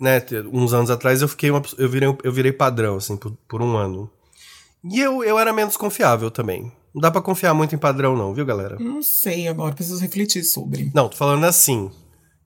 né, 0.00 0.22
uns 0.52 0.72
anos 0.72 0.90
atrás 0.90 1.20
eu 1.22 1.28
fiquei 1.28 1.50
uma, 1.50 1.62
eu 1.78 1.88
virei, 1.88 2.16
eu 2.22 2.32
virei 2.32 2.52
padrão, 2.52 2.96
assim, 2.96 3.16
por, 3.16 3.32
por 3.48 3.60
um 3.60 3.76
ano. 3.76 4.10
E 4.84 5.00
eu, 5.00 5.24
eu 5.24 5.38
era 5.38 5.52
menos 5.52 5.76
confiável 5.76 6.30
também. 6.30 6.70
Não 6.94 7.00
dá 7.00 7.10
pra 7.10 7.20
confiar 7.22 7.52
muito 7.54 7.74
em 7.74 7.78
padrão 7.78 8.16
não, 8.16 8.32
viu, 8.32 8.46
galera? 8.46 8.76
Não 8.78 9.02
sei 9.02 9.48
agora, 9.48 9.74
preciso 9.74 10.00
refletir 10.00 10.44
sobre. 10.44 10.90
Não, 10.94 11.08
tô 11.08 11.16
falando 11.16 11.44
assim, 11.44 11.90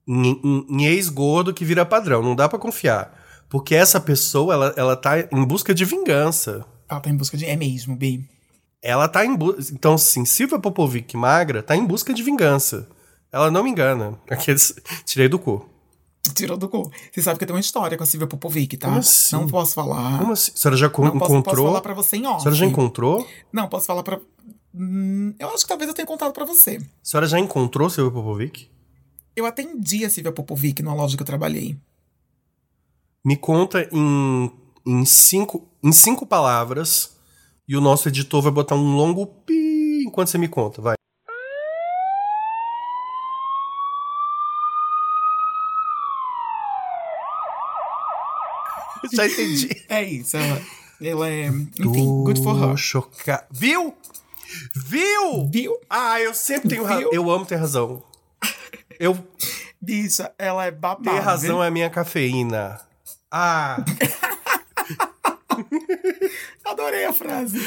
em, 0.06 0.40
em- 0.42 0.66
em 0.70 0.86
ex-gordo 0.86 1.52
que 1.52 1.64
vira 1.64 1.84
padrão, 1.84 2.22
não 2.22 2.34
dá 2.34 2.48
pra 2.48 2.58
confiar. 2.58 3.14
Porque 3.48 3.74
essa 3.74 4.00
pessoa, 4.00 4.54
ela, 4.54 4.74
ela 4.76 4.96
tá 4.96 5.18
em 5.32 5.44
busca 5.44 5.74
de 5.74 5.84
vingança. 5.84 6.64
Ela 6.88 7.00
tá 7.00 7.10
em 7.10 7.16
busca 7.16 7.36
de. 7.36 7.44
É 7.46 7.56
mesmo, 7.56 7.94
Bi. 7.96 8.26
Ela 8.82 9.08
tá 9.08 9.24
em 9.24 9.34
busca. 9.34 9.72
Então, 9.74 9.94
assim, 9.94 10.24
Silvia 10.24 10.58
Popovic 10.58 11.16
magra 11.16 11.62
tá 11.62 11.76
em 11.76 11.84
busca 11.84 12.12
de 12.14 12.22
vingança. 12.22 12.88
Ela 13.32 13.50
não 13.50 13.62
me 13.64 13.70
engana. 13.70 14.18
Aqueles... 14.30 14.74
Tirei 15.04 15.28
do 15.28 15.38
cu. 15.38 15.68
Tirou 16.34 16.56
do 16.56 16.68
cu. 16.68 16.90
Você 17.12 17.22
sabe 17.22 17.38
que 17.38 17.44
eu 17.44 17.46
tenho 17.46 17.56
uma 17.56 17.60
história 17.60 17.96
com 17.96 18.04
a 18.04 18.06
Silvia 18.06 18.26
Popovic, 18.28 18.76
tá? 18.76 18.88
Como 18.88 19.00
assim? 19.00 19.34
Não 19.36 19.46
posso 19.48 19.74
falar. 19.74 20.18
Como 20.18 20.32
assim? 20.32 20.52
A 20.54 20.56
senhora 20.58 20.76
já 20.76 20.88
con- 20.90 21.04
Não 21.04 21.18
posso, 21.18 21.32
encontrou? 21.32 21.54
posso 21.56 21.66
falar 21.68 21.80
pra 21.80 21.94
você 21.94 22.16
em 22.16 22.26
A 22.26 22.30
off. 22.32 22.42
senhora 22.42 22.56
já 22.56 22.66
encontrou? 22.66 23.26
Não, 23.52 23.68
posso 23.68 23.86
falar 23.86 24.02
pra. 24.02 24.20
Hum, 24.74 25.34
eu 25.38 25.48
acho 25.48 25.64
que 25.64 25.68
talvez 25.68 25.88
eu 25.88 25.94
tenha 25.94 26.06
contado 26.06 26.32
pra 26.32 26.44
você. 26.44 26.76
A 26.76 26.80
senhora 27.02 27.26
já 27.26 27.38
encontrou 27.38 27.88
Silvia 27.90 28.12
Popovic? 28.12 28.68
Eu 29.34 29.46
atendi 29.46 30.04
a 30.04 30.10
Silvia 30.10 30.30
Popovic 30.32 30.82
numa 30.82 30.94
loja 30.94 31.16
que 31.16 31.22
eu 31.22 31.26
trabalhei. 31.26 31.76
Me 33.24 33.36
conta 33.36 33.88
em, 33.92 34.52
em, 34.86 35.04
cinco, 35.04 35.66
em 35.82 35.92
cinco 35.92 36.26
palavras 36.26 37.16
e 37.68 37.76
o 37.76 37.80
nosso 37.80 38.08
editor 38.08 38.40
vai 38.42 38.50
botar 38.50 38.74
um 38.74 38.96
longo 38.96 39.26
pi 39.26 40.04
enquanto 40.06 40.28
você 40.28 40.38
me 40.38 40.48
conta, 40.48 40.80
vai. 40.80 40.96
Já 49.12 49.26
entendi. 49.26 49.84
É 49.88 50.02
isso, 50.02 50.36
ela, 50.36 50.62
ela 51.00 51.28
é. 51.28 51.46
Enfim, 51.46 52.24
good 52.24 52.42
for 52.42 52.70
her. 52.70 52.76
Choca... 52.76 53.46
Viu? 53.50 53.94
Viu? 54.74 55.48
Viu? 55.52 55.78
Ah, 55.90 56.20
eu 56.20 56.32
sempre 56.32 56.70
tenho 56.70 56.84
razão. 56.84 57.10
Viu? 57.10 57.12
Eu 57.12 57.30
amo 57.30 57.44
ter 57.44 57.56
razão. 57.56 58.02
Eu 58.98 59.16
Bicha, 59.80 60.32
ela 60.38 60.66
é 60.66 60.70
babada. 60.70 61.10
ter 61.10 61.20
razão 61.20 61.62
é 61.62 61.68
a 61.68 61.70
minha 61.70 61.88
cafeína. 61.88 62.80
Ah, 63.30 63.84
Adorei 66.70 67.04
a 67.04 67.12
frase. 67.12 67.58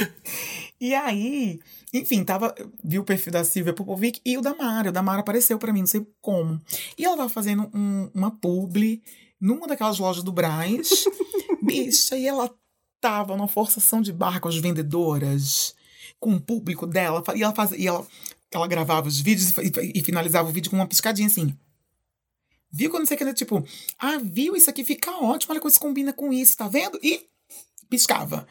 E 0.79 0.93
aí, 0.95 1.59
enfim, 1.93 2.23
tava, 2.23 2.53
vi 2.83 2.97
o 2.99 3.03
perfil 3.03 3.31
da 3.31 3.43
Silvia 3.43 3.73
Popovic 3.73 4.19
e 4.25 4.37
o 4.37 4.41
da 4.41 4.53
Mara. 4.55 4.89
O 4.89 4.91
da 4.91 5.01
Mara 5.01 5.19
apareceu 5.21 5.57
pra 5.59 5.71
mim, 5.73 5.81
não 5.81 5.87
sei 5.87 6.05
como. 6.21 6.61
E 6.97 7.05
ela 7.05 7.17
tava 7.17 7.29
fazendo 7.29 7.69
um- 7.73 8.09
uma 8.13 8.31
publi 8.31 9.01
numa 9.39 9.67
daquelas 9.67 9.99
lojas 9.99 10.23
do 10.23 10.31
Braz. 10.31 11.05
Bicha, 11.61 12.15
e 12.17 12.25
ela 12.27 12.49
tava 12.99 13.35
numa 13.35 13.47
forçação 13.47 14.01
de 14.01 14.11
barra 14.13 14.39
com 14.39 14.47
as 14.47 14.57
vendedoras, 14.57 15.75
com 16.19 16.33
o 16.35 16.41
público 16.41 16.85
dela. 16.87 17.23
E 17.35 17.43
ela 17.43 17.53
fazia. 17.53 17.77
E 17.79 17.87
ela, 17.87 18.05
ela 18.51 18.67
gravava 18.67 19.07
os 19.07 19.19
vídeos 19.19 19.55
e, 19.57 19.61
e- 19.67 19.91
e 19.99 20.03
finalizava 20.03 20.49
o 20.49 20.51
vídeo 20.51 20.69
com 20.69 20.75
uma 20.77 20.87
piscadinha 20.87 21.27
assim. 21.27 21.55
Viu 22.71 22.89
quando 22.89 23.05
você 23.05 23.17
quer, 23.17 23.33
tipo, 23.33 23.65
ah, 23.99 24.17
viu? 24.17 24.55
Isso 24.55 24.69
aqui 24.69 24.83
fica 24.85 25.11
ótimo, 25.11 25.51
olha 25.51 25.59
como 25.59 25.69
isso 25.69 25.79
combina 25.79 26.13
com 26.13 26.31
isso, 26.31 26.55
tá 26.55 26.67
vendo? 26.69 26.97
E 27.03 27.25
piscava. 27.89 28.47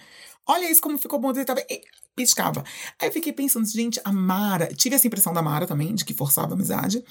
Olha 0.51 0.71
isso 0.71 0.81
como 0.81 0.99
ficou 0.99 1.19
bom? 1.19 1.31
E 1.33 1.83
piscava. 2.17 2.65
Aí 3.01 3.09
eu 3.09 3.13
fiquei 3.13 3.33
pensando, 3.33 3.67
gente, 3.67 4.01
a 4.05 4.13
Mara, 4.13 4.67
tive 4.75 4.95
essa 4.97 5.07
impressão 5.07 5.33
da 5.33 5.41
Mara 5.43 5.67
também, 5.67 5.95
de 5.95 6.05
que 6.05 6.13
forçava 6.15 6.53
a 6.53 6.55
amizade. 6.55 7.03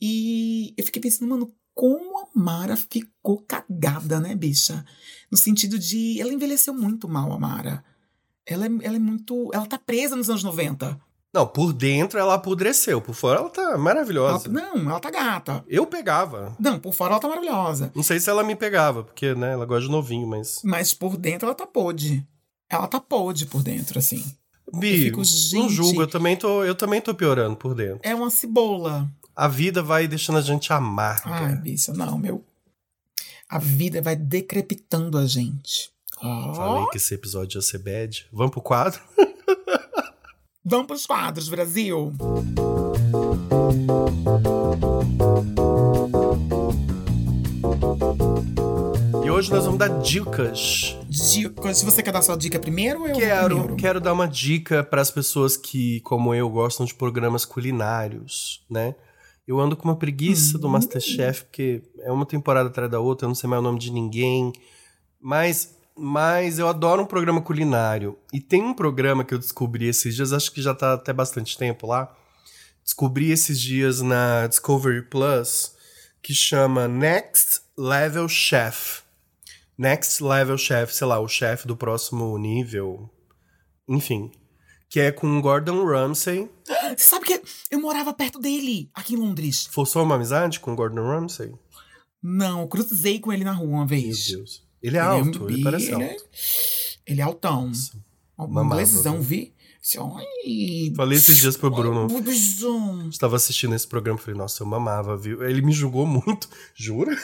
E 0.00 0.74
eu 0.76 0.84
fiquei 0.84 1.00
pensando, 1.00 1.28
mano, 1.28 1.52
como 1.74 2.18
a 2.20 2.26
Mara 2.34 2.76
ficou 2.76 3.42
cagada, 3.46 4.20
né, 4.20 4.34
bicha? 4.34 4.84
No 5.30 5.38
sentido 5.38 5.78
de, 5.78 6.20
ela 6.20 6.32
envelheceu 6.32 6.74
muito 6.74 7.08
mal, 7.08 7.32
a 7.32 7.38
Mara. 7.38 7.84
Ela 8.46 8.66
é, 8.66 8.70
ela 8.82 8.96
é 8.96 8.98
muito. 8.98 9.50
Ela 9.54 9.66
tá 9.66 9.78
presa 9.78 10.16
nos 10.16 10.28
anos 10.28 10.42
90. 10.44 11.00
não, 11.34 11.46
por 11.46 11.72
dentro 11.72 12.18
ela 12.18 12.34
apodreceu, 12.34 13.00
por 13.00 13.14
fora 13.14 13.38
ela 13.40 13.48
tá 13.48 13.62
Ela- 13.62 13.78
maravilhosa. 13.78 14.48
não, 14.50 14.90
ela 14.90 15.00
tá 15.00 15.10
gata. 15.10 15.64
Eu 15.66 15.86
pegava. 15.86 16.54
Não, 16.60 16.78
por 16.78 16.92
fora 16.92 17.12
ela 17.14 17.20
tá 17.20 17.26
maravilhosa. 17.28 17.90
Não 17.94 18.02
sei 18.02 18.20
se 18.20 18.28
ela 18.28 18.44
me 18.44 18.54
pegava, 18.54 19.02
porque, 19.04 19.34
né, 19.34 19.52
ela 19.52 19.64
gosta 19.64 19.86
de 19.86 19.90
novinho, 19.90 20.26
mas. 20.26 20.60
Mas 20.62 20.92
por 20.92 21.16
dentro 21.16 21.46
ela 21.46 21.54
tá 21.54 21.66
podre. 21.66 22.26
Ela 22.72 22.88
tá 22.88 22.98
podre 22.98 23.44
por 23.44 23.62
dentro, 23.62 23.98
assim. 23.98 24.24
Bi, 24.72 25.04
fico, 25.04 25.20
não 25.52 25.68
julgo, 25.68 26.00
eu 26.00 26.06
também, 26.06 26.34
tô, 26.34 26.64
eu 26.64 26.74
também 26.74 27.02
tô 27.02 27.14
piorando 27.14 27.54
por 27.54 27.74
dentro. 27.74 28.00
É 28.02 28.14
uma 28.14 28.30
cebola. 28.30 29.10
A 29.36 29.46
vida 29.46 29.82
vai 29.82 30.08
deixando 30.08 30.38
a 30.38 30.40
gente 30.40 30.72
amarga. 30.72 31.22
Ai, 31.26 31.54
bicha, 31.56 31.92
não, 31.92 32.16
meu. 32.16 32.42
A 33.46 33.58
vida 33.58 34.00
vai 34.00 34.16
decrepitando 34.16 35.18
a 35.18 35.26
gente. 35.26 35.90
Ó, 36.22 36.54
Falei 36.54 36.86
que 36.86 36.96
esse 36.96 37.12
episódio 37.12 37.58
ia 37.58 37.62
ser 37.62 37.76
bad. 37.76 38.26
Vamos 38.32 38.52
pro 38.52 38.62
quadro? 38.62 39.02
Vamos 40.64 40.86
pros 40.86 41.04
quadros, 41.04 41.50
Brasil. 41.50 42.10
Hoje 49.42 49.50
nós 49.50 49.64
vamos 49.64 49.78
dar 49.80 49.88
dicas. 50.00 50.96
Dicas. 51.08 51.78
Se 51.78 51.84
você 51.84 52.00
quer 52.00 52.12
dar 52.12 52.22
sua 52.22 52.36
dica 52.36 52.60
primeiro, 52.60 53.08
eu 53.08 53.16
Quero, 53.16 53.48
primeiro. 53.48 53.76
quero 53.76 54.00
dar 54.00 54.12
uma 54.12 54.28
dica 54.28 54.84
para 54.84 55.02
as 55.02 55.10
pessoas 55.10 55.56
que, 55.56 56.00
como 56.02 56.32
eu, 56.32 56.48
gostam 56.48 56.86
de 56.86 56.94
programas 56.94 57.44
culinários, 57.44 58.64
né? 58.70 58.94
Eu 59.44 59.58
ando 59.58 59.76
com 59.76 59.88
uma 59.88 59.96
preguiça 59.96 60.56
do 60.58 60.68
Masterchef, 60.68 61.42
porque 61.42 61.82
é 61.98 62.12
uma 62.12 62.24
temporada 62.24 62.68
atrás 62.68 62.88
da 62.88 63.00
outra, 63.00 63.24
eu 63.24 63.30
não 63.30 63.34
sei 63.34 63.50
mais 63.50 63.58
o 63.58 63.64
nome 63.64 63.80
de 63.80 63.90
ninguém. 63.90 64.52
Mas, 65.20 65.76
mas 65.98 66.60
eu 66.60 66.68
adoro 66.68 67.02
um 67.02 67.06
programa 67.06 67.40
culinário. 67.40 68.16
E 68.32 68.38
tem 68.40 68.62
um 68.62 68.72
programa 68.72 69.24
que 69.24 69.34
eu 69.34 69.38
descobri 69.38 69.88
esses 69.88 70.14
dias, 70.14 70.32
acho 70.32 70.52
que 70.52 70.62
já 70.62 70.72
tá 70.72 70.92
até 70.92 71.12
bastante 71.12 71.58
tempo 71.58 71.88
lá. 71.88 72.14
Descobri 72.84 73.32
esses 73.32 73.60
dias 73.60 74.00
na 74.00 74.46
Discovery 74.46 75.02
Plus, 75.02 75.72
que 76.22 76.32
chama 76.32 76.86
Next 76.86 77.62
Level 77.76 78.28
Chef. 78.28 79.01
Next 79.78 80.22
Level 80.22 80.56
Chef, 80.58 80.94
sei 80.94 81.06
lá, 81.06 81.18
o 81.18 81.28
chefe 81.28 81.66
do 81.66 81.76
próximo 81.76 82.36
nível. 82.38 83.10
Enfim. 83.88 84.30
Que 84.88 85.00
é 85.00 85.10
com 85.12 85.40
Gordon 85.40 85.84
Ramsay. 85.86 86.48
Você 86.96 86.96
sabe 87.04 87.24
que 87.26 87.42
eu 87.70 87.80
morava 87.80 88.12
perto 88.12 88.38
dele, 88.38 88.90
aqui 88.94 89.14
em 89.14 89.18
Londres. 89.18 89.66
Forçou 89.70 90.02
uma 90.02 90.16
amizade 90.16 90.60
com 90.60 90.76
Gordon 90.76 91.02
Ramsay? 91.06 91.52
Não, 92.22 92.60
eu 92.60 92.68
cruzei 92.68 93.18
com 93.18 93.32
ele 93.32 93.42
na 93.44 93.52
rua 93.52 93.68
uma 93.68 93.78
Meu 93.78 93.86
vez. 93.88 94.26
Deus. 94.28 94.62
Ele 94.82 94.96
é 94.96 95.00
Ele 95.00 95.06
é 95.06 95.10
alto, 95.10 95.44
um 95.44 95.48
ele 95.48 95.56
bi- 95.56 95.62
parece 95.64 95.86
ele 95.86 95.94
alto. 95.94 96.04
é- 96.04 96.16
Ele 97.06 97.20
é 97.20 97.24
altão. 97.24 97.72
Um 98.38 98.46
mamava, 98.48 98.82
inglesão, 98.82 99.14
viu? 99.20 99.22
vi? 99.40 99.54
Ai, 99.98 100.92
Falei 100.94 101.18
esses 101.18 101.38
dias 101.38 101.56
pro 101.56 101.70
Bruno. 101.70 102.06
ai. 102.14 103.08
Estava 103.08 103.34
assistindo 103.36 103.74
esse 103.74 103.86
programa, 103.88 104.18
falei, 104.18 104.36
nossa, 104.38 104.62
eu 104.62 104.66
mamava, 104.66 105.16
viu? 105.16 105.42
Ele 105.42 105.62
me 105.62 105.72
julgou 105.72 106.06
muito. 106.06 106.48
Jura? 106.74 107.16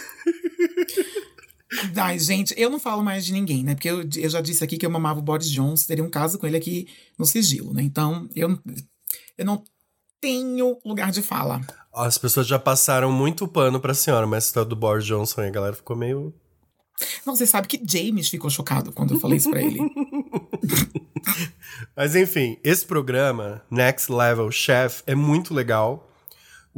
Ai, 1.96 2.18
gente, 2.18 2.54
eu 2.56 2.70
não 2.70 2.80
falo 2.80 3.02
mais 3.02 3.24
de 3.24 3.32
ninguém, 3.32 3.62
né? 3.62 3.74
Porque 3.74 3.88
eu, 3.88 4.08
eu 4.16 4.30
já 4.30 4.40
disse 4.40 4.64
aqui 4.64 4.78
que 4.78 4.86
eu 4.86 4.90
mamava 4.90 5.18
o 5.18 5.22
Boris 5.22 5.50
Johnson, 5.50 5.86
teria 5.86 6.04
um 6.04 6.10
caso 6.10 6.38
com 6.38 6.46
ele 6.46 6.56
aqui 6.56 6.88
no 7.18 7.26
sigilo, 7.26 7.74
né? 7.74 7.82
Então, 7.82 8.28
eu, 8.34 8.58
eu 9.36 9.44
não 9.44 9.62
tenho 10.20 10.78
lugar 10.84 11.10
de 11.10 11.22
fala. 11.22 11.60
As 11.92 12.18
pessoas 12.18 12.46
já 12.46 12.58
passaram 12.58 13.12
muito 13.12 13.46
pano 13.46 13.80
pra 13.80 13.94
senhora, 13.94 14.26
mas 14.26 14.48
essa 14.48 14.64
do 14.64 14.76
Boris 14.76 15.04
Johnson 15.04 15.42
aí, 15.42 15.48
a 15.48 15.52
galera 15.52 15.76
ficou 15.76 15.96
meio. 15.96 16.34
Não, 17.24 17.36
você 17.36 17.46
sabe 17.46 17.68
que 17.68 17.80
James 17.86 18.28
ficou 18.28 18.50
chocado 18.50 18.92
quando 18.92 19.14
eu 19.14 19.20
falei 19.20 19.38
isso 19.38 19.50
pra 19.50 19.62
ele. 19.62 19.78
Mas 21.96 22.16
enfim, 22.16 22.58
esse 22.64 22.84
programa, 22.84 23.62
Next 23.70 24.10
Level 24.10 24.50
Chef, 24.50 25.02
é 25.06 25.14
muito 25.14 25.54
legal. 25.54 26.07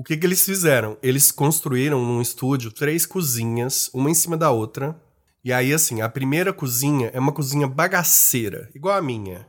O 0.00 0.02
que, 0.02 0.16
que 0.16 0.26
eles 0.26 0.42
fizeram? 0.46 0.96
Eles 1.02 1.30
construíram 1.30 2.02
num 2.02 2.22
estúdio 2.22 2.72
três 2.72 3.04
cozinhas, 3.04 3.90
uma 3.92 4.10
em 4.10 4.14
cima 4.14 4.34
da 4.34 4.50
outra. 4.50 4.98
E 5.44 5.52
aí, 5.52 5.74
assim, 5.74 6.00
a 6.00 6.08
primeira 6.08 6.54
cozinha 6.54 7.10
é 7.12 7.20
uma 7.20 7.32
cozinha 7.32 7.68
bagaceira, 7.68 8.70
igual 8.74 8.96
a 8.96 9.02
minha. 9.02 9.46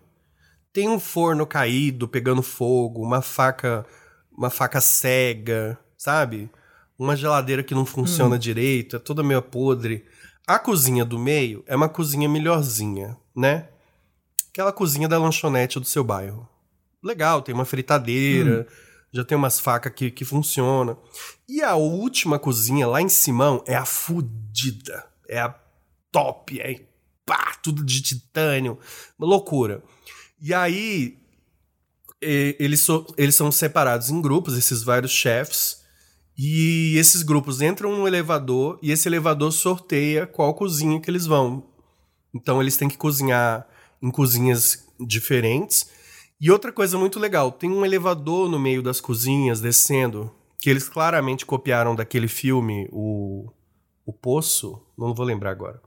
Tem 0.74 0.90
um 0.90 1.00
forno 1.00 1.48
caído, 1.48 2.06
pegando 2.06 2.44
fogo, 2.44 3.02
uma 3.02 3.22
faca, 3.22 3.86
uma 4.30 4.50
faca 4.50 4.82
cega, 4.82 5.80
sabe? 5.98 6.50
Uma 7.00 7.16
geladeira 7.16 7.64
que 7.64 7.74
não 7.74 7.86
funciona 7.86 8.38
direito, 8.38 8.98
é 8.98 9.00
toda 9.00 9.24
meio 9.24 9.42
podre. 9.42 10.04
A 10.46 10.60
cozinha 10.60 11.06
do 11.06 11.18
meio 11.18 11.64
é 11.66 11.78
uma 11.78 11.88
cozinha 11.88 12.28
melhorzinha, 12.28 13.16
né? 13.34 13.70
aquela 14.50 14.74
cozinha 14.74 15.08
da 15.08 15.18
lanchonete 15.18 15.80
do 15.80 15.86
seu 15.86 16.04
bairro. 16.04 16.46
Legal, 17.02 17.42
tem 17.42 17.56
uma 17.56 17.64
fritadeira, 17.64 18.68
já 19.14 19.24
tem 19.26 19.38
umas 19.38 19.60
facas 19.60 19.94
que, 19.94 20.10
que 20.12 20.24
funcionam. 20.26 20.98
E 21.48 21.62
a 21.62 21.76
última 21.76 22.40
cozinha 22.40 22.88
lá 22.88 23.02
em 23.02 23.10
Simão 23.10 23.64
é 23.68 23.76
a 23.76 23.86
fudida. 23.86 25.06
É 25.28 25.40
a 25.40 25.54
top, 26.12 26.60
é 26.60 26.82
pá, 27.26 27.56
tudo 27.62 27.84
de 27.84 28.02
titânio. 28.02 28.78
Uma 29.18 29.28
loucura. 29.28 29.84
E 30.42 30.54
aí, 30.54 31.18
eles, 32.22 32.82
so- 32.82 33.06
eles 33.18 33.36
são 33.36 33.52
separados 33.52 34.10
em 34.10 34.22
grupos, 34.22 34.58
esses 34.58 34.84
vários 34.84 35.12
chefs. 35.12 35.82
E 36.38 36.96
esses 36.98 37.22
grupos 37.22 37.62
entram 37.62 37.96
no 37.98 38.08
elevador 38.08 38.80
e 38.82 38.92
esse 38.92 39.08
elevador 39.08 39.52
sorteia 39.52 40.26
qual 40.26 40.54
cozinha 40.54 41.00
que 41.00 41.10
eles 41.12 41.26
vão. 41.26 41.64
Então 42.34 42.62
eles 42.62 42.78
têm 42.78 42.88
que 42.90 42.98
cozinhar 42.98 43.68
em 44.02 44.10
cozinhas 44.10 44.88
diferentes. 45.00 45.88
E 46.42 46.50
outra 46.50 46.72
coisa 46.72 46.98
muito 46.98 47.20
legal, 47.20 47.52
tem 47.52 47.70
um 47.70 47.86
elevador 47.86 48.50
no 48.50 48.60
meio 48.60 48.82
das 48.82 49.00
cozinhas 49.00 49.62
descendo, 49.62 50.32
que 50.60 50.70
eles 50.70 50.90
claramente 50.90 51.46
copiaram 51.46 51.96
daquele 51.96 52.28
filme, 52.28 52.90
o, 52.92 53.48
o 54.06 54.12
Poço, 54.12 54.82
não 54.98 55.14
vou 55.14 55.24
lembrar 55.26 55.52
agora. 55.52 55.80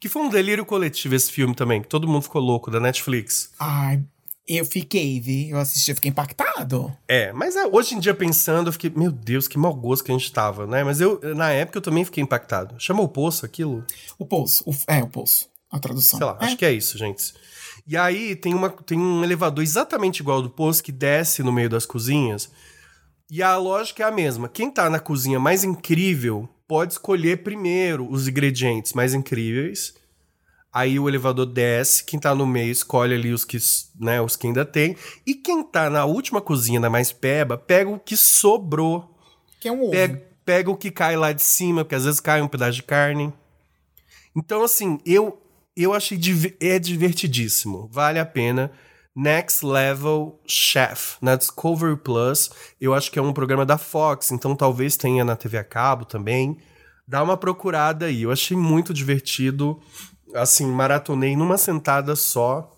Que 0.00 0.08
foi 0.08 0.22
um 0.22 0.30
delírio 0.30 0.64
coletivo 0.64 1.14
esse 1.14 1.30
filme 1.30 1.54
também, 1.54 1.82
que 1.82 1.88
todo 1.88 2.08
mundo 2.08 2.22
ficou 2.22 2.40
louco, 2.40 2.70
da 2.70 2.80
Netflix. 2.80 3.52
Ai, 3.60 4.02
eu 4.48 4.64
fiquei, 4.64 5.20
vi. 5.20 5.50
Eu 5.50 5.58
assisti, 5.58 5.90
eu 5.90 5.94
fiquei 5.94 6.10
impactado. 6.10 6.92
É, 7.06 7.30
mas 7.32 7.54
é, 7.54 7.66
hoje 7.66 7.94
em 7.94 8.00
dia 8.00 8.14
pensando, 8.14 8.68
eu 8.68 8.72
fiquei, 8.72 8.90
meu 8.90 9.12
Deus, 9.12 9.46
que 9.46 9.56
mau 9.58 9.72
gosto 9.74 10.04
que 10.04 10.10
a 10.10 10.14
gente 10.18 10.32
tava, 10.32 10.66
né? 10.66 10.82
Mas 10.82 11.00
eu, 11.00 11.20
na 11.36 11.50
época, 11.50 11.78
eu 11.78 11.82
também 11.82 12.04
fiquei 12.04 12.22
impactado. 12.24 12.74
Chamou 12.78 13.04
o 13.04 13.08
Poço 13.08 13.44
aquilo? 13.46 13.84
O 14.18 14.24
Poço. 14.26 14.64
o- 14.68 14.74
é, 14.88 15.02
o 15.02 15.06
Poço. 15.08 15.48
A 15.70 15.78
tradução. 15.78 16.18
Sei 16.18 16.26
lá, 16.26 16.36
É. 16.40 16.44
acho 16.46 16.56
que 16.56 16.64
é 16.64 16.72
isso, 16.72 16.98
gente. 16.98 17.32
E 17.86 17.96
aí 17.96 18.36
tem, 18.36 18.54
uma, 18.54 18.70
tem 18.70 18.98
um 18.98 19.24
elevador 19.24 19.62
exatamente 19.62 20.20
igual 20.20 20.36
ao 20.36 20.42
do 20.42 20.50
Poço 20.50 20.82
que 20.82 20.92
desce 20.92 21.42
no 21.42 21.52
meio 21.52 21.68
das 21.68 21.84
cozinhas. 21.84 22.50
E 23.30 23.42
a 23.42 23.56
lógica 23.56 24.02
é 24.02 24.06
a 24.06 24.10
mesma. 24.10 24.48
Quem 24.48 24.70
tá 24.70 24.88
na 24.88 25.00
cozinha 25.00 25.40
mais 25.40 25.64
incrível 25.64 26.48
pode 26.68 26.92
escolher 26.92 27.42
primeiro 27.42 28.08
os 28.10 28.28
ingredientes 28.28 28.92
mais 28.92 29.14
incríveis. 29.14 29.94
Aí 30.72 30.98
o 30.98 31.06
elevador 31.08 31.44
desce, 31.44 32.02
quem 32.04 32.18
tá 32.18 32.34
no 32.34 32.46
meio 32.46 32.72
escolhe 32.72 33.14
ali 33.14 33.30
os 33.32 33.44
que, 33.44 33.58
né, 34.00 34.22
os 34.22 34.36
que 34.36 34.46
ainda 34.46 34.64
tem. 34.64 34.96
E 35.26 35.34
quem 35.34 35.62
tá 35.62 35.90
na 35.90 36.06
última 36.06 36.40
cozinha, 36.40 36.80
na 36.80 36.88
mais 36.88 37.12
peba, 37.12 37.58
pega 37.58 37.90
o 37.90 37.98
que 37.98 38.16
sobrou. 38.16 39.14
Que 39.60 39.68
é 39.68 39.72
um 39.72 39.82
ovo. 39.82 39.90
Pega, 39.90 40.22
pega 40.46 40.70
o 40.70 40.76
que 40.76 40.90
cai 40.90 41.14
lá 41.14 41.32
de 41.32 41.42
cima, 41.42 41.84
porque 41.84 41.94
às 41.94 42.04
vezes 42.04 42.20
cai 42.20 42.40
um 42.40 42.48
pedaço 42.48 42.76
de 42.76 42.82
carne. 42.84 43.32
Então, 44.34 44.62
assim, 44.62 44.98
eu, 45.04 45.41
eu 45.76 45.92
achei 45.94 46.18
é 46.60 46.78
divertidíssimo. 46.78 47.88
Vale 47.90 48.18
a 48.18 48.26
pena. 48.26 48.70
Next 49.14 49.64
Level 49.64 50.40
Chef, 50.46 51.16
na 51.20 51.36
Discovery 51.36 51.96
Plus. 51.96 52.50
Eu 52.80 52.94
acho 52.94 53.10
que 53.10 53.18
é 53.18 53.22
um 53.22 53.32
programa 53.32 53.66
da 53.66 53.76
Fox, 53.76 54.30
então 54.32 54.56
talvez 54.56 54.96
tenha 54.96 55.24
na 55.24 55.36
TV 55.36 55.58
a 55.58 55.64
cabo 55.64 56.04
também. 56.06 56.56
Dá 57.06 57.22
uma 57.22 57.36
procurada 57.36 58.06
aí. 58.06 58.22
Eu 58.22 58.32
achei 58.32 58.56
muito 58.56 58.94
divertido. 58.94 59.78
Assim, 60.34 60.66
maratonei 60.66 61.36
numa 61.36 61.58
sentada 61.58 62.16
só. 62.16 62.70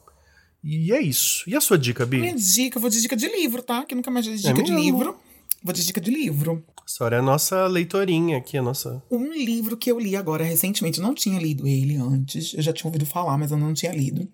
E 0.63 0.93
é 0.93 1.01
isso. 1.01 1.49
E 1.49 1.55
a 1.55 1.61
sua 1.61 1.79
dica, 1.79 2.05
Bi? 2.05 2.19
Minha 2.19 2.35
dica, 2.35 2.79
eu 2.79 2.81
vou 2.81 2.91
de 2.91 3.01
dica 3.01 3.15
de 3.15 3.29
livro, 3.29 3.63
tá? 3.63 3.85
Que 3.85 3.95
nunca 3.95 4.11
mais 4.11 4.27
dei 4.27 4.35
É 4.35 4.39
dica 4.39 4.55
de 4.63 4.73
mesmo? 4.73 4.79
livro. 4.81 5.17
Vou 5.65 5.73
de 5.73 5.83
dica 5.83 5.99
de 5.99 6.11
livro. 6.11 6.63
A 6.85 6.87
senhora 6.87 7.17
é 7.17 7.19
a 7.21 7.23
nossa 7.23 7.67
leitorinha 7.67 8.37
aqui, 8.37 8.59
a 8.59 8.63
nossa. 8.63 9.03
Um 9.11 9.33
livro 9.33 9.79
que 9.79 9.91
eu 9.91 9.99
li 9.99 10.15
agora 10.15 10.45
recentemente, 10.45 10.99
eu 10.99 11.03
não 11.03 11.15
tinha 11.15 11.41
lido 11.41 11.67
ele 11.67 11.97
antes, 11.97 12.53
eu 12.53 12.61
já 12.61 12.71
tinha 12.71 12.87
ouvido 12.87 13.07
falar, 13.07 13.39
mas 13.39 13.51
eu 13.51 13.57
não 13.57 13.73
tinha 13.73 13.91
lido, 13.91 14.29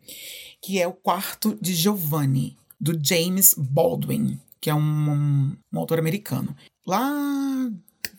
que 0.61 0.81
é 0.81 0.89
O 0.89 0.93
Quarto 0.93 1.57
de 1.63 1.73
Giovanni, 1.73 2.57
do 2.81 2.99
James 3.01 3.55
Baldwin, 3.57 4.41
que 4.61 4.69
é 4.69 4.75
um, 4.75 5.57
um 5.73 5.79
autor 5.79 6.01
americano. 6.01 6.53
Lá, 6.85 7.09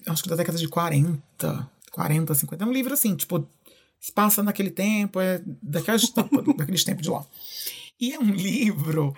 acho 0.07 0.23
que 0.23 0.29
da 0.29 0.37
década 0.37 0.57
de 0.57 0.69
40, 0.69 1.69
40, 1.91 2.33
50, 2.33 2.63
é 2.63 2.67
um 2.67 2.71
livro 2.71 2.93
assim, 2.93 3.13
tipo, 3.13 3.45
se 3.99 4.13
passa 4.13 4.41
naquele 4.41 4.69
tempo, 4.69 5.19
é 5.19 5.41
daquelas, 5.61 6.09
daqueles 6.55 6.85
tempos 6.85 7.03
de 7.03 7.09
lá. 7.09 7.25
E 7.99 8.13
é 8.13 8.19
um 8.19 8.31
livro 8.31 9.13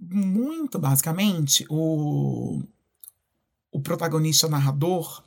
muito 0.00 0.78
basicamente 0.78 1.66
o 1.68 2.62
o 3.76 3.80
protagonista 3.80 4.48
narrador 4.48 5.22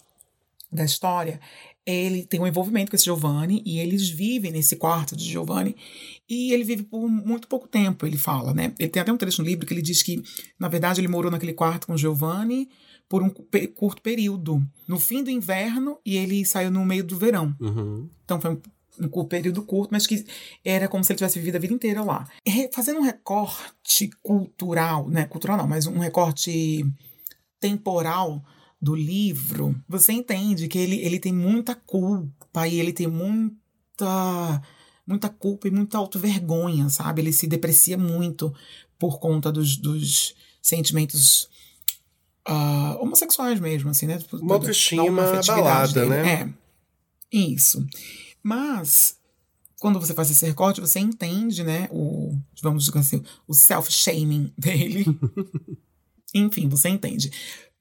da 0.72 0.84
história, 0.84 1.40
ele 1.86 2.26
tem 2.26 2.40
um 2.40 2.48
envolvimento 2.48 2.90
com 2.90 2.96
esse 2.96 3.06
Giovanni 3.06 3.62
e 3.64 3.78
eles 3.80 4.10
vivem 4.10 4.52
nesse 4.52 4.76
quarto 4.76 5.16
de 5.16 5.24
Giovanni 5.24 5.76
e 6.28 6.52
ele 6.52 6.64
vive 6.64 6.84
por 6.84 7.08
muito 7.08 7.48
pouco 7.48 7.68
tempo, 7.68 8.08
ele 8.08 8.18
fala, 8.18 8.54
né? 8.54 8.74
Ele 8.80 8.90
tem 8.90 9.02
até 9.02 9.14
um 9.14 9.18
trecho 9.18 9.44
no 9.44 9.48
livro 9.48 9.68
que 9.68 9.74
ele 9.74 9.84
diz 9.84 10.02
que, 10.02 10.24
na 10.60 10.68
verdade, 10.68 11.00
ele 11.00 11.08
morou 11.08 11.30
naquele 11.30 11.54
quarto 11.54 11.88
com 11.88 11.98
Giovanni 11.98 12.68
por 13.08 13.22
um 13.22 13.30
curto 13.30 14.02
período, 14.02 14.64
no 14.88 15.00
fim 15.00 15.24
do 15.24 15.30
inverno 15.30 16.00
e 16.04 16.18
ele 16.18 16.44
saiu 16.44 16.72
no 16.72 16.84
meio 16.84 17.04
do 17.04 17.18
verão. 17.18 17.56
Uhum. 17.60 18.10
Então 18.26 18.42
foi 18.42 18.52
um, 18.52 18.62
um 19.00 19.26
período 19.26 19.62
curto, 19.64 19.92
mas 19.92 20.08
que 20.08 20.26
era 20.66 20.88
como 20.88 21.04
se 21.04 21.12
ele 21.12 21.18
tivesse 21.18 21.38
vivido 21.38 21.56
a 21.56 21.60
vida 21.60 21.74
inteira 21.74 22.04
lá. 22.04 22.28
Fazendo 22.74 23.00
um 23.00 23.04
recorte 23.04 24.10
cultural, 24.24 25.08
né? 25.08 25.26
Cultural 25.26 25.58
não, 25.58 25.68
mas 25.68 25.86
um 25.86 26.00
recorte 26.00 26.84
temporal 27.60 28.44
do 28.82 28.96
livro, 28.96 29.76
você 29.88 30.14
entende 30.14 30.68
que 30.68 30.78
ele, 30.78 30.98
ele 31.02 31.20
tem 31.20 31.34
muita 31.34 31.76
culpa 31.76 32.68
e 32.68 32.80
ele 32.80 32.94
tem 32.94 33.08
muita 33.08 34.62
muita 35.06 35.28
culpa 35.28 35.68
e 35.68 35.72
muita 35.72 35.98
autovergonha, 35.98 36.88
sabe? 36.88 37.22
Ele 37.22 37.34
se 37.34 37.48
deprecia 37.48 37.98
muito 37.98 38.54
por 38.98 39.20
conta 39.20 39.52
dos, 39.52 39.76
dos 39.76 40.36
sentimentos 40.62 41.50
ah, 42.46 42.96
homossexuais 43.02 43.60
mesmo, 43.60 43.90
assim, 43.90 44.06
né? 44.06 44.20
Uma 44.32 44.56
autoestima 44.56 45.40
abalada, 45.40 46.06
né? 46.06 46.32
É. 46.32 46.50
Isso. 47.32 47.84
Mas 48.44 49.18
quando 49.80 50.00
você 50.00 50.14
faz 50.14 50.30
esse 50.30 50.46
recorte, 50.46 50.82
você 50.82 51.00
entende, 51.00 51.64
né, 51.64 51.88
o, 51.92 52.38
vamos 52.62 52.86
dizer 52.86 53.00
assim, 53.00 53.24
o 53.48 53.54
self-shaming 53.54 54.54
dele. 54.58 55.06
Enfim, 56.34 56.68
você 56.68 56.90
entende. 56.90 57.32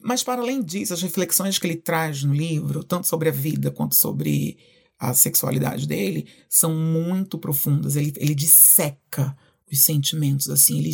Mas 0.01 0.23
para 0.23 0.41
além 0.41 0.63
disso, 0.63 0.95
as 0.95 1.03
reflexões 1.03 1.59
que 1.59 1.67
ele 1.67 1.77
traz 1.77 2.23
no 2.23 2.33
livro, 2.33 2.85
tanto 2.85 3.07
sobre 3.07 3.29
a 3.29 3.33
vida 3.33 3.71
quanto 3.71 3.95
sobre 3.95 4.59
a 4.99 5.15
sexualidade 5.15 5.87
dele, 5.87 6.27
são 6.49 6.75
muito 6.75 7.39
profundas. 7.39 7.97
Ele, 7.97 8.13
ele 8.17 8.35
disseca 8.35 9.37
os 9.71 9.81
sentimentos, 9.81 10.49
assim, 10.49 10.79
ele, 10.79 10.93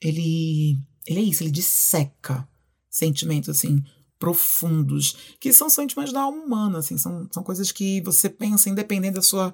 ele, 0.00 0.78
ele 1.06 1.20
é 1.20 1.22
isso, 1.22 1.42
ele 1.42 1.50
disseca 1.50 2.48
sentimentos, 2.88 3.48
assim, 3.48 3.82
profundos, 4.18 5.16
que 5.40 5.52
são 5.52 5.68
sentimentos 5.68 6.12
da 6.12 6.22
alma 6.22 6.42
humana, 6.42 6.78
assim, 6.78 6.96
são, 6.96 7.28
são 7.30 7.42
coisas 7.42 7.72
que 7.72 8.00
você 8.02 8.28
pensa 8.30 8.70
independente 8.70 9.14
da 9.14 9.22
sua 9.22 9.52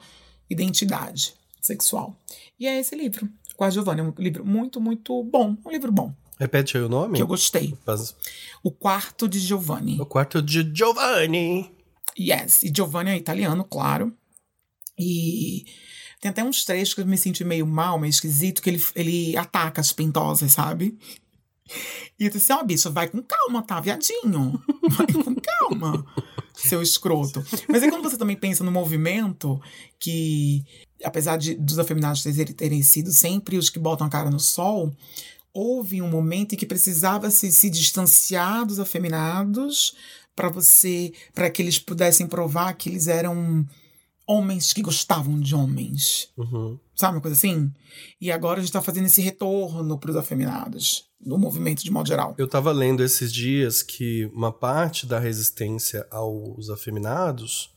identidade 0.49 1.35
sexual. 1.61 2.17
E 2.59 2.67
é 2.67 2.79
esse 2.79 2.95
livro, 2.95 3.29
com 3.57 3.65
a 3.65 3.71
Giovanni, 3.71 4.01
é 4.01 4.05
um 4.05 4.13
livro 4.19 4.45
muito, 4.45 4.81
muito 4.81 5.25
bom, 5.25 5.57
um 5.65 5.71
livro 5.71 5.91
bom, 5.91 6.15
Repete 6.41 6.77
aí 6.79 6.83
o 6.83 6.89
nome? 6.89 7.17
que 7.17 7.23
eu 7.23 7.27
gostei. 7.27 7.77
Mas- 7.87 8.17
O 8.65 8.71
Quarto 8.71 9.29
de 9.29 9.39
Giovanni. 9.39 10.01
O 10.01 10.07
quarto 10.07 10.41
de 10.41 10.69
Giovanni. 10.75 11.71
Yes, 12.19 12.63
e 12.63 12.73
Giovanni 12.75 13.11
é 13.11 13.17
italiano, 13.17 13.63
claro. 13.65 14.13
E 14.99 15.65
tem 16.21 16.31
até 16.31 16.43
uns 16.43 16.65
trechos 16.65 16.95
que 16.95 17.01
eu 17.03 17.07
me 17.07 17.17
senti 17.17 17.45
meio 17.45 17.67
mal, 17.67 17.99
meio 17.99 18.11
esquisito, 18.11 18.61
que 18.61 18.71
ele, 18.71 18.85
ele 18.95 19.37
ataca 19.37 19.81
as 19.81 19.93
pintosas, 19.93 20.53
sabe? 20.53 20.99
E 22.19 22.25
eu 22.25 22.31
disse, 22.31 22.53
ó, 22.53 22.63
bicho, 22.65 22.91
vai 22.91 23.09
com 23.09 23.23
calma, 23.23 23.63
tá, 23.63 23.81
viadinho? 23.81 24.61
Vai 24.91 25.07
com 25.07 25.37
calma, 25.37 26.05
seu 26.53 26.83
escroto. 26.83 27.45
Mas 27.69 27.81
aí 27.83 27.89
quando 27.91 28.03
você 28.11 28.19
também 28.19 28.35
pensa 28.37 28.65
no 28.65 28.73
movimento 28.73 29.61
que, 30.01 30.65
apesar 31.05 31.37
de, 31.37 31.55
dos 31.55 31.79
afeminados 31.79 32.25
terem 32.57 32.83
sido 32.83 33.13
sempre 33.13 33.57
os 33.57 33.71
que 33.71 33.79
botam 33.79 34.05
a 34.05 34.11
cara 34.11 34.31
no 34.31 34.41
sol, 34.41 34.93
houve 35.53 36.01
um 36.01 36.09
momento 36.09 36.55
em 36.55 36.59
que 36.59 36.67
precisava 36.67 37.31
se, 37.31 37.51
se 37.53 37.69
distanciar 37.69 38.65
dos 38.65 38.79
afeminados 38.79 39.95
para 40.35 40.49
você, 40.49 41.13
para 41.35 41.51
que 41.51 41.61
eles 41.61 41.79
pudessem 41.79 42.27
provar 42.27 42.73
que 42.75 42.89
eles 42.89 43.09
eram 43.09 43.67
homens 44.27 44.73
que 44.73 44.81
gostavam 44.81 45.41
de 45.41 45.55
homens. 45.55 46.29
Uhum. 46.37 46.79
Sabe 46.95 47.17
uma 47.17 47.21
coisa 47.21 47.37
assim? 47.37 47.73
E 48.21 48.31
agora 48.31 48.61
a 48.61 48.63
gente 48.63 48.73
tá 48.73 48.81
fazendo 48.81 49.07
esse 49.07 49.21
retorno 49.21 49.99
pros 49.99 50.17
afeminados, 50.17 51.11
no 51.21 51.37
movimento 51.37 51.83
de 51.83 51.91
modo 51.91 52.07
geral. 52.07 52.35
Eu 52.39 52.47
tava 52.47 52.71
lendo 52.71 53.03
esses 53.03 53.33
dias 53.33 53.83
que 53.83 54.31
uma 54.33 54.53
parte 54.53 55.05
da 55.05 55.19
resistência 55.19 56.07
aos 56.11 56.71
afeminados 56.71 57.75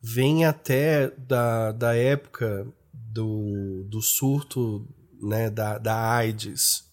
vem 0.00 0.44
até 0.46 1.10
da, 1.10 1.72
da 1.72 1.94
época 1.94 2.66
do, 2.92 3.84
do 3.88 4.00
surto 4.00 4.88
né, 5.22 5.50
da, 5.50 5.78
da 5.78 6.10
AIDS. 6.10 6.90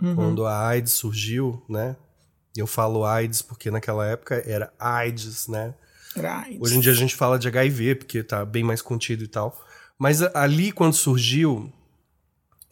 Uhum. 0.00 0.14
Quando 0.14 0.46
a 0.46 0.66
AIDS 0.68 0.92
surgiu, 0.92 1.62
né? 1.68 1.96
Eu 2.56 2.66
falo 2.66 3.04
AIDS 3.04 3.42
porque 3.42 3.70
naquela 3.70 4.06
época 4.06 4.42
era 4.46 4.72
AIDS, 4.78 5.48
né? 5.48 5.74
Right. 6.16 6.58
Hoje 6.60 6.76
em 6.76 6.80
dia 6.80 6.92
a 6.92 6.94
gente 6.94 7.14
fala 7.14 7.38
de 7.38 7.46
HIV, 7.48 7.94
porque 7.96 8.22
tá 8.22 8.44
bem 8.44 8.64
mais 8.64 8.82
contido 8.82 9.22
e 9.22 9.28
tal. 9.28 9.56
Mas 9.98 10.22
ali, 10.22 10.72
quando 10.72 10.94
surgiu, 10.94 11.72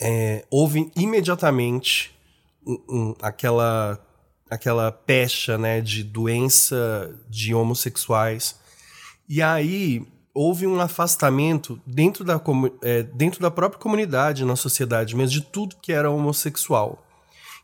é, 0.01 0.45
houve 0.51 0.91
imediatamente 0.97 2.15
um- 2.67 2.83
um- 2.89 3.15
aquela, 3.23 3.99
aquela 4.51 4.91
pecha 4.93 5.57
né, 5.59 5.81
de 5.81 6.03
doença 6.03 7.15
de 7.29 7.55
homossexuais. 7.55 8.57
E 9.29 9.41
aí 9.43 10.07
houve 10.35 10.67
um 10.67 10.81
afastamento 10.81 11.81
dentro 11.87 12.23
da, 12.25 12.41
é, 12.83 13.03
dentro 13.03 13.41
da 13.41 13.51
própria 13.51 13.81
comunidade, 13.81 14.45
na 14.45 14.57
sociedade 14.57 15.17
mesmo, 15.17 15.31
de 15.33 15.41
tudo 15.41 15.77
que 15.81 15.93
era 15.93 16.11
homossexual. 16.11 17.06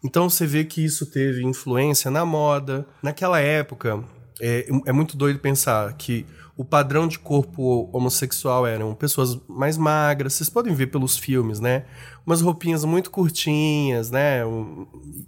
Então 0.05 0.29
você 0.29 0.47
vê 0.47 0.65
que 0.65 0.85
isso 0.85 1.07
teve 1.07 1.45
influência 1.45 2.11
na 2.11 2.25
moda. 2.25 2.87
Naquela 3.03 3.39
época, 3.41 4.03
é, 4.41 4.67
é 4.87 4.93
muito 4.93 5.17
doido 5.17 5.39
pensar 5.39 5.93
que 5.95 6.27
o 6.57 6.65
padrão 6.65 7.09
de 7.09 7.19
corpo 7.19 7.89
homossexual 7.93 8.67
eram 8.67 8.95
pessoas 8.95 9.41
mais 9.49 9.79
magras, 9.79 10.35
vocês 10.35 10.51
podem 10.51 10.75
ver 10.75 10.89
pelos 10.89 11.17
filmes, 11.17 11.61
né? 11.61 11.85
Umas 12.27 12.43
roupinhas 12.43 12.85
muito 12.85 13.11
curtinhas, 13.11 14.11
né? 14.11 14.41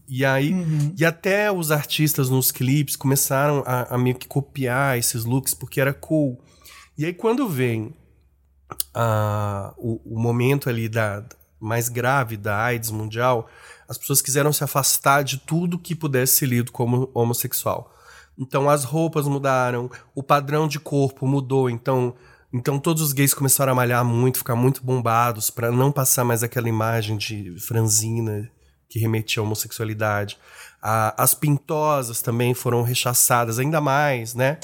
E 0.06 0.24
aí, 0.24 0.54
e 0.98 1.04
até 1.04 1.50
os 1.50 1.70
artistas 1.70 2.28
nos 2.28 2.52
clipes 2.52 2.94
começaram 2.94 3.62
a, 3.66 3.94
a 3.94 3.98
meio 3.98 4.16
que 4.16 4.28
copiar 4.28 4.98
esses 4.98 5.24
looks 5.24 5.54
porque 5.54 5.80
era 5.80 5.94
cool. 5.94 6.38
E 6.96 7.06
aí 7.06 7.14
quando 7.14 7.48
vem 7.48 7.94
a, 8.92 9.72
o, 9.78 10.00
o 10.04 10.20
momento 10.20 10.68
ali 10.68 10.88
da 10.88 11.24
mais 11.58 11.88
grave 11.88 12.36
da 12.36 12.62
AIDS 12.62 12.90
mundial, 12.90 13.48
as 13.88 13.98
pessoas 13.98 14.22
quiseram 14.22 14.52
se 14.52 14.64
afastar 14.64 15.22
de 15.22 15.38
tudo 15.38 15.78
que 15.78 15.94
pudesse 15.94 16.36
ser 16.36 16.46
lido 16.46 16.72
como 16.72 17.10
homossexual. 17.14 17.92
Então 18.38 18.68
as 18.68 18.84
roupas 18.84 19.26
mudaram, 19.26 19.90
o 20.14 20.22
padrão 20.22 20.66
de 20.66 20.80
corpo 20.80 21.26
mudou, 21.26 21.70
então 21.70 22.14
então 22.52 22.78
todos 22.78 23.02
os 23.02 23.12
gays 23.12 23.34
começaram 23.34 23.72
a 23.72 23.74
malhar 23.74 24.04
muito, 24.04 24.38
ficar 24.38 24.54
muito 24.54 24.84
bombados 24.84 25.50
para 25.50 25.72
não 25.72 25.90
passar 25.90 26.22
mais 26.22 26.44
aquela 26.44 26.68
imagem 26.68 27.16
de 27.16 27.56
franzina 27.58 28.48
que 28.88 29.00
remetia 29.00 29.42
à 29.42 29.44
homossexualidade. 29.44 30.38
A, 30.80 31.20
as 31.20 31.34
pintosas 31.34 32.22
também 32.22 32.54
foram 32.54 32.82
rechaçadas 32.82 33.58
ainda 33.58 33.80
mais, 33.80 34.34
né? 34.34 34.58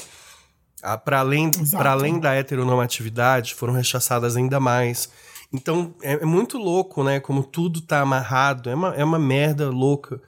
Para 1.03 1.19
além, 1.19 1.51
para 1.69 1.91
além 1.91 2.17
da 2.17 2.33
heteronormatividade, 2.33 3.53
foram 3.53 3.73
rechaçadas 3.73 4.37
ainda 4.37 4.57
mais. 4.57 5.09
Então 5.53 5.93
é, 6.01 6.13
é, 6.13 6.25
muito 6.25 6.57
louco, 6.57 7.03
né? 7.03 7.19
Como 7.19 7.43
tudo 7.43 7.81
tá 7.81 8.01
amarrado. 8.01 8.69
É 8.69 8.75
uma, 8.75 8.95
é 8.95 9.03
uma 9.03 9.19
merda 9.19 9.69
louca. 9.69 10.21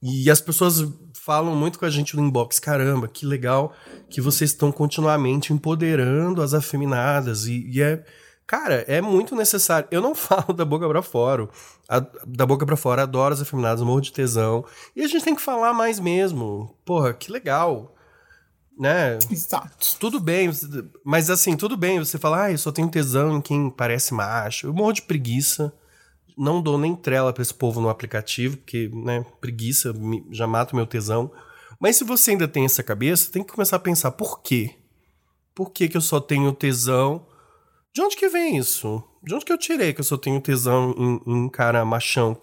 E 0.00 0.30
as 0.30 0.40
pessoas 0.40 0.86
falam 1.14 1.54
muito 1.54 1.78
com 1.78 1.84
a 1.84 1.90
gente 1.90 2.16
no 2.16 2.24
inbox. 2.24 2.58
Caramba, 2.58 3.08
que 3.08 3.26
legal 3.26 3.74
que 4.08 4.20
vocês 4.20 4.50
estão 4.50 4.70
continuamente 4.70 5.52
empoderando 5.52 6.40
as 6.40 6.54
afeminadas. 6.54 7.46
E, 7.46 7.68
e, 7.70 7.82
é. 7.82 8.04
Cara, 8.46 8.82
é 8.88 9.02
muito 9.02 9.36
necessário. 9.36 9.88
Eu 9.90 10.00
não 10.00 10.14
falo 10.16 10.54
da 10.54 10.64
boca 10.64 10.88
para 10.88 11.02
fora. 11.02 11.48
A, 11.88 12.00
da 12.26 12.46
boca 12.46 12.64
para 12.64 12.76
fora, 12.76 13.02
adoro 13.02 13.34
as 13.34 13.42
afeminadas, 13.42 13.82
morro 13.82 14.00
de 14.00 14.12
tesão. 14.12 14.64
E 14.94 15.02
a 15.02 15.08
gente 15.08 15.24
tem 15.24 15.34
que 15.34 15.42
falar 15.42 15.74
mais 15.74 15.98
mesmo. 15.98 16.74
Porra, 16.84 17.12
que 17.12 17.30
legal 17.32 17.94
né? 18.78 19.18
Exato. 19.30 19.96
Tudo 19.98 20.20
bem, 20.20 20.50
mas 21.04 21.28
assim, 21.28 21.56
tudo 21.56 21.76
bem 21.76 21.98
você 21.98 22.18
falar, 22.18 22.44
ah, 22.44 22.52
eu 22.52 22.58
só 22.58 22.70
tenho 22.70 22.88
tesão 22.88 23.36
em 23.36 23.40
quem 23.40 23.68
parece 23.68 24.14
macho. 24.14 24.66
Eu 24.66 24.72
morro 24.72 24.92
de 24.92 25.02
preguiça. 25.02 25.72
Não 26.36 26.62
dou 26.62 26.78
nem 26.78 26.94
trela 26.94 27.32
pra 27.32 27.42
esse 27.42 27.52
povo 27.52 27.80
no 27.80 27.88
aplicativo, 27.88 28.58
porque, 28.58 28.88
né, 28.94 29.26
preguiça 29.40 29.92
já 30.30 30.46
mata 30.46 30.72
o 30.72 30.76
meu 30.76 30.86
tesão. 30.86 31.32
Mas 31.80 31.96
se 31.96 32.04
você 32.04 32.30
ainda 32.30 32.46
tem 32.46 32.64
essa 32.64 32.82
cabeça, 32.82 33.32
tem 33.32 33.42
que 33.42 33.52
começar 33.52 33.76
a 33.76 33.80
pensar, 33.80 34.12
por 34.12 34.40
quê? 34.40 34.76
Por 35.52 35.70
que, 35.72 35.88
que 35.88 35.96
eu 35.96 36.00
só 36.00 36.20
tenho 36.20 36.52
tesão? 36.52 37.26
De 37.92 38.00
onde 38.00 38.16
que 38.16 38.28
vem 38.28 38.56
isso? 38.56 39.02
De 39.22 39.34
onde 39.34 39.44
que 39.44 39.52
eu 39.52 39.58
tirei 39.58 39.92
que 39.92 40.00
eu 40.00 40.04
só 40.04 40.16
tenho 40.16 40.40
tesão 40.40 40.94
em, 40.96 41.32
em 41.32 41.48
cara 41.48 41.84
machão, 41.84 42.38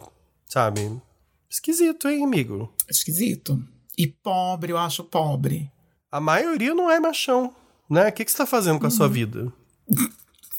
sabe? 0.45 1.01
Esquisito, 1.49 2.09
hein, 2.09 2.25
amigo? 2.25 2.73
Esquisito. 2.89 3.57
E 3.97 4.07
pobre, 4.07 4.73
eu 4.73 4.77
acho 4.77 5.05
pobre. 5.05 5.71
A 6.15 6.19
maioria 6.21 6.73
não 6.73 6.89
é 6.89 6.97
machão, 6.97 7.53
né? 7.89 8.07
O 8.07 8.11
que, 8.13 8.23
que 8.23 8.31
você 8.31 8.37
tá 8.37 8.45
fazendo 8.45 8.79
com 8.79 8.87
a 8.87 8.89
sua 8.89 9.07
uhum. 9.07 9.11
vida? 9.11 9.53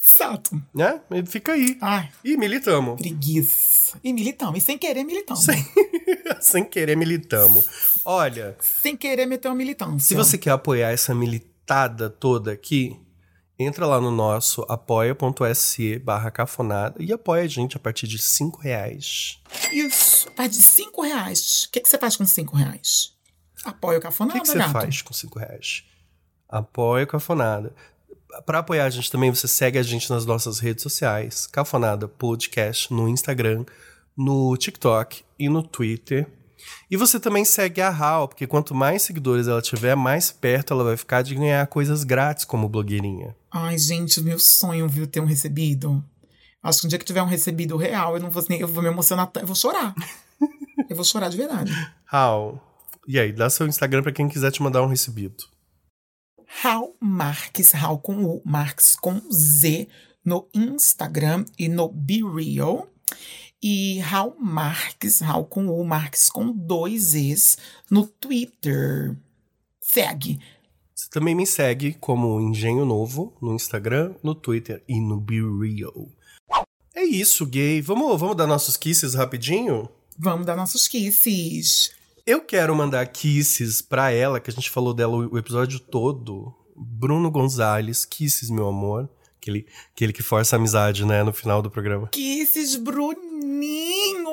Exato. 0.06 0.62
Né? 0.74 1.00
Fica 1.24 1.52
aí. 1.52 1.78
Ai. 1.80 2.10
E 2.22 2.36
militamos. 2.36 3.00
Preguiça. 3.00 3.98
E 4.04 4.12
militamos. 4.12 4.62
E 4.62 4.66
sem 4.66 4.76
querer 4.76 5.02
militamos. 5.02 5.42
Sem... 5.42 5.66
sem 6.42 6.62
querer 6.62 6.94
militamos. 6.94 7.64
Olha. 8.04 8.54
Sem 8.60 8.94
querer 8.98 9.24
meter 9.24 9.48
uma 9.48 9.54
militância. 9.54 10.00
Se 10.00 10.14
você 10.14 10.36
quer 10.36 10.50
apoiar 10.50 10.90
essa 10.90 11.14
militada 11.14 12.10
toda 12.10 12.52
aqui, 12.52 12.94
entra 13.58 13.86
lá 13.86 13.98
no 13.98 14.10
nosso 14.10 14.60
apoia.se 14.68 15.98
barra 16.00 16.30
cafonada 16.30 17.02
e 17.02 17.14
apoia 17.14 17.44
a 17.44 17.48
gente 17.48 17.78
a 17.78 17.80
partir 17.80 18.06
de 18.06 18.18
5 18.18 18.60
reais. 18.60 19.40
Isso, 19.72 20.28
a 20.28 20.32
partir 20.32 20.58
de 20.58 20.64
5 20.64 21.00
reais. 21.00 21.64
O 21.66 21.70
que, 21.70 21.80
que 21.80 21.88
você 21.88 21.96
faz 21.96 22.14
com 22.14 22.26
5 22.26 22.54
reais? 22.54 23.15
Apoia 23.66 23.98
o 23.98 24.02
Cafonada, 24.02 24.38
O 24.38 24.40
que, 24.40 24.46
que 24.46 24.52
você 24.52 24.58
gato? 24.58 24.72
faz 24.72 25.02
com 25.02 25.12
5 25.12 25.38
reais? 25.38 25.84
Apoia 26.48 27.04
o 27.04 27.06
Cafonada. 27.06 27.74
Para 28.44 28.60
apoiar 28.60 28.84
a 28.84 28.90
gente 28.90 29.10
também, 29.10 29.30
você 29.30 29.48
segue 29.48 29.78
a 29.78 29.82
gente 29.82 30.08
nas 30.10 30.24
nossas 30.24 30.58
redes 30.58 30.82
sociais. 30.82 31.46
Cafonada 31.46 32.06
Podcast 32.06 32.92
no 32.92 33.08
Instagram, 33.08 33.64
no 34.16 34.56
TikTok 34.56 35.24
e 35.38 35.48
no 35.48 35.62
Twitter. 35.62 36.26
E 36.90 36.96
você 36.96 37.18
também 37.18 37.44
segue 37.44 37.80
a 37.80 37.88
Hal, 37.88 38.28
porque 38.28 38.46
quanto 38.46 38.74
mais 38.74 39.02
seguidores 39.02 39.46
ela 39.48 39.62
tiver, 39.62 39.94
mais 39.94 40.30
perto 40.30 40.72
ela 40.72 40.84
vai 40.84 40.96
ficar 40.96 41.22
de 41.22 41.34
ganhar 41.34 41.66
coisas 41.66 42.04
grátis 42.04 42.44
como 42.44 42.68
blogueirinha. 42.68 43.36
Ai, 43.52 43.78
gente, 43.78 44.20
meu 44.20 44.38
sonho, 44.38 44.88
viu, 44.88 45.06
ter 45.06 45.20
um 45.20 45.26
recebido. 45.26 46.04
Acho 46.62 46.80
que 46.80 46.86
um 46.86 46.88
dia 46.88 46.98
que 46.98 47.04
tiver 47.04 47.22
um 47.22 47.26
recebido 47.26 47.76
real, 47.76 48.16
eu 48.16 48.22
não 48.22 48.30
vou 48.30 48.44
nem, 48.48 48.60
eu 48.60 48.68
vou 48.68 48.82
me 48.82 48.88
emocionar, 48.88 49.30
eu 49.36 49.46
vou 49.46 49.54
chorar. 49.54 49.94
eu 50.90 50.96
vou 50.96 51.04
chorar 51.04 51.28
de 51.28 51.36
verdade. 51.36 51.72
Hal, 52.10 52.60
e 53.06 53.18
aí, 53.18 53.32
dá 53.32 53.48
seu 53.48 53.66
Instagram 53.66 54.02
para 54.02 54.12
quem 54.12 54.28
quiser 54.28 54.50
te 54.50 54.62
mandar 54.62 54.82
um 54.82 54.88
recebido. 54.88 55.44
Raul 56.46 56.96
Marques, 57.00 57.72
Raul 57.72 57.98
com 57.98 58.24
U, 58.24 58.42
Marques 58.44 58.94
com 58.96 59.20
Z, 59.30 59.88
no 60.24 60.48
Instagram 60.54 61.44
e 61.58 61.68
no 61.68 61.88
Be 61.88 62.20
Real. 62.22 62.88
E 63.62 63.98
Raul 64.00 64.36
Marques, 64.38 65.20
Raul 65.20 65.44
com 65.44 65.68
U, 65.68 65.84
Marques 65.84 66.30
com 66.30 66.50
dois 66.52 67.14
Es, 67.14 67.58
no 67.90 68.06
Twitter. 68.06 69.16
Segue. 69.80 70.40
Você 70.94 71.10
também 71.10 71.34
me 71.34 71.46
segue 71.46 71.94
como 71.94 72.40
Engenho 72.40 72.84
Novo 72.84 73.36
no 73.40 73.54
Instagram, 73.54 74.14
no 74.22 74.34
Twitter 74.34 74.82
e 74.88 75.00
no 75.00 75.20
Be 75.20 75.40
Real. 75.40 76.08
É 76.94 77.04
isso, 77.04 77.44
gay. 77.44 77.82
Vamos, 77.82 78.18
vamos 78.18 78.36
dar 78.36 78.46
nossos 78.46 78.76
kisses 78.76 79.14
rapidinho? 79.14 79.88
Vamos 80.18 80.46
dar 80.46 80.56
nossos 80.56 80.88
kisses. 80.88 81.92
Eu 82.26 82.40
quero 82.40 82.74
mandar 82.74 83.06
kisses 83.06 83.80
pra 83.80 84.10
ela, 84.10 84.40
que 84.40 84.50
a 84.50 84.52
gente 84.52 84.68
falou 84.68 84.92
dela 84.92 85.16
o 85.16 85.38
episódio 85.38 85.78
todo. 85.78 86.52
Bruno 86.74 87.30
Gonzalez, 87.30 88.04
kisses, 88.04 88.50
meu 88.50 88.66
amor. 88.66 89.08
Aquele, 89.40 89.64
aquele 89.94 90.12
que 90.12 90.24
força 90.24 90.56
a 90.56 90.58
amizade, 90.58 91.06
né, 91.06 91.22
no 91.22 91.32
final 91.32 91.62
do 91.62 91.70
programa. 91.70 92.08
Kisses, 92.08 92.74
Bruninho! 92.74 94.26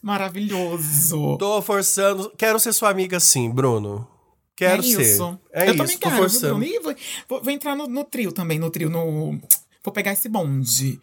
Maravilhoso. 0.00 1.36
Tô 1.38 1.60
forçando. 1.60 2.32
Quero 2.38 2.60
ser 2.60 2.72
sua 2.72 2.90
amiga 2.90 3.18
sim, 3.18 3.50
Bruno. 3.50 4.06
Quero 4.54 4.80
é 4.80 4.84
ser. 4.84 5.02
Isso. 5.02 5.40
É 5.52 5.62
eu 5.62 5.74
isso, 5.74 5.76
também 5.78 5.98
tô 5.98 6.08
quero, 6.08 6.22
forçando. 6.22 6.58
Bruno. 6.60 6.82
Vou, 6.84 6.94
vou, 7.28 7.42
vou 7.42 7.52
entrar 7.52 7.74
no, 7.74 7.88
no 7.88 8.04
trio 8.04 8.30
também, 8.30 8.60
no 8.60 8.70
trio, 8.70 8.88
no. 8.88 9.40
Vou 9.82 9.92
pegar 9.92 10.12
esse 10.12 10.28
bonde. 10.28 11.00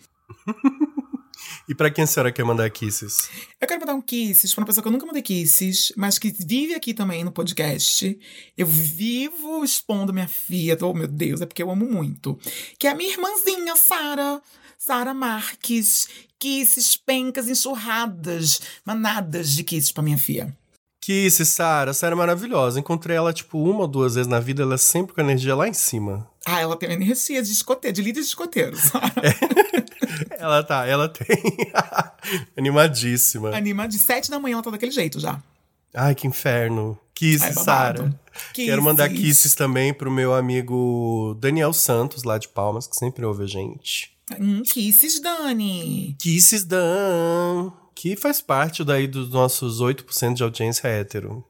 E 1.69 1.75
pra 1.75 1.91
quem 1.91 2.03
a 2.03 2.07
senhora 2.07 2.31
quer 2.31 2.43
mandar 2.43 2.67
kisses? 2.71 3.29
Eu 3.61 3.67
quero 3.67 3.79
mandar 3.79 3.93
um 3.93 4.01
kisses 4.01 4.51
pra 4.51 4.61
uma 4.61 4.65
pessoa 4.65 4.81
que 4.81 4.87
eu 4.87 4.91
nunca 4.91 5.05
mandei 5.05 5.21
kisses, 5.21 5.93
mas 5.95 6.17
que 6.17 6.31
vive 6.31 6.73
aqui 6.73 6.95
também 6.95 7.23
no 7.23 7.31
podcast. 7.31 8.19
Eu 8.57 8.65
vivo 8.65 9.63
expondo 9.63 10.11
minha 10.11 10.27
filha, 10.27 10.75
oh 10.81 10.95
meu 10.95 11.07
Deus, 11.07 11.41
é 11.41 11.45
porque 11.45 11.61
eu 11.61 11.69
amo 11.69 11.85
muito. 11.85 12.39
Que 12.79 12.87
é 12.87 12.89
a 12.89 12.95
minha 12.95 13.11
irmãzinha, 13.11 13.75
Sara. 13.75 14.41
Sara 14.79 15.13
Marques. 15.13 16.09
Kisses, 16.39 16.95
pencas, 16.95 17.47
enxurradas, 17.47 18.61
manadas 18.83 19.51
de 19.51 19.63
kisses 19.63 19.91
pra 19.91 20.01
minha 20.01 20.17
filha. 20.17 20.57
Kisses, 20.99 21.49
Sara. 21.49 21.93
Sara 21.93 22.15
é 22.15 22.17
maravilhosa. 22.17 22.79
Encontrei 22.79 23.15
ela, 23.15 23.31
tipo, 23.31 23.59
uma 23.59 23.81
ou 23.81 23.87
duas 23.87 24.15
vezes 24.15 24.27
na 24.27 24.39
vida. 24.39 24.63
Ela 24.63 24.73
é 24.73 24.77
sempre 24.77 25.13
com 25.13 25.21
a 25.21 25.23
energia 25.23 25.55
lá 25.55 25.67
em 25.67 25.73
cima. 25.73 26.28
Ah, 26.45 26.59
ela 26.61 26.75
tem 26.77 26.91
energia 26.91 27.41
de 27.43 27.51
escoteiro, 27.51 27.95
de 27.95 28.01
líder 28.01 28.21
de 28.21 28.27
escoteiro. 28.27 28.77
É. 29.21 30.39
ela 30.41 30.63
tá, 30.63 30.85
ela 30.85 31.07
tem. 31.07 31.27
Animadíssima. 32.57 33.55
Anima 33.55 33.87
de 33.87 33.97
sete 33.99 34.29
da 34.29 34.39
manhã, 34.39 34.55
ela 34.55 34.63
tá 34.63 34.69
daquele 34.71 34.91
jeito 34.91 35.19
já. 35.19 35.41
Ai, 35.93 36.15
que 36.15 36.27
inferno. 36.27 36.99
Kisses. 37.13 37.55
Sara. 37.55 38.17
Quero 38.53 38.81
mandar 38.81 39.09
Kisses. 39.09 39.25
kisses 39.25 39.55
também 39.55 39.93
pro 39.93 40.09
meu 40.11 40.33
amigo 40.33 41.35
Daniel 41.39 41.73
Santos, 41.73 42.23
lá 42.23 42.37
de 42.37 42.47
Palmas, 42.47 42.87
que 42.87 42.95
sempre 42.95 43.25
ouve 43.25 43.43
a 43.43 43.47
gente. 43.47 44.11
Hum, 44.39 44.61
kisses, 44.63 45.19
Dani. 45.21 46.15
Kisses 46.19 46.63
Dan, 46.63 47.71
que 47.95 48.15
faz 48.15 48.39
parte 48.41 48.83
daí 48.83 49.07
dos 49.07 49.29
nossos 49.29 49.81
8% 49.81 50.33
de 50.35 50.43
audiência 50.43 50.87
hétero. 50.87 51.43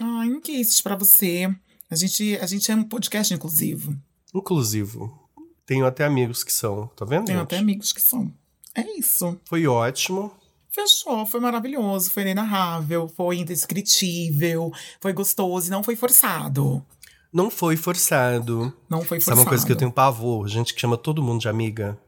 Ai, 0.00 0.28
um 0.28 0.40
kisses 0.40 0.80
pra 0.80 0.94
você. 0.94 1.48
A 1.90 1.96
gente, 1.96 2.36
a 2.40 2.46
gente 2.46 2.70
é 2.70 2.74
um 2.74 2.84
podcast 2.84 3.32
inclusivo. 3.32 3.96
Inclusivo. 4.38 5.18
Tenho 5.64 5.86
até 5.86 6.04
amigos 6.04 6.44
que 6.44 6.52
são, 6.52 6.86
tá 6.96 7.04
vendo? 7.04 7.26
Tenho 7.26 7.38
gente? 7.38 7.46
até 7.46 7.58
amigos 7.58 7.92
que 7.92 8.00
são. 8.00 8.32
É 8.74 8.98
isso. 8.98 9.38
Foi 9.46 9.66
ótimo. 9.66 10.32
Fechou, 10.70 11.24
foi 11.24 11.40
maravilhoso, 11.40 12.10
foi 12.10 12.22
inenarrável, 12.22 13.08
foi 13.08 13.38
indescritível, 13.38 14.70
foi 15.00 15.12
gostoso 15.12 15.68
e 15.68 15.70
não 15.70 15.82
foi 15.82 15.96
forçado. 15.96 16.84
Não 17.32 17.50
foi 17.50 17.76
forçado. 17.76 18.72
Não 18.88 19.00
foi 19.02 19.18
Sabe 19.18 19.24
forçado. 19.24 19.40
uma 19.40 19.48
coisa 19.48 19.66
que 19.66 19.72
eu 19.72 19.76
tenho 19.76 19.90
pavor? 19.90 20.46
Gente 20.48 20.74
que 20.74 20.80
chama 20.80 20.96
todo 20.96 21.22
mundo 21.22 21.40
de 21.40 21.48
amiga. 21.48 21.98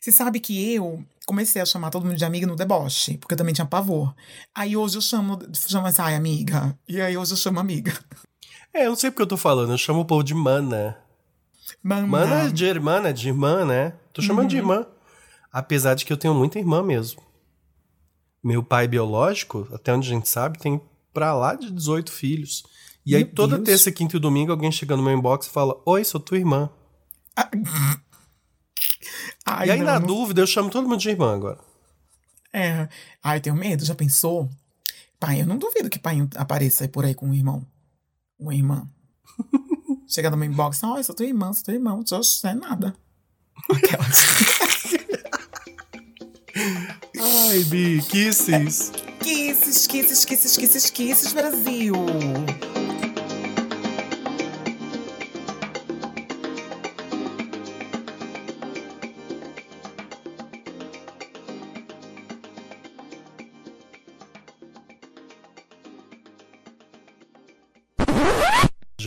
Você 0.00 0.12
sabe 0.12 0.40
que 0.40 0.74
eu 0.74 1.02
comecei 1.26 1.60
a 1.60 1.66
chamar 1.66 1.90
todo 1.90 2.04
mundo 2.04 2.16
de 2.16 2.24
amiga 2.24 2.46
no 2.46 2.54
deboche, 2.54 3.16
porque 3.16 3.32
eu 3.32 3.38
também 3.38 3.54
tinha 3.54 3.66
pavor. 3.66 4.14
Aí 4.54 4.76
hoje 4.76 4.98
eu 4.98 5.02
chamo, 5.02 5.38
chamo 5.52 5.86
assim, 5.86 6.02
ai, 6.02 6.14
amiga. 6.14 6.78
E 6.86 7.00
aí 7.00 7.16
hoje 7.16 7.32
eu 7.32 7.36
chamo 7.36 7.58
amiga. 7.58 7.92
É, 8.72 8.86
eu 8.86 8.90
não 8.90 8.96
sei 8.96 9.10
porque 9.10 9.22
eu 9.22 9.26
tô 9.26 9.36
falando, 9.36 9.70
eu 9.72 9.78
chamo 9.78 10.00
o 10.00 10.04
povo 10.04 10.22
de 10.22 10.34
mana. 10.34 10.98
Manda. 11.82 12.06
Mana 12.06 12.42
é 12.44 12.50
de 12.50 12.64
irmã, 12.64 13.00
né? 13.00 13.12
De 13.12 13.28
irmã, 13.28 13.64
né? 13.64 13.94
Tô 14.12 14.20
chamando 14.22 14.42
Uhum. 14.44 14.48
de 14.48 14.56
irmã. 14.56 14.86
Apesar 15.52 15.94
de 15.94 16.04
que 16.04 16.12
eu 16.12 16.16
tenho 16.16 16.34
muita 16.34 16.58
irmã 16.58 16.82
mesmo. 16.82 17.22
Meu 18.42 18.62
pai 18.62 18.86
biológico, 18.88 19.66
até 19.72 19.92
onde 19.94 20.08
a 20.10 20.14
gente 20.14 20.28
sabe, 20.28 20.58
tem 20.58 20.80
pra 21.12 21.34
lá 21.34 21.54
de 21.54 21.70
18 21.70 22.12
filhos. 22.12 22.64
E 23.06 23.14
aí 23.16 23.24
Meu 23.24 23.34
toda 23.34 23.56
Deus. 23.56 23.66
terça, 23.68 23.92
quinta 23.92 24.16
e 24.16 24.20
domingo 24.20 24.50
alguém 24.52 24.70
chega 24.72 24.96
no 24.96 25.02
meu 25.02 25.12
inbox 25.16 25.46
e 25.46 25.50
fala: 25.50 25.80
Oi, 25.86 26.04
sou 26.04 26.20
tua 26.20 26.36
irmã. 26.38 26.68
Ah, 27.36 27.48
Ai, 29.46 29.68
e 29.68 29.70
aí, 29.72 29.78
não, 29.78 29.86
na 29.86 30.00
não- 30.00 30.06
dúvida, 30.06 30.40
eu 30.40 30.46
chamo 30.46 30.70
todo 30.70 30.88
mundo 30.88 31.00
de 31.00 31.08
irmã 31.10 31.34
agora. 31.34 31.58
É. 32.52 32.88
Ai, 33.22 33.38
eu 33.38 33.40
tenho 33.42 33.56
medo, 33.56 33.84
já 33.84 33.94
pensou? 33.94 34.48
Pai, 35.20 35.40
eu 35.40 35.46
não 35.46 35.58
duvido 35.58 35.90
que 35.90 35.98
pai 35.98 36.16
apareça 36.36 36.84
aí 36.84 36.88
por 36.88 37.04
aí 37.04 37.14
com 37.14 37.26
um 37.28 37.34
irmão. 37.34 37.66
Uma 38.38 38.54
irmã. 38.54 38.88
Chega 40.14 40.30
no 40.30 40.36
meu 40.36 40.48
inbox, 40.48 40.80
ó, 40.84 40.96
eu 40.96 41.02
sou 41.02 41.12
tua 41.12 41.26
irmã, 41.26 41.52
sou 41.52 41.64
tua 41.64 41.74
irmã, 41.74 41.90
não 41.90 42.04
é 42.48 42.54
nada. 42.54 42.94
Aquelas. 43.68 44.94
Ai, 47.20 47.64
Bi, 47.64 48.00
kisses. 48.08 48.92
Kisses, 49.18 49.88
kisses, 49.88 50.24
kisses, 50.24 50.56
kisses, 50.56 50.90
kisses, 50.90 51.32
Brasil. 51.32 51.94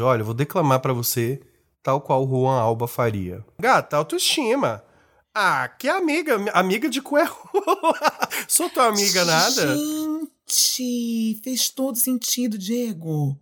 Olha, 0.04 0.22
eu 0.22 0.26
vou 0.26 0.34
declamar 0.34 0.80
pra 0.80 0.94
você, 0.94 1.42
tal 1.84 2.02
qual 2.02 2.28
Juan 2.28 2.60
Alba 2.60 2.88
faria. 2.88 3.46
Gata, 3.60 3.98
autoestima. 3.98 4.84
Ah, 5.34 5.68
que 5.68 5.88
amiga, 5.88 6.36
amiga 6.54 6.90
de 6.90 7.02
cu 7.02 7.16
rola. 7.16 8.20
Sou 8.48 8.70
tua 8.70 8.88
amiga 8.88 9.24
nada. 9.24 9.76
Gente, 9.76 11.40
fez 11.44 11.70
todo 11.70 11.96
sentido, 11.96 12.58
Diego. 12.58 13.40